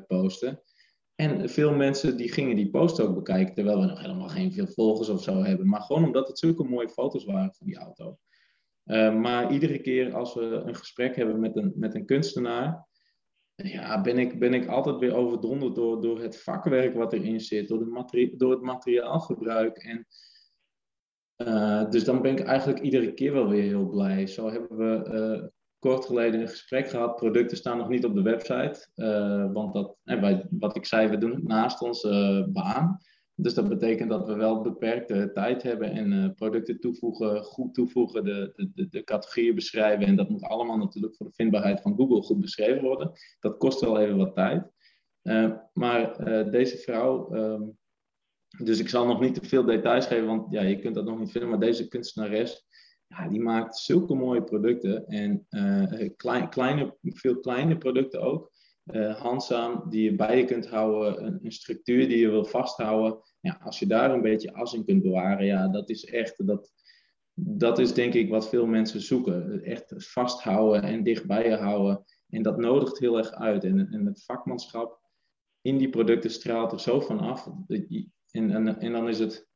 posten. 0.07 0.61
En 1.15 1.49
veel 1.49 1.73
mensen 1.73 2.17
die 2.17 2.31
gingen 2.31 2.55
die 2.55 2.69
post 2.69 2.99
ook 2.99 3.15
bekijken, 3.15 3.53
terwijl 3.53 3.79
we 3.79 3.85
nog 3.85 4.01
helemaal 4.01 4.27
geen 4.27 4.53
veel 4.53 4.67
volgers 4.67 5.09
of 5.09 5.23
zo 5.23 5.43
hebben. 5.43 5.67
Maar 5.67 5.81
gewoon 5.81 6.03
omdat 6.03 6.27
het 6.27 6.39
zulke 6.39 6.63
mooie 6.63 6.89
foto's 6.89 7.25
waren 7.25 7.53
van 7.53 7.67
die 7.67 7.77
auto. 7.77 8.17
Uh, 8.85 9.15
maar 9.15 9.51
iedere 9.51 9.79
keer 9.81 10.13
als 10.13 10.33
we 10.33 10.41
een 10.41 10.75
gesprek 10.75 11.15
hebben 11.15 11.39
met 11.39 11.55
een, 11.55 11.73
met 11.75 11.95
een 11.95 12.05
kunstenaar, 12.05 12.86
ja, 13.63 14.01
ben, 14.01 14.17
ik, 14.17 14.39
ben 14.39 14.53
ik 14.53 14.67
altijd 14.67 14.97
weer 14.97 15.15
overdonderd 15.15 15.75
door, 15.75 16.01
door 16.01 16.21
het 16.21 16.41
vakwerk 16.41 16.95
wat 16.95 17.13
erin 17.13 17.39
zit, 17.39 17.67
door, 17.67 17.79
de 17.79 18.33
door 18.37 18.51
het 18.51 18.61
materiaalgebruik. 18.61 19.77
En, 19.77 20.07
uh, 21.37 21.89
dus 21.89 22.03
dan 22.03 22.21
ben 22.21 22.31
ik 22.31 22.39
eigenlijk 22.39 22.79
iedere 22.79 23.13
keer 23.13 23.33
wel 23.33 23.49
weer 23.49 23.63
heel 23.63 23.89
blij. 23.89 24.27
Zo 24.27 24.49
hebben 24.49 24.77
we 24.77 25.09
uh, 25.13 25.47
kort 25.79 26.05
geleden 26.05 26.41
een 26.41 26.47
gesprek 26.47 26.89
gehad. 26.89 27.15
Producten 27.15 27.57
staan 27.57 27.77
nog 27.77 27.89
niet 27.89 28.05
op 28.05 28.15
de 28.15 28.21
website. 28.21 28.89
want 29.53 29.73
dat, 29.73 29.95
wij, 30.03 30.47
wat 30.49 30.75
ik 30.75 30.85
zei, 30.85 31.07
we 31.07 31.17
doen 31.17 31.31
het 31.31 31.47
naast 31.47 31.81
onze 31.81 32.45
baan. 32.49 32.99
Dus 33.39 33.53
dat 33.53 33.69
betekent 33.69 34.09
dat 34.09 34.25
we 34.27 34.35
wel 34.35 34.61
beperkte 34.61 35.31
tijd 35.33 35.63
hebben 35.63 35.91
en 35.91 36.11
uh, 36.11 36.29
producten 36.35 36.79
toevoegen, 36.79 37.43
goed 37.43 37.73
toevoegen, 37.73 38.23
de, 38.23 38.71
de, 38.73 38.87
de, 38.89 39.03
categorieën 39.03 39.55
beschrijven. 39.55 40.05
En 40.05 40.15
dat 40.15 40.29
moet 40.29 40.43
allemaal 40.43 40.77
natuurlijk 40.77 41.15
voor 41.15 41.25
de 41.25 41.33
vindbaarheid 41.33 41.81
van 41.81 41.95
Google 41.95 42.21
goed 42.21 42.39
beschreven 42.39 42.83
worden. 42.83 43.11
Dat 43.39 43.57
kost 43.57 43.79
wel 43.79 43.99
even 43.99 44.17
wat 44.17 44.35
tijd. 44.35 44.71
Uh, 45.23 45.53
maar 45.73 46.27
uh, 46.27 46.51
deze 46.51 46.77
vrouw, 46.77 47.33
um, 47.35 47.77
dus 48.63 48.79
ik 48.79 48.89
zal 48.89 49.05
nog 49.05 49.19
niet 49.19 49.33
te 49.33 49.47
veel 49.47 49.65
details 49.65 50.05
geven, 50.05 50.27
want 50.27 50.51
ja, 50.51 50.61
je 50.61 50.79
kunt 50.79 50.95
dat 50.95 51.05
nog 51.05 51.19
niet 51.19 51.31
vinden. 51.31 51.49
Maar 51.49 51.59
deze 51.59 51.87
kunstenares, 51.87 52.65
ja, 53.07 53.27
die 53.27 53.41
maakt 53.41 53.77
zulke 53.77 54.15
mooie 54.15 54.43
producten. 54.43 55.07
En 55.07 55.47
klein, 56.15 56.49
kleine, 56.49 56.97
veel 57.01 57.39
kleine 57.39 57.77
producten 57.77 58.21
ook. 58.21 58.51
Handzaam, 59.17 59.83
die 59.89 60.03
je 60.03 60.15
bij 60.15 60.37
je 60.37 60.45
kunt 60.45 60.69
houden. 60.69 61.25
Een, 61.25 61.39
een 61.43 61.51
structuur 61.51 62.07
die 62.07 62.17
je 62.17 62.29
wil 62.29 62.45
vasthouden 62.45 63.21
ja, 63.47 63.59
als 63.63 63.79
je 63.79 63.87
daar 63.87 64.11
een 64.11 64.21
beetje 64.21 64.53
as 64.53 64.73
in 64.73 64.85
kunt 64.85 65.01
bewaren, 65.03 65.45
ja, 65.45 65.67
dat 65.67 65.89
is 65.89 66.05
echt, 66.05 66.47
dat, 66.47 66.71
dat 67.33 67.79
is 67.79 67.93
denk 67.93 68.13
ik 68.13 68.29
wat 68.29 68.49
veel 68.49 68.65
mensen 68.65 69.01
zoeken. 69.01 69.63
Echt 69.63 69.93
vasthouden 69.97 70.81
en 70.81 71.03
dichtbij 71.03 71.49
je 71.49 71.55
houden. 71.55 72.05
En 72.29 72.41
dat 72.41 72.57
nodigt 72.57 72.99
heel 72.99 73.17
erg 73.17 73.31
uit. 73.31 73.63
En, 73.63 73.91
en 73.91 74.05
het 74.05 74.23
vakmanschap 74.23 74.99
in 75.61 75.77
die 75.77 75.89
producten 75.89 76.31
straalt 76.31 76.71
er 76.71 76.79
zo 76.79 76.99
van 76.99 77.19
af. 77.19 77.49
En, 78.31 78.51
en, 78.51 78.79
en 78.79 78.91
dan 78.91 79.07
is 79.07 79.19
het, 79.19 79.47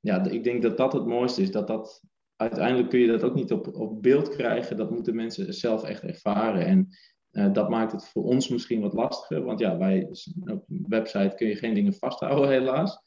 ja, 0.00 0.24
ik 0.24 0.44
denk 0.44 0.62
dat 0.62 0.76
dat 0.76 0.92
het 0.92 1.06
mooiste 1.06 1.42
is. 1.42 1.50
Dat 1.50 1.66
dat, 1.66 2.02
uiteindelijk 2.36 2.88
kun 2.88 3.00
je 3.00 3.06
dat 3.06 3.22
ook 3.22 3.34
niet 3.34 3.52
op, 3.52 3.74
op 3.74 4.02
beeld 4.02 4.28
krijgen. 4.28 4.76
Dat 4.76 4.90
moeten 4.90 5.14
mensen 5.14 5.54
zelf 5.54 5.82
echt 5.82 6.02
ervaren. 6.02 6.66
En 6.66 6.88
uh, 7.34 7.52
dat 7.52 7.68
maakt 7.68 7.92
het 7.92 8.08
voor 8.08 8.24
ons 8.24 8.48
misschien 8.48 8.80
wat 8.80 8.92
lastiger. 8.92 9.44
Want 9.44 9.58
ja, 9.58 9.76
bij 9.76 10.08
op 10.44 10.64
een 10.68 10.84
website 10.88 11.34
kun 11.36 11.46
je 11.46 11.56
geen 11.56 11.74
dingen 11.74 11.94
vasthouden, 11.94 12.48
helaas. 12.60 12.98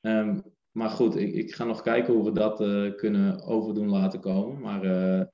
Um, 0.00 0.42
maar 0.70 0.90
goed, 0.90 1.16
ik, 1.16 1.34
ik, 1.34 1.54
ga 1.54 1.64
nog 1.64 1.82
kijken 1.82 2.14
hoe 2.14 2.24
we 2.24 2.32
dat 2.32 2.60
uh, 2.60 2.94
kunnen 2.94 3.42
overdoen 3.42 3.88
laten 3.88 4.20
komen. 4.20 4.60
Maar 4.60 4.84
uh, 4.84 5.24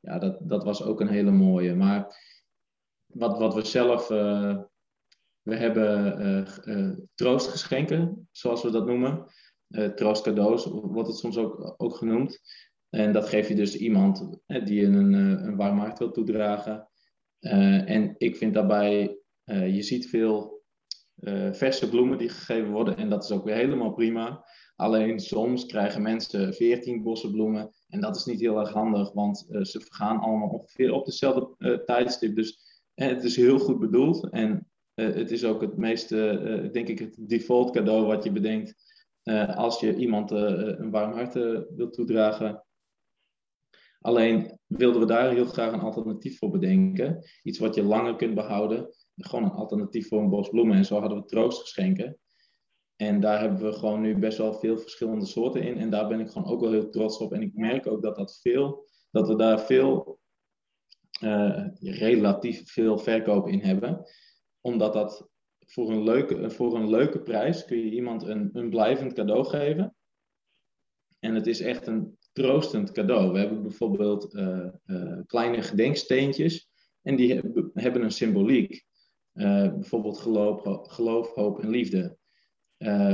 ja, 0.00 0.18
dat, 0.18 0.38
dat 0.40 0.64
was 0.64 0.82
ook 0.82 1.00
een 1.00 1.08
hele 1.08 1.30
mooie. 1.30 1.74
Maar 1.74 2.16
wat, 3.06 3.38
wat 3.38 3.54
we 3.54 3.64
zelf. 3.64 4.08
We 5.42 5.56
hebben 5.56 7.08
troostgeschenken, 7.14 8.28
zoals 8.30 8.62
we 8.62 8.70
dat 8.70 8.86
noemen. 8.86 9.26
troostcadeaus 9.94 10.64
wordt 10.66 11.08
het 11.08 11.18
soms 11.18 11.36
ook, 11.36 11.74
ook 11.76 11.96
genoemd. 11.96 12.40
En 12.88 13.12
dat 13.12 13.28
geef 13.28 13.48
je 13.48 13.54
dus 13.54 13.76
iemand 13.76 14.38
die 14.46 14.84
een, 14.84 15.12
een 15.12 15.56
warm 15.56 15.78
hart 15.78 15.98
wil 15.98 16.10
toedragen. 16.10 16.88
En 17.44 18.14
ik 18.18 18.36
vind 18.36 18.54
daarbij, 18.54 19.18
je 19.44 19.82
ziet 19.82 20.08
veel 20.08 20.54
uh, 21.20 21.52
verse 21.52 21.88
bloemen 21.88 22.18
die 22.18 22.28
gegeven 22.28 22.70
worden. 22.70 22.96
En 22.96 23.08
dat 23.08 23.24
is 23.24 23.30
ook 23.30 23.44
weer 23.44 23.54
helemaal 23.54 23.92
prima. 23.92 24.44
Alleen 24.76 25.20
soms 25.20 25.66
krijgen 25.66 26.02
mensen 26.02 26.54
14 26.54 27.02
bossen 27.02 27.30
bloemen. 27.30 27.70
En 27.88 28.00
dat 28.00 28.16
is 28.16 28.24
niet 28.24 28.40
heel 28.40 28.58
erg 28.58 28.72
handig, 28.72 29.12
want 29.12 29.46
ze 29.62 29.80
vergaan 29.80 30.18
allemaal 30.18 30.48
ongeveer 30.48 30.92
op 30.92 31.04
dezelfde 31.04 31.82
tijdstip. 31.84 32.36
Dus 32.36 32.58
het 32.94 33.24
is 33.24 33.36
heel 33.36 33.58
goed 33.58 33.78
bedoeld. 33.78 34.30
En 34.30 34.68
het 34.94 35.30
is 35.30 35.44
ook 35.44 35.60
het 35.60 35.76
meeste, 35.76 36.68
denk 36.72 36.88
ik, 36.88 36.98
het 36.98 37.16
default 37.18 37.70
cadeau 37.70 38.06
wat 38.06 38.24
je 38.24 38.32
bedenkt. 38.32 38.74
als 39.54 39.80
je 39.80 39.96
iemand 39.96 40.30
een 40.30 40.90
warm 40.90 41.12
hart 41.12 41.34
wilt 41.74 41.92
toedragen. 41.92 42.64
Alleen 44.00 44.58
wilden 44.76 45.00
we 45.00 45.06
daar 45.06 45.30
heel 45.30 45.44
graag 45.44 45.72
een 45.72 45.80
alternatief 45.80 46.38
voor 46.38 46.50
bedenken. 46.50 47.24
Iets 47.42 47.58
wat 47.58 47.74
je 47.74 47.82
langer 47.82 48.16
kunt 48.16 48.34
behouden 48.34 48.94
gewoon 49.16 49.44
een 49.44 49.56
alternatief 49.56 50.08
voor 50.08 50.20
een 50.20 50.30
bos 50.30 50.48
bloemen. 50.48 50.76
En 50.76 50.84
zo 50.84 51.00
hadden 51.00 51.18
we 51.18 51.24
troostgeschenken. 51.24 52.18
En 52.96 53.20
daar 53.20 53.40
hebben 53.40 53.62
we 53.62 53.72
gewoon 53.72 54.00
nu 54.00 54.18
best 54.18 54.38
wel 54.38 54.54
veel 54.54 54.78
verschillende 54.78 55.26
soorten 55.26 55.62
in. 55.62 55.78
En 55.78 55.90
daar 55.90 56.08
ben 56.08 56.20
ik 56.20 56.30
gewoon 56.30 56.48
ook 56.48 56.60
wel 56.60 56.72
heel 56.72 56.90
trots 56.90 57.18
op. 57.18 57.32
En 57.32 57.42
ik 57.42 57.54
merk 57.54 57.86
ook 57.86 58.02
dat, 58.02 58.16
dat, 58.16 58.38
veel, 58.40 58.88
dat 59.10 59.28
we 59.28 59.36
daar 59.36 59.60
veel, 59.60 60.18
uh, 61.22 61.66
relatief 61.80 62.72
veel 62.72 62.98
verkoop 62.98 63.48
in 63.48 63.60
hebben. 63.60 64.04
Omdat 64.60 64.92
dat 64.92 65.28
voor 65.58 65.90
een 65.90 66.02
leuke, 66.02 66.50
voor 66.50 66.74
een 66.74 66.90
leuke 66.90 67.22
prijs 67.22 67.64
kun 67.64 67.78
je 67.78 67.90
iemand 67.90 68.22
een, 68.22 68.50
een 68.52 68.70
blijvend 68.70 69.12
cadeau 69.12 69.44
geven. 69.44 69.96
En 71.18 71.34
het 71.34 71.46
is 71.46 71.60
echt 71.60 71.86
een 71.86 72.18
troostend 72.34 72.92
cadeau. 72.92 73.32
We 73.32 73.38
hebben 73.38 73.62
bijvoorbeeld 73.62 74.34
uh, 74.34 74.66
uh, 74.86 75.18
kleine 75.26 75.62
gedenksteentjes. 75.62 76.68
En 77.02 77.16
die 77.16 77.40
hebben 77.72 78.02
een 78.02 78.10
symboliek. 78.10 78.84
Uh, 79.34 79.72
bijvoorbeeld 79.72 80.18
geloof, 80.18 80.88
geloof, 80.88 81.34
hoop 81.34 81.62
en 81.62 81.70
liefde. 81.70 82.16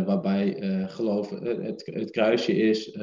Waarbij 0.04 0.56
geloof 0.88 1.30
het, 1.30 1.86
het, 1.86 2.10
kruisje 2.10 2.52
is, 2.52 2.98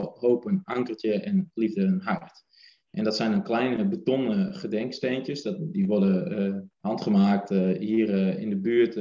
hoop 0.00 0.44
een 0.44 0.60
ankertje 0.64 1.12
en 1.12 1.50
liefde 1.54 1.82
een 1.82 2.00
hart. 2.00 2.44
En 2.90 3.04
dat 3.04 3.16
zijn 3.16 3.32
een 3.32 3.42
kleine 3.42 3.88
betonnen 3.88 4.54
gedenksteentjes. 4.54 5.42
Dat, 5.42 5.72
die 5.72 5.86
worden 5.86 6.72
handgemaakt 6.80 7.48
hier 7.78 8.38
in 8.38 8.50
de 8.50 8.58
buurt 8.58 8.94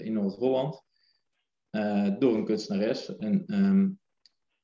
in 0.00 0.12
Noord-Holland 0.12 0.82
door 2.18 2.34
een 2.34 2.44
kunstenares. 2.44 3.16
En 3.16 3.44
um, 3.46 3.98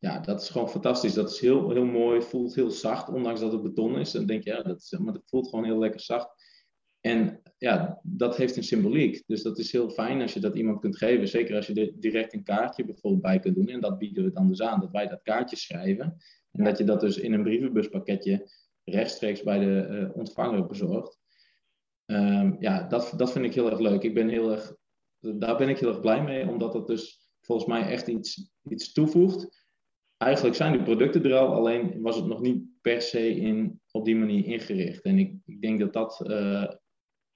ja, 0.01 0.19
dat 0.19 0.43
is 0.43 0.49
gewoon 0.49 0.71
fantastisch. 0.71 1.15
Dat 1.15 1.31
is 1.31 1.41
heel, 1.41 1.71
heel 1.71 1.85
mooi, 1.85 2.23
voelt 2.23 2.55
heel 2.55 2.71
zacht, 2.71 3.09
ondanks 3.09 3.41
dat 3.41 3.53
het 3.53 3.63
beton 3.63 3.99
is. 3.99 4.11
Dan 4.11 4.27
denk 4.27 4.45
je, 4.45 4.51
ja, 4.51 4.63
dat, 4.63 4.97
maar 4.99 5.15
het 5.15 5.29
voelt 5.29 5.49
gewoon 5.49 5.65
heel 5.65 5.79
lekker 5.79 6.01
zacht. 6.01 6.29
En 7.01 7.43
ja, 7.59 8.01
dat 8.03 8.37
heeft 8.37 8.57
een 8.57 8.63
symboliek. 8.63 9.23
Dus 9.27 9.43
dat 9.43 9.59
is 9.59 9.73
heel 9.73 9.91
fijn 9.91 10.23
als 10.23 10.33
je 10.33 10.41
dat 10.41 10.57
iemand 10.57 10.81
kunt 10.81 10.97
geven. 10.97 11.29
Zeker 11.29 11.57
als 11.57 11.67
je 11.67 11.75
er 11.75 11.93
direct 12.01 12.33
een 12.33 12.43
kaartje 12.43 12.85
bijvoorbeeld 12.85 13.23
bij 13.23 13.39
kunt 13.39 13.55
doen. 13.55 13.69
En 13.69 13.81
dat 13.81 13.99
bieden 13.99 14.25
we 14.25 14.33
dan 14.33 14.49
dus 14.49 14.63
aan, 14.63 14.81
dat 14.81 14.91
wij 14.91 15.09
dat 15.09 15.23
kaartje 15.23 15.57
schrijven. 15.57 16.17
En 16.53 16.65
dat 16.65 16.79
je 16.79 16.85
dat 16.85 17.01
dus 17.01 17.19
in 17.19 17.33
een 17.33 17.43
brievenbuspakketje 17.43 18.51
rechtstreeks 18.85 19.43
bij 19.43 19.59
de 19.59 19.89
uh, 19.91 20.17
ontvanger 20.17 20.67
bezorgt. 20.67 21.19
Um, 22.07 22.57
ja, 22.61 22.89
dat, 22.89 23.13
dat 23.17 23.33
vind 23.33 23.45
ik 23.45 23.55
heel 23.55 23.71
erg 23.71 23.79
leuk. 23.79 24.03
Ik 24.03 24.15
ben 24.15 24.29
heel 24.29 24.51
erg, 24.51 24.75
daar 25.19 25.57
ben 25.57 25.69
ik 25.69 25.79
heel 25.79 25.89
erg 25.89 26.01
blij 26.01 26.23
mee, 26.23 26.49
omdat 26.49 26.73
dat 26.73 26.87
dus 26.87 27.31
volgens 27.41 27.69
mij 27.69 27.83
echt 27.83 28.07
iets, 28.07 28.51
iets 28.69 28.93
toevoegt. 28.93 29.60
Eigenlijk 30.21 30.57
zijn 30.57 30.73
die 30.73 30.83
producten 30.83 31.25
er 31.25 31.35
al, 31.35 31.55
alleen 31.55 32.03
was 32.03 32.17
het 32.17 32.27
nog 32.27 32.41
niet 32.41 32.63
per 32.81 33.03
se 33.03 33.35
in, 33.35 33.81
op 33.91 34.05
die 34.05 34.17
manier 34.17 34.45
ingericht. 34.45 35.03
En 35.03 35.19
ik, 35.19 35.35
ik 35.45 35.61
denk 35.61 35.81
dat 35.81 35.93
dat 35.93 36.25
uh, 36.27 36.71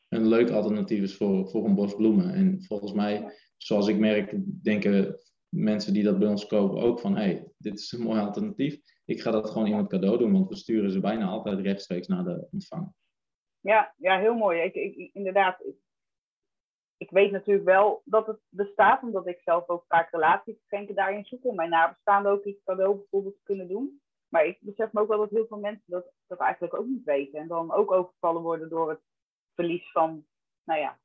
een 0.09 0.29
leuk 0.29 0.51
alternatief 0.51 1.03
is 1.03 1.17
voor, 1.17 1.49
voor 1.49 1.65
een 1.65 1.75
bos 1.75 1.95
bloemen. 1.95 2.35
En 2.35 2.63
volgens 2.63 2.93
mij, 2.93 3.33
zoals 3.57 3.89
ik 3.89 3.99
merk, 3.99 4.35
denken 4.63 5.21
mensen 5.49 5.93
die 5.93 6.03
dat 6.03 6.19
bij 6.19 6.29
ons 6.29 6.47
kopen 6.47 6.83
ook 6.83 7.01
van, 7.01 7.17
hé, 7.17 7.23
hey, 7.23 7.49
dit 7.57 7.79
is 7.79 7.93
een 7.93 8.03
mooi 8.03 8.21
alternatief. 8.21 8.81
Ik 9.05 9.21
ga 9.21 9.31
dat 9.31 9.51
gewoon 9.51 9.67
iemand 9.67 9.89
cadeau 9.89 10.19
doen, 10.19 10.33
want 10.33 10.49
we 10.49 10.57
sturen 10.57 10.91
ze 10.91 11.01
bijna 11.01 11.27
altijd 11.27 11.61
rechtstreeks 11.61 12.07
naar 12.07 12.25
de 12.25 12.47
ontvanger. 12.51 12.93
Ja, 13.61 13.95
ja 13.97 14.19
heel 14.19 14.35
mooi. 14.35 14.61
Ik, 14.61 14.75
ik, 14.75 15.11
inderdaad, 15.13 15.65
ik, 16.97 17.11
weet 17.11 17.31
natuurlijk 17.31 17.67
wel 17.67 18.03
dat 18.05 18.27
het 18.27 18.41
bestaat, 18.49 19.03
omdat 19.03 19.27
ik 19.27 19.41
zelf 19.41 19.69
ook 19.69 19.85
vaak 19.89 20.11
relatiegeschenken 20.11 20.95
daarin 20.95 21.25
zoek 21.25 21.45
om 21.45 21.55
mijn 21.55 21.71
nabestaanden 21.71 22.33
ook 22.33 22.45
iets 22.45 22.65
cadeau 22.65 22.97
bijvoorbeeld 22.97 23.43
kunnen 23.43 23.69
doen. 23.69 24.01
Maar 24.29 24.47
ik 24.47 24.59
besef 24.61 24.93
me 24.93 25.01
ook 25.01 25.09
wel 25.09 25.19
dat 25.19 25.31
heel 25.31 25.47
veel 25.47 25.59
mensen 25.59 26.05
dat, 26.27 26.39
eigenlijk 26.39 26.75
ook 26.75 26.87
niet 26.87 27.05
weten. 27.05 27.41
En 27.41 27.49
dan 27.49 27.73
ook 27.73 27.93
overvallen 27.93 28.43
worden 28.43 28.69
door 28.69 28.89
het 28.89 29.01
verlies 29.55 29.91
van, 29.93 30.27
nou 30.65 30.81
ja, 30.81 30.99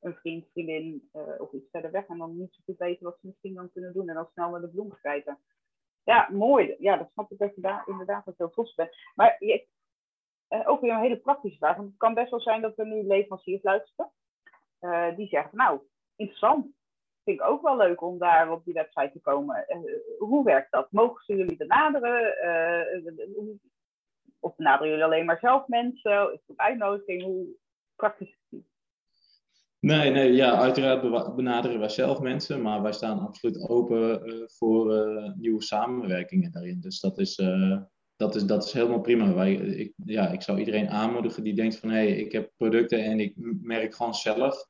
een 0.00 0.14
vriend, 0.14 0.46
vriendin 0.52 1.08
uh, 1.12 1.40
of 1.40 1.52
iets 1.52 1.70
verder 1.70 1.90
weg. 1.90 2.06
En 2.06 2.18
dan 2.18 2.38
niet 2.38 2.54
zo 2.54 2.60
goed 2.64 2.78
weten 2.78 3.04
wat 3.04 3.18
ze 3.20 3.26
misschien 3.26 3.54
dan 3.54 3.70
kunnen 3.72 3.92
doen. 3.92 4.08
En 4.08 4.14
dan 4.14 4.28
snel 4.32 4.50
naar 4.50 4.60
de 4.60 4.68
bloem 4.68 4.92
grijpen. 4.92 5.38
Ja, 6.04 6.28
mooi. 6.30 6.76
Ja, 6.78 6.96
dat 6.96 7.10
snap 7.12 7.32
ik 7.32 7.38
dat 7.38 7.54
je 7.54 7.60
daar 7.60 7.82
inderdaad 7.86 8.24
wat 8.24 8.38
heel 8.38 8.50
trots 8.50 8.74
bent. 8.74 8.96
Maar 9.14 9.36
je, 9.38 9.66
uh, 10.48 10.68
ook 10.68 10.80
weer 10.80 10.92
een 10.92 11.00
hele 11.00 11.20
praktische 11.20 11.58
vraag. 11.58 11.76
Want 11.76 11.88
het 11.88 11.98
kan 11.98 12.14
best 12.14 12.30
wel 12.30 12.40
zijn 12.40 12.60
dat 12.60 12.78
er 12.78 12.86
nu 12.86 13.02
leveranciers 13.02 13.62
luisteren. 13.62 14.10
Uh, 14.82 15.16
die 15.16 15.28
zeggen, 15.28 15.56
nou, 15.56 15.80
interessant. 16.16 16.66
Vind 17.24 17.40
ik 17.40 17.46
ook 17.46 17.62
wel 17.62 17.76
leuk 17.76 18.02
om 18.02 18.18
daar 18.18 18.50
op 18.50 18.64
die 18.64 18.74
website 18.74 19.10
te 19.12 19.20
komen. 19.20 19.66
hoe 20.18 20.44
werkt 20.44 20.72
dat? 20.72 20.92
Mogen 20.92 21.24
ze 21.24 21.36
jullie 21.36 21.56
benaderen? 21.56 22.34
of 24.40 24.56
benaderen 24.56 24.88
jullie 24.88 25.04
alleen 25.04 25.24
maar 25.24 25.38
zelf 25.38 25.66
mensen? 25.68 26.32
Is 26.32 26.40
het 26.46 26.56
uitnodiging? 26.56 27.22
Hoe, 27.22 27.46
praktisch 27.96 28.36
Nee, 29.78 30.10
nee, 30.10 30.32
ja, 30.32 30.58
uiteraard 30.58 31.34
benaderen 31.36 31.78
wij 31.78 31.88
zelf 31.88 32.20
mensen, 32.20 32.62
maar 32.62 32.82
wij 32.82 32.92
staan 32.92 33.18
absoluut 33.18 33.68
open 33.68 34.20
voor 34.50 34.86
nieuwe 35.36 35.62
samenwerkingen 35.62 36.52
daarin. 36.52 36.80
Dus 36.80 37.00
dat 37.00 37.18
is, 37.18 37.38
dat 38.22 38.34
is, 38.34 38.44
dat 38.44 38.64
is 38.64 38.72
helemaal 38.72 39.00
prima. 39.00 39.34
Wij, 39.34 39.54
ik, 39.54 39.92
ja, 40.04 40.28
ik 40.30 40.42
zou 40.42 40.58
iedereen 40.58 40.88
aanmoedigen 40.88 41.42
die 41.42 41.54
denkt 41.54 41.76
van 41.76 41.88
hé, 41.88 41.94
hey, 41.94 42.16
ik 42.16 42.32
heb 42.32 42.50
producten 42.56 43.04
en 43.04 43.20
ik 43.20 43.34
merk 43.62 43.94
gewoon 43.94 44.14
zelf 44.14 44.66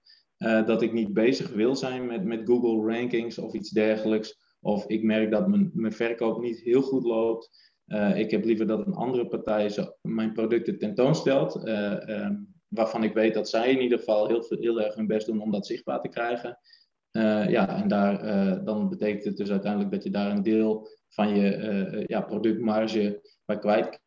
dat 0.66 0.82
ik 0.82 0.92
niet 0.92 1.12
bezig 1.12 1.50
wil 1.50 1.76
zijn 1.76 2.06
met, 2.06 2.24
met 2.24 2.40
Google 2.44 2.94
rankings 2.94 3.38
of 3.38 3.52
iets 3.52 3.70
dergelijks. 3.70 4.40
Of 4.60 4.86
ik 4.86 5.02
merk 5.02 5.30
dat 5.30 5.48
mijn, 5.48 5.70
mijn 5.74 5.92
verkoop 5.92 6.40
niet 6.40 6.60
heel 6.60 6.82
goed 6.82 7.04
loopt. 7.04 7.72
ik 8.14 8.30
heb 8.30 8.44
liever 8.44 8.66
dat 8.66 8.86
een 8.86 8.94
andere 8.94 9.26
partij 9.26 9.92
mijn 10.02 10.32
producten 10.32 10.78
tentoonstelt, 10.78 11.64
ehm, 11.64 12.34
waarvan 12.68 13.04
ik 13.04 13.14
weet 13.14 13.34
dat 13.34 13.48
zij 13.48 13.70
in 13.70 13.80
ieder 13.80 13.98
geval 13.98 14.28
heel, 14.28 14.44
heel 14.48 14.80
erg 14.80 14.94
hun 14.94 15.06
best 15.06 15.26
doen 15.26 15.42
om 15.42 15.50
dat 15.50 15.66
zichtbaar 15.66 16.00
te 16.00 16.08
krijgen. 16.08 16.58
ja, 17.48 17.82
en 17.82 17.88
daar, 17.88 18.64
dan 18.64 18.88
betekent 18.88 19.24
het 19.24 19.36
dus 19.36 19.50
uiteindelijk 19.50 19.92
dat 19.92 20.02
je 20.02 20.10
daar 20.10 20.30
een 20.30 20.42
deel 20.42 20.88
van 21.14 21.36
je 21.36 22.04
ja, 22.06 22.20
productmarge 22.20 23.20
bij 23.44 23.58
kwijt 23.58 24.00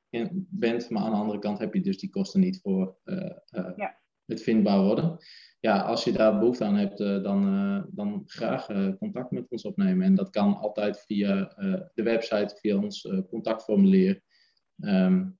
bent. 0.49 0.89
Maar 0.89 1.03
aan 1.03 1.11
de 1.11 1.17
andere 1.17 1.39
kant 1.39 1.59
heb 1.59 1.73
je 1.73 1.81
dus 1.81 1.97
die 1.97 2.09
kosten 2.09 2.39
niet 2.39 2.59
voor 2.61 2.97
ja. 3.75 3.99
het 4.25 4.43
vindbaar 4.43 4.83
worden 4.83 5.17
ja, 5.65 5.81
als 5.81 6.03
je 6.03 6.11
daar 6.11 6.39
behoefte 6.39 6.63
aan 6.63 6.75
hebt, 6.75 6.99
eh, 6.99 7.23
dan, 7.23 7.53
uh, 7.53 7.83
dan 7.87 8.23
graag 8.25 8.69
uh, 8.69 8.95
contact 8.97 9.31
met 9.31 9.49
ons 9.49 9.65
opnemen. 9.65 10.05
En 10.05 10.15
dat 10.15 10.29
kan 10.29 10.57
altijd 10.57 10.99
via 11.05 11.53
de 11.93 12.03
website, 12.03 12.57
via 12.59 12.77
ons 12.77 13.09
contactformulier. 13.29 14.21
Um, 14.77 15.39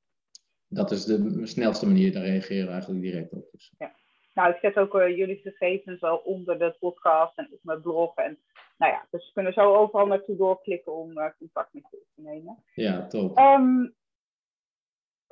dat 0.68 0.91
is 0.91 1.05
de 1.05 1.45
snelste 1.45 1.88
manier, 1.88 2.13
daar 2.13 2.24
reageren 2.24 2.66
we 2.66 2.72
eigenlijk 2.72 3.01
direct 3.01 3.32
op. 3.32 3.47
Dus. 3.51 3.74
Ja. 3.78 3.95
Nou, 4.34 4.53
ik 4.53 4.59
zet 4.61 4.76
ook 4.76 4.93
jullie 4.93 5.39
gegevens 5.43 6.01
al 6.01 6.18
onder 6.18 6.59
de 6.59 6.76
podcast 6.80 7.38
en 7.38 7.47
op 7.51 7.59
mijn 7.61 7.82
blog. 7.82 8.16
En 8.16 8.39
nou 8.78 8.92
ja, 8.92 9.06
dus 9.10 9.26
we 9.26 9.34
kunnen 9.34 9.54
zo 9.54 9.76
overal 9.76 10.08
naartoe 10.08 10.36
doorklikken 10.36 10.94
om 10.94 11.14
contact 11.14 11.74
met 11.74 11.88
je 11.92 12.04
te 12.16 12.22
nemen. 12.22 12.64
Ja, 12.74 13.08
top. 13.08 13.38
Um, 13.38 13.96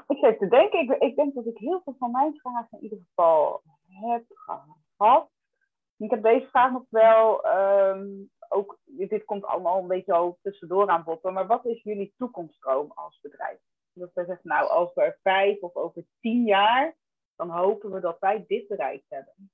ik 0.08 0.18
zit 0.18 0.40
te 0.40 0.48
denken, 0.48 0.80
ik, 0.80 1.02
ik 1.02 1.16
denk 1.16 1.34
dat 1.34 1.46
ik 1.46 1.58
heel 1.58 1.82
veel 1.84 1.96
van 2.00 2.12
mijn 2.12 2.36
vragen 2.36 2.78
in 2.78 2.84
ieder 2.84 3.00
geval 3.08 3.62
heb 3.88 4.24
gehad. 4.96 5.30
Ik 5.98 6.10
heb 6.10 6.24
deze 6.24 6.48
vraag 6.48 6.72
nog 6.72 6.86
wel, 6.90 7.44
ehm, 7.44 8.08
ook, 8.50 8.78
dit 8.86 9.26
komt 9.26 9.46
allemaal 9.46 9.80
een 9.82 9.88
beetje 9.88 10.14
al 10.14 10.38
tussendoor 10.42 10.88
aan 10.88 11.04
bod, 11.04 11.24
maar 11.24 11.48
wat 11.48 11.66
is 11.66 11.84
jullie 11.84 12.14
toekomststroom 12.18 12.92
als 12.96 13.20
bedrijf? 13.22 13.60
Dat 13.94 14.14
we 14.14 14.26
zeggen, 14.26 14.50
nou, 14.50 14.70
als 14.70 14.94
we 14.94 15.02
er 15.02 15.20
vijf 15.22 15.62
of 15.62 15.76
over 15.76 16.06
tien 16.20 16.44
jaar, 16.44 16.96
dan 17.36 17.50
hopen 17.50 17.92
we 17.92 18.00
dat 18.00 18.20
wij 18.20 18.46
dit 18.48 18.68
bereikt 18.68 19.10
hebben. 19.10 19.52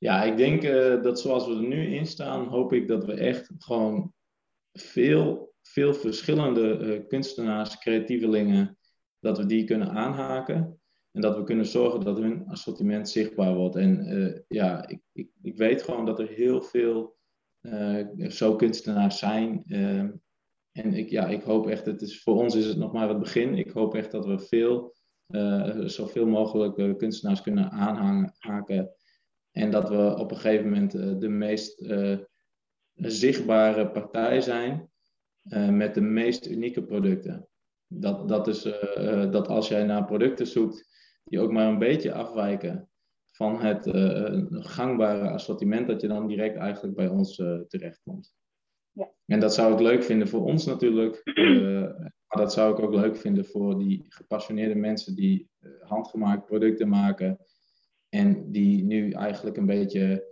Ja, 0.00 0.22
ik 0.22 0.36
denk 0.36 0.64
uh, 0.64 1.02
dat 1.02 1.20
zoals 1.20 1.46
we 1.46 1.54
er 1.54 1.68
nu 1.68 1.94
in 1.94 2.06
staan, 2.06 2.46
hoop 2.46 2.72
ik 2.72 2.88
dat 2.88 3.04
we 3.04 3.12
echt 3.12 3.50
gewoon 3.58 4.12
veel, 4.72 5.54
veel 5.62 5.94
verschillende 5.94 6.78
uh, 6.78 7.06
kunstenaars, 7.08 7.78
creatievelingen, 7.78 8.78
dat 9.18 9.38
we 9.38 9.46
die 9.46 9.64
kunnen 9.64 9.90
aanhaken. 9.90 10.80
En 11.10 11.20
dat 11.20 11.36
we 11.36 11.42
kunnen 11.42 11.66
zorgen 11.66 12.00
dat 12.00 12.18
hun 12.18 12.48
assortiment 12.48 13.08
zichtbaar 13.08 13.54
wordt. 13.54 13.76
En 13.76 14.16
uh, 14.16 14.38
ja, 14.48 14.88
ik, 14.88 15.00
ik, 15.12 15.30
ik, 15.42 15.56
weet 15.56 15.82
gewoon 15.82 16.06
dat 16.06 16.18
er 16.18 16.28
heel 16.28 16.62
veel 16.62 17.16
zo 18.28 18.56
kunstenaars 18.56 19.18
zijn. 19.18 19.62
Uh, 19.66 20.08
en 20.72 20.94
ik, 20.94 21.10
ja, 21.10 21.26
ik 21.26 21.42
hoop 21.42 21.66
echt, 21.66 21.86
het 21.86 22.02
is, 22.02 22.22
voor 22.22 22.36
ons 22.36 22.54
is 22.54 22.66
het 22.66 22.76
nog 22.76 22.92
maar 22.92 23.08
het 23.08 23.18
begin. 23.18 23.54
Ik 23.54 23.70
hoop 23.70 23.94
echt 23.94 24.10
dat 24.10 24.26
we 24.26 24.38
veel, 24.38 24.94
zoveel 25.84 26.26
mogelijk 26.26 26.98
kunstenaars 26.98 27.42
kunnen 27.42 27.70
aanhaken. 27.70 28.94
En 29.52 29.70
dat 29.70 29.88
we 29.88 30.16
op 30.16 30.30
een 30.30 30.36
gegeven 30.36 30.64
moment 30.64 30.92
de 31.20 31.28
meest 31.28 31.84
zichtbare 32.94 33.90
partij 33.90 34.40
zijn 34.40 34.90
met 35.70 35.94
de 35.94 36.00
meest 36.00 36.46
unieke 36.46 36.84
producten. 36.84 37.48
Dat, 37.86 38.28
dat 38.28 38.48
is 38.48 38.62
dat 39.30 39.48
als 39.48 39.68
jij 39.68 39.84
naar 39.84 40.04
producten 40.04 40.46
zoekt 40.46 40.88
die 41.24 41.40
ook 41.40 41.50
maar 41.50 41.68
een 41.68 41.78
beetje 41.78 42.12
afwijken 42.12 42.90
van 43.40 43.60
het 43.60 43.86
uh, 43.86 44.44
gangbare 44.50 45.28
assortiment, 45.28 45.86
dat 45.86 46.00
je 46.00 46.08
dan 46.08 46.26
direct 46.26 46.56
eigenlijk 46.56 46.96
bij 46.96 47.08
ons 47.08 47.38
uh, 47.38 47.60
terechtkomt. 47.60 48.34
Ja. 48.92 49.10
En 49.26 49.40
dat 49.40 49.54
zou 49.54 49.72
ik 49.72 49.80
leuk 49.80 50.04
vinden 50.04 50.28
voor 50.28 50.44
ons 50.44 50.66
natuurlijk, 50.66 51.20
uh, 51.24 51.82
maar 52.28 52.38
dat 52.38 52.52
zou 52.52 52.72
ik 52.72 52.78
ook 52.78 52.94
leuk 52.94 53.16
vinden 53.16 53.44
voor 53.44 53.78
die 53.78 54.04
gepassioneerde 54.08 54.74
mensen 54.74 55.14
die 55.14 55.50
handgemaakt 55.80 56.44
producten 56.44 56.88
maken 56.88 57.38
en 58.10 58.50
die 58.52 58.84
nu 58.84 59.10
eigenlijk 59.10 59.56
een 59.56 59.66
beetje, 59.66 60.24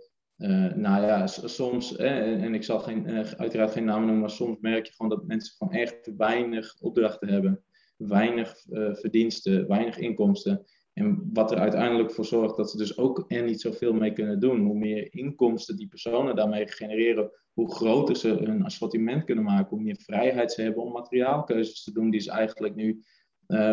nou 0.75 1.05
ja, 1.05 1.27
soms, 1.27 1.95
en, 1.95 2.39
en 2.39 2.53
ik 2.53 2.63
zal 2.63 2.79
geen, 2.79 3.07
uiteraard 3.37 3.71
geen 3.71 3.85
namen 3.85 4.03
noemen, 4.03 4.19
maar 4.19 4.29
soms 4.29 4.57
merk 4.59 4.85
je 4.85 4.93
gewoon 4.93 5.11
dat 5.11 5.27
mensen 5.27 5.55
gewoon 5.57 5.73
echt 5.73 6.11
weinig 6.17 6.75
opdrachten 6.81 7.27
hebben, 7.27 7.63
weinig 7.97 8.55
verdiensten, 8.93 9.67
weinig 9.67 9.97
inkomsten. 9.97 10.65
En 10.93 11.29
wat 11.33 11.51
er 11.51 11.57
uiteindelijk 11.57 12.11
voor 12.11 12.25
zorgt 12.25 12.57
dat 12.57 12.71
ze 12.71 12.77
dus 12.77 12.97
ook 12.97 13.25
er 13.27 13.43
niet 13.43 13.61
zoveel 13.61 13.93
mee 13.93 14.13
kunnen 14.13 14.39
doen. 14.39 14.65
Hoe 14.65 14.77
meer 14.77 15.13
inkomsten 15.13 15.75
die 15.77 15.87
personen 15.87 16.35
daarmee 16.35 16.67
genereren, 16.67 17.31
hoe 17.53 17.71
groter 17.71 18.15
ze 18.15 18.27
hun 18.29 18.63
assortiment 18.63 19.23
kunnen 19.23 19.43
maken, 19.43 19.69
hoe 19.69 19.81
meer 19.81 19.97
vrijheid 19.97 20.51
ze 20.51 20.61
hebben 20.61 20.83
om 20.83 20.91
materiaalkeuzes 20.91 21.83
te 21.83 21.91
doen 21.91 22.09
die 22.09 22.19
ze 22.19 22.31
eigenlijk 22.31 22.75
nu 22.75 23.03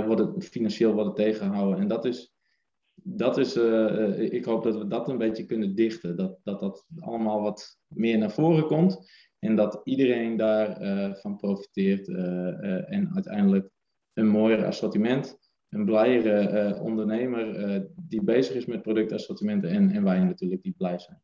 worden, 0.06 0.42
financieel 0.42 0.92
worden 0.92 1.14
tegengehouden. 1.14 1.80
En 1.80 1.88
dat 1.88 2.04
is, 2.04 2.35
dat 3.02 3.38
is 3.38 3.56
uh, 3.56 4.18
ik 4.32 4.44
hoop 4.44 4.62
dat 4.62 4.76
we 4.76 4.86
dat 4.86 5.08
een 5.08 5.18
beetje 5.18 5.46
kunnen 5.46 5.74
dichten. 5.74 6.16
Dat 6.16 6.38
dat, 6.42 6.60
dat 6.60 6.86
allemaal 7.00 7.42
wat 7.42 7.78
meer 7.86 8.18
naar 8.18 8.30
voren 8.30 8.66
komt 8.66 9.10
en 9.38 9.56
dat 9.56 9.80
iedereen 9.84 10.36
daarvan 10.36 11.08
uh, 11.08 11.14
van 11.14 11.36
profiteert 11.36 12.08
en 12.08 13.10
uiteindelijk 13.14 13.70
een 14.12 14.28
mooier 14.28 14.64
assortiment 14.64 15.38
een 15.68 15.84
blijere 15.84 16.80
ondernemer 16.80 17.86
die 17.96 18.22
bezig 18.22 18.54
is 18.54 18.66
met 18.66 18.82
productassortimenten 18.82 19.70
en, 19.70 19.90
en 19.90 20.04
wij 20.04 20.18
natuurlijk 20.18 20.62
die 20.62 20.74
blij 20.76 20.98
zijn. 20.98 21.22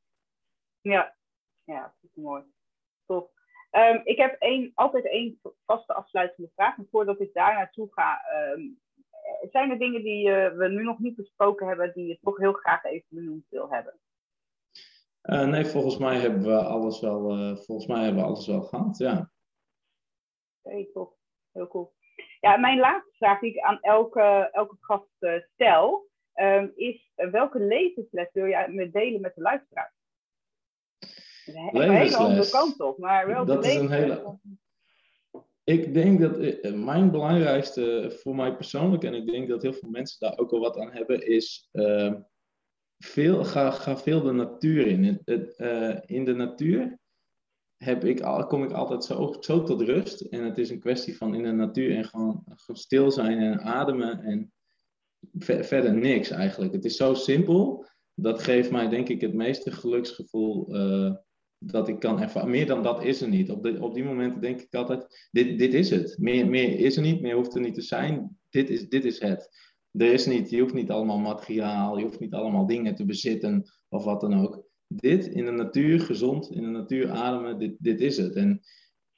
Ja, 0.80 1.16
ja 1.64 1.94
mooi. 2.14 2.42
Top. 3.06 3.32
Um, 3.70 4.00
ik 4.04 4.16
heb 4.16 4.36
altijd 4.74 5.04
één 5.04 5.40
vaste 5.64 5.94
afsluitende 5.94 6.50
vraag. 6.54 6.78
En 6.78 6.88
voordat 6.90 7.20
ik 7.20 7.32
daar 7.32 7.54
naartoe 7.54 7.88
ga, 7.92 8.20
um, 8.54 8.80
zijn 9.50 9.70
er 9.70 9.78
dingen 9.78 10.02
die 10.02 10.28
uh, 10.28 10.56
we 10.56 10.68
nu 10.68 10.82
nog 10.82 10.98
niet 10.98 11.16
besproken 11.16 11.66
hebben, 11.66 11.92
die 11.94 12.06
je 12.06 12.18
toch 12.20 12.38
heel 12.38 12.52
graag 12.52 12.84
even 12.84 13.06
benoemd 13.08 13.46
wil 13.48 13.70
hebben? 13.70 14.00
nee, 15.50 15.64
volgens 15.64 15.98
mij 15.98 16.18
hebben 16.18 16.42
we 16.42 16.62
alles 16.62 17.00
wel, 17.00 17.56
volgens 17.56 17.86
mij 17.86 18.04
hebben 18.04 18.22
we 18.22 18.28
alles 18.28 18.46
wel 18.46 18.62
gehad, 18.62 18.98
ja. 18.98 19.30
Oké, 20.62 20.76
okay, 20.76 20.88
top. 20.92 21.16
Heel 21.52 21.68
cool. 21.68 21.92
Ja, 22.40 22.56
mijn 22.56 22.78
laatste 22.78 23.12
vraag 23.16 23.40
die 23.40 23.50
ik 23.50 23.60
aan 23.60 23.78
elke, 23.80 24.48
elke 24.52 24.76
gast 24.80 25.16
uh, 25.20 25.40
stel, 25.52 26.08
um, 26.34 26.72
is 26.74 27.12
welke 27.14 27.58
levensles 27.58 28.28
wil 28.32 28.46
jij 28.46 28.68
met 28.68 28.92
delen 28.92 29.20
met 29.20 29.34
de 29.34 29.40
luisteraar? 29.40 29.94
Een 31.46 31.90
hele 31.90 32.16
andere 32.16 32.50
kant 32.50 32.80
op, 32.80 32.98
maar 32.98 33.44
dat 33.46 33.64
is 33.64 33.74
een 33.74 33.90
hele... 33.90 34.38
Ik 35.64 35.94
denk 35.94 36.20
dat 36.20 36.38
uh, 36.38 36.74
mijn 36.74 37.10
belangrijkste 37.10 38.16
voor 38.22 38.34
mij 38.34 38.56
persoonlijk, 38.56 39.04
en 39.04 39.14
ik 39.14 39.26
denk 39.26 39.48
dat 39.48 39.62
heel 39.62 39.72
veel 39.72 39.88
mensen 39.88 40.16
daar 40.18 40.38
ook 40.38 40.52
al 40.52 40.60
wat 40.60 40.78
aan 40.78 40.92
hebben, 40.92 41.26
is 41.26 41.68
ehm, 41.72 42.20
veel, 42.98 43.44
ga, 43.44 43.70
ga 43.70 43.98
veel 43.98 44.22
de 44.22 44.32
natuur 44.32 44.86
in. 44.86 45.20
Het, 45.24 45.56
in 46.06 46.24
de 46.24 46.34
natuur 46.34 46.98
heb 47.82 48.04
ik, 48.04 48.22
kom 48.48 48.64
ik 48.64 48.72
altijd 48.72 49.04
zo, 49.04 49.36
zo 49.40 49.62
tot 49.62 49.80
rust. 49.80 50.20
En 50.20 50.44
het 50.44 50.58
is 50.58 50.70
een 50.70 50.80
kwestie 50.80 51.16
van 51.16 51.34
in 51.34 51.42
de 51.42 51.52
natuur 51.52 51.96
en 51.96 52.04
gewoon, 52.04 52.44
stil 52.72 53.10
zijn 53.10 53.38
en 53.38 53.60
ademen 53.60 54.20
en 54.20 54.52
verder 55.38 55.94
niks 55.94 56.30
eigenlijk. 56.30 56.72
Het 56.72 56.84
is 56.84 56.96
zo 56.96 57.14
simpel. 57.14 57.86
Dat 58.14 58.42
geeft 58.42 58.70
mij 58.70 58.88
denk 58.88 59.08
ik 59.08 59.20
het 59.20 59.34
meeste 59.34 59.70
geluksgevoel 59.70 60.66
dat 61.66 61.88
ik 61.88 61.98
kan 61.98 62.20
ervaren. 62.20 62.50
Meer 62.50 62.66
dan 62.66 62.82
dat 62.82 63.04
is 63.04 63.20
er 63.20 63.28
niet. 63.28 63.50
Op, 63.50 63.80
op 63.80 63.94
die 63.94 64.04
momenten 64.04 64.40
denk 64.40 64.60
ik 64.60 64.74
altijd, 64.74 65.28
dit, 65.30 65.58
dit 65.58 65.74
is 65.74 65.90
het. 65.90 66.16
Meer, 66.18 66.48
meer 66.48 66.78
is 66.78 66.96
er 66.96 67.02
niet, 67.02 67.20
meer 67.20 67.34
hoeft 67.34 67.54
er 67.54 67.60
niet 67.60 67.74
te 67.74 67.82
zijn. 67.82 68.38
Dit 68.50 68.70
is, 68.70 68.88
dit 68.88 69.04
is 69.04 69.20
het. 69.20 69.50
Er 69.92 70.12
is 70.12 70.26
niet, 70.26 70.50
je 70.50 70.60
hoeft 70.60 70.74
niet 70.74 70.90
allemaal 70.90 71.18
materiaal, 71.18 71.98
je 71.98 72.04
hoeft 72.04 72.20
niet 72.20 72.34
allemaal 72.34 72.66
dingen 72.66 72.94
te 72.94 73.04
bezitten 73.04 73.64
of 73.88 74.04
wat 74.04 74.20
dan 74.20 74.40
ook 74.40 74.64
dit 74.88 75.26
in 75.26 75.44
de 75.44 75.50
natuur, 75.50 76.00
gezond 76.00 76.50
in 76.50 76.62
de 76.62 76.68
natuur 76.68 77.10
ademen, 77.10 77.58
dit, 77.58 77.76
dit 77.78 78.00
is 78.00 78.16
het. 78.16 78.34
En 78.34 78.60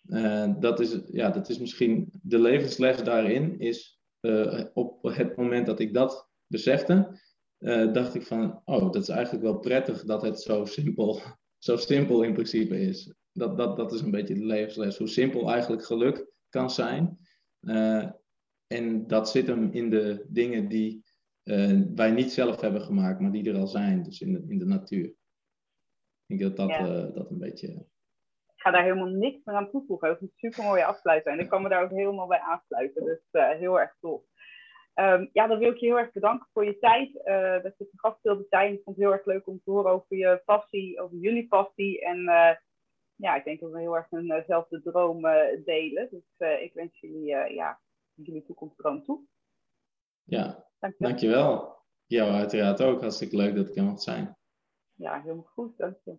uh, 0.07 0.55
dat, 0.61 0.80
is, 0.80 1.01
ja, 1.07 1.30
dat 1.30 1.49
is 1.49 1.59
misschien 1.59 2.12
de 2.22 2.38
levensles 2.38 3.03
daarin, 3.03 3.59
is 3.59 4.01
uh, 4.20 4.64
op 4.74 5.03
het 5.03 5.36
moment 5.36 5.66
dat 5.66 5.80
ik 5.80 5.95
dat 5.95 6.28
besefte, 6.47 7.20
uh, 7.59 7.92
dacht 7.92 8.14
ik 8.14 8.22
van, 8.22 8.61
oh, 8.64 8.92
dat 8.92 9.03
is 9.03 9.09
eigenlijk 9.09 9.45
wel 9.45 9.59
prettig 9.59 10.05
dat 10.05 10.22
het 10.22 10.40
zo 10.40 10.64
simpel, 10.64 11.20
zo 11.64 11.76
simpel 11.76 12.22
in 12.22 12.32
principe 12.32 12.80
is. 12.80 13.14
Dat, 13.32 13.56
dat, 13.56 13.76
dat 13.76 13.92
is 13.92 14.00
een 14.00 14.10
beetje 14.10 14.34
de 14.34 14.44
levensles, 14.44 14.98
hoe 14.98 15.08
simpel 15.08 15.50
eigenlijk 15.50 15.84
geluk 15.84 16.26
kan 16.48 16.70
zijn. 16.70 17.18
en 18.66 19.06
dat 19.06 19.30
zit 19.30 19.46
hem 19.46 19.72
in 19.72 19.90
de 19.90 20.26
dingen 20.28 20.68
die 20.68 21.04
wij 21.94 22.10
niet 22.10 22.32
zelf 22.32 22.60
hebben 22.60 22.80
gemaakt, 22.80 23.20
maar 23.20 23.32
die 23.32 23.50
er 23.50 23.58
al 23.58 23.66
zijn, 23.66 24.02
dus 24.02 24.20
in 24.20 24.32
de, 24.32 24.44
in 24.48 24.58
de 24.58 24.64
natuur. 24.64 25.04
Ik 26.26 26.38
denk 26.38 26.40
dat 26.40 26.56
dat, 26.56 26.70
uh, 26.70 27.14
dat 27.14 27.30
een 27.30 27.38
beetje. 27.38 27.68
Ik 27.68 28.60
ga 28.60 28.70
daar 28.70 28.82
helemaal 28.82 29.08
niks 29.08 29.44
meer 29.44 29.56
aan 29.56 29.70
toevoegen. 29.70 30.08
Dat 30.08 30.16
is 30.16 30.22
een 30.22 30.50
super 30.50 30.64
mooie 30.64 30.84
afsluiting. 30.84 31.36
En 31.36 31.42
ik 31.42 31.48
kan 31.48 31.62
me 31.62 31.68
daar 31.68 31.82
ook 31.82 31.90
helemaal 31.90 32.26
bij 32.26 32.40
aansluiten. 32.40 33.04
Dus 33.04 33.20
heel 33.58 33.80
erg 33.80 33.96
tof. 34.00 34.22
Um, 34.95 35.30
ja, 35.32 35.47
dan 35.47 35.59
wil 35.59 35.70
ik 35.70 35.76
je 35.76 35.86
heel 35.86 35.99
erg 35.99 36.12
bedanken 36.12 36.49
voor 36.53 36.64
je 36.64 36.78
tijd. 36.78 37.14
Uh, 37.14 37.62
dat 37.62 37.78
je 37.78 37.88
te 37.88 37.99
gast 37.99 38.22
wilde 38.22 38.47
zijn. 38.51 38.72
Ik 38.72 38.82
vond 38.82 38.97
het 38.97 39.05
heel 39.05 39.14
erg 39.14 39.24
leuk 39.24 39.47
om 39.47 39.61
te 39.64 39.70
horen 39.70 39.90
over 39.92 40.16
je 40.16 40.42
passie, 40.45 41.01
over 41.01 41.16
jullie 41.16 41.49
passie. 41.49 42.05
En 42.05 42.18
ja, 43.16 43.34
ik 43.34 43.45
denk 43.45 43.61
dat 43.61 43.70
we 43.70 43.80
heel 43.80 43.97
erg 43.97 44.12
eenzelfde 44.12 44.82
droom 44.82 45.20
delen. 45.64 46.09
Dus 46.11 46.49
ik 46.61 46.74
wens 46.74 47.01
jullie 47.01 47.24
ja, 47.55 47.80
jullie 48.14 48.42
toekomstdroom 48.42 49.03
toe. 49.05 49.20
Ja, 50.22 50.68
Dankjewel. 50.78 51.09
dankjewel. 51.11 51.76
Jou 52.07 52.30
uiteraard 52.30 52.82
ook. 52.82 53.01
Hartstikke 53.01 53.36
leuk 53.36 53.55
dat 53.55 53.68
ik 53.68 53.76
er 53.76 53.84
mocht 53.84 54.03
zijn. 54.03 54.36
Ja, 54.95 55.20
helemaal 55.20 55.51
goed. 55.55 55.76
Dank 55.76 55.97
je. 56.05 56.18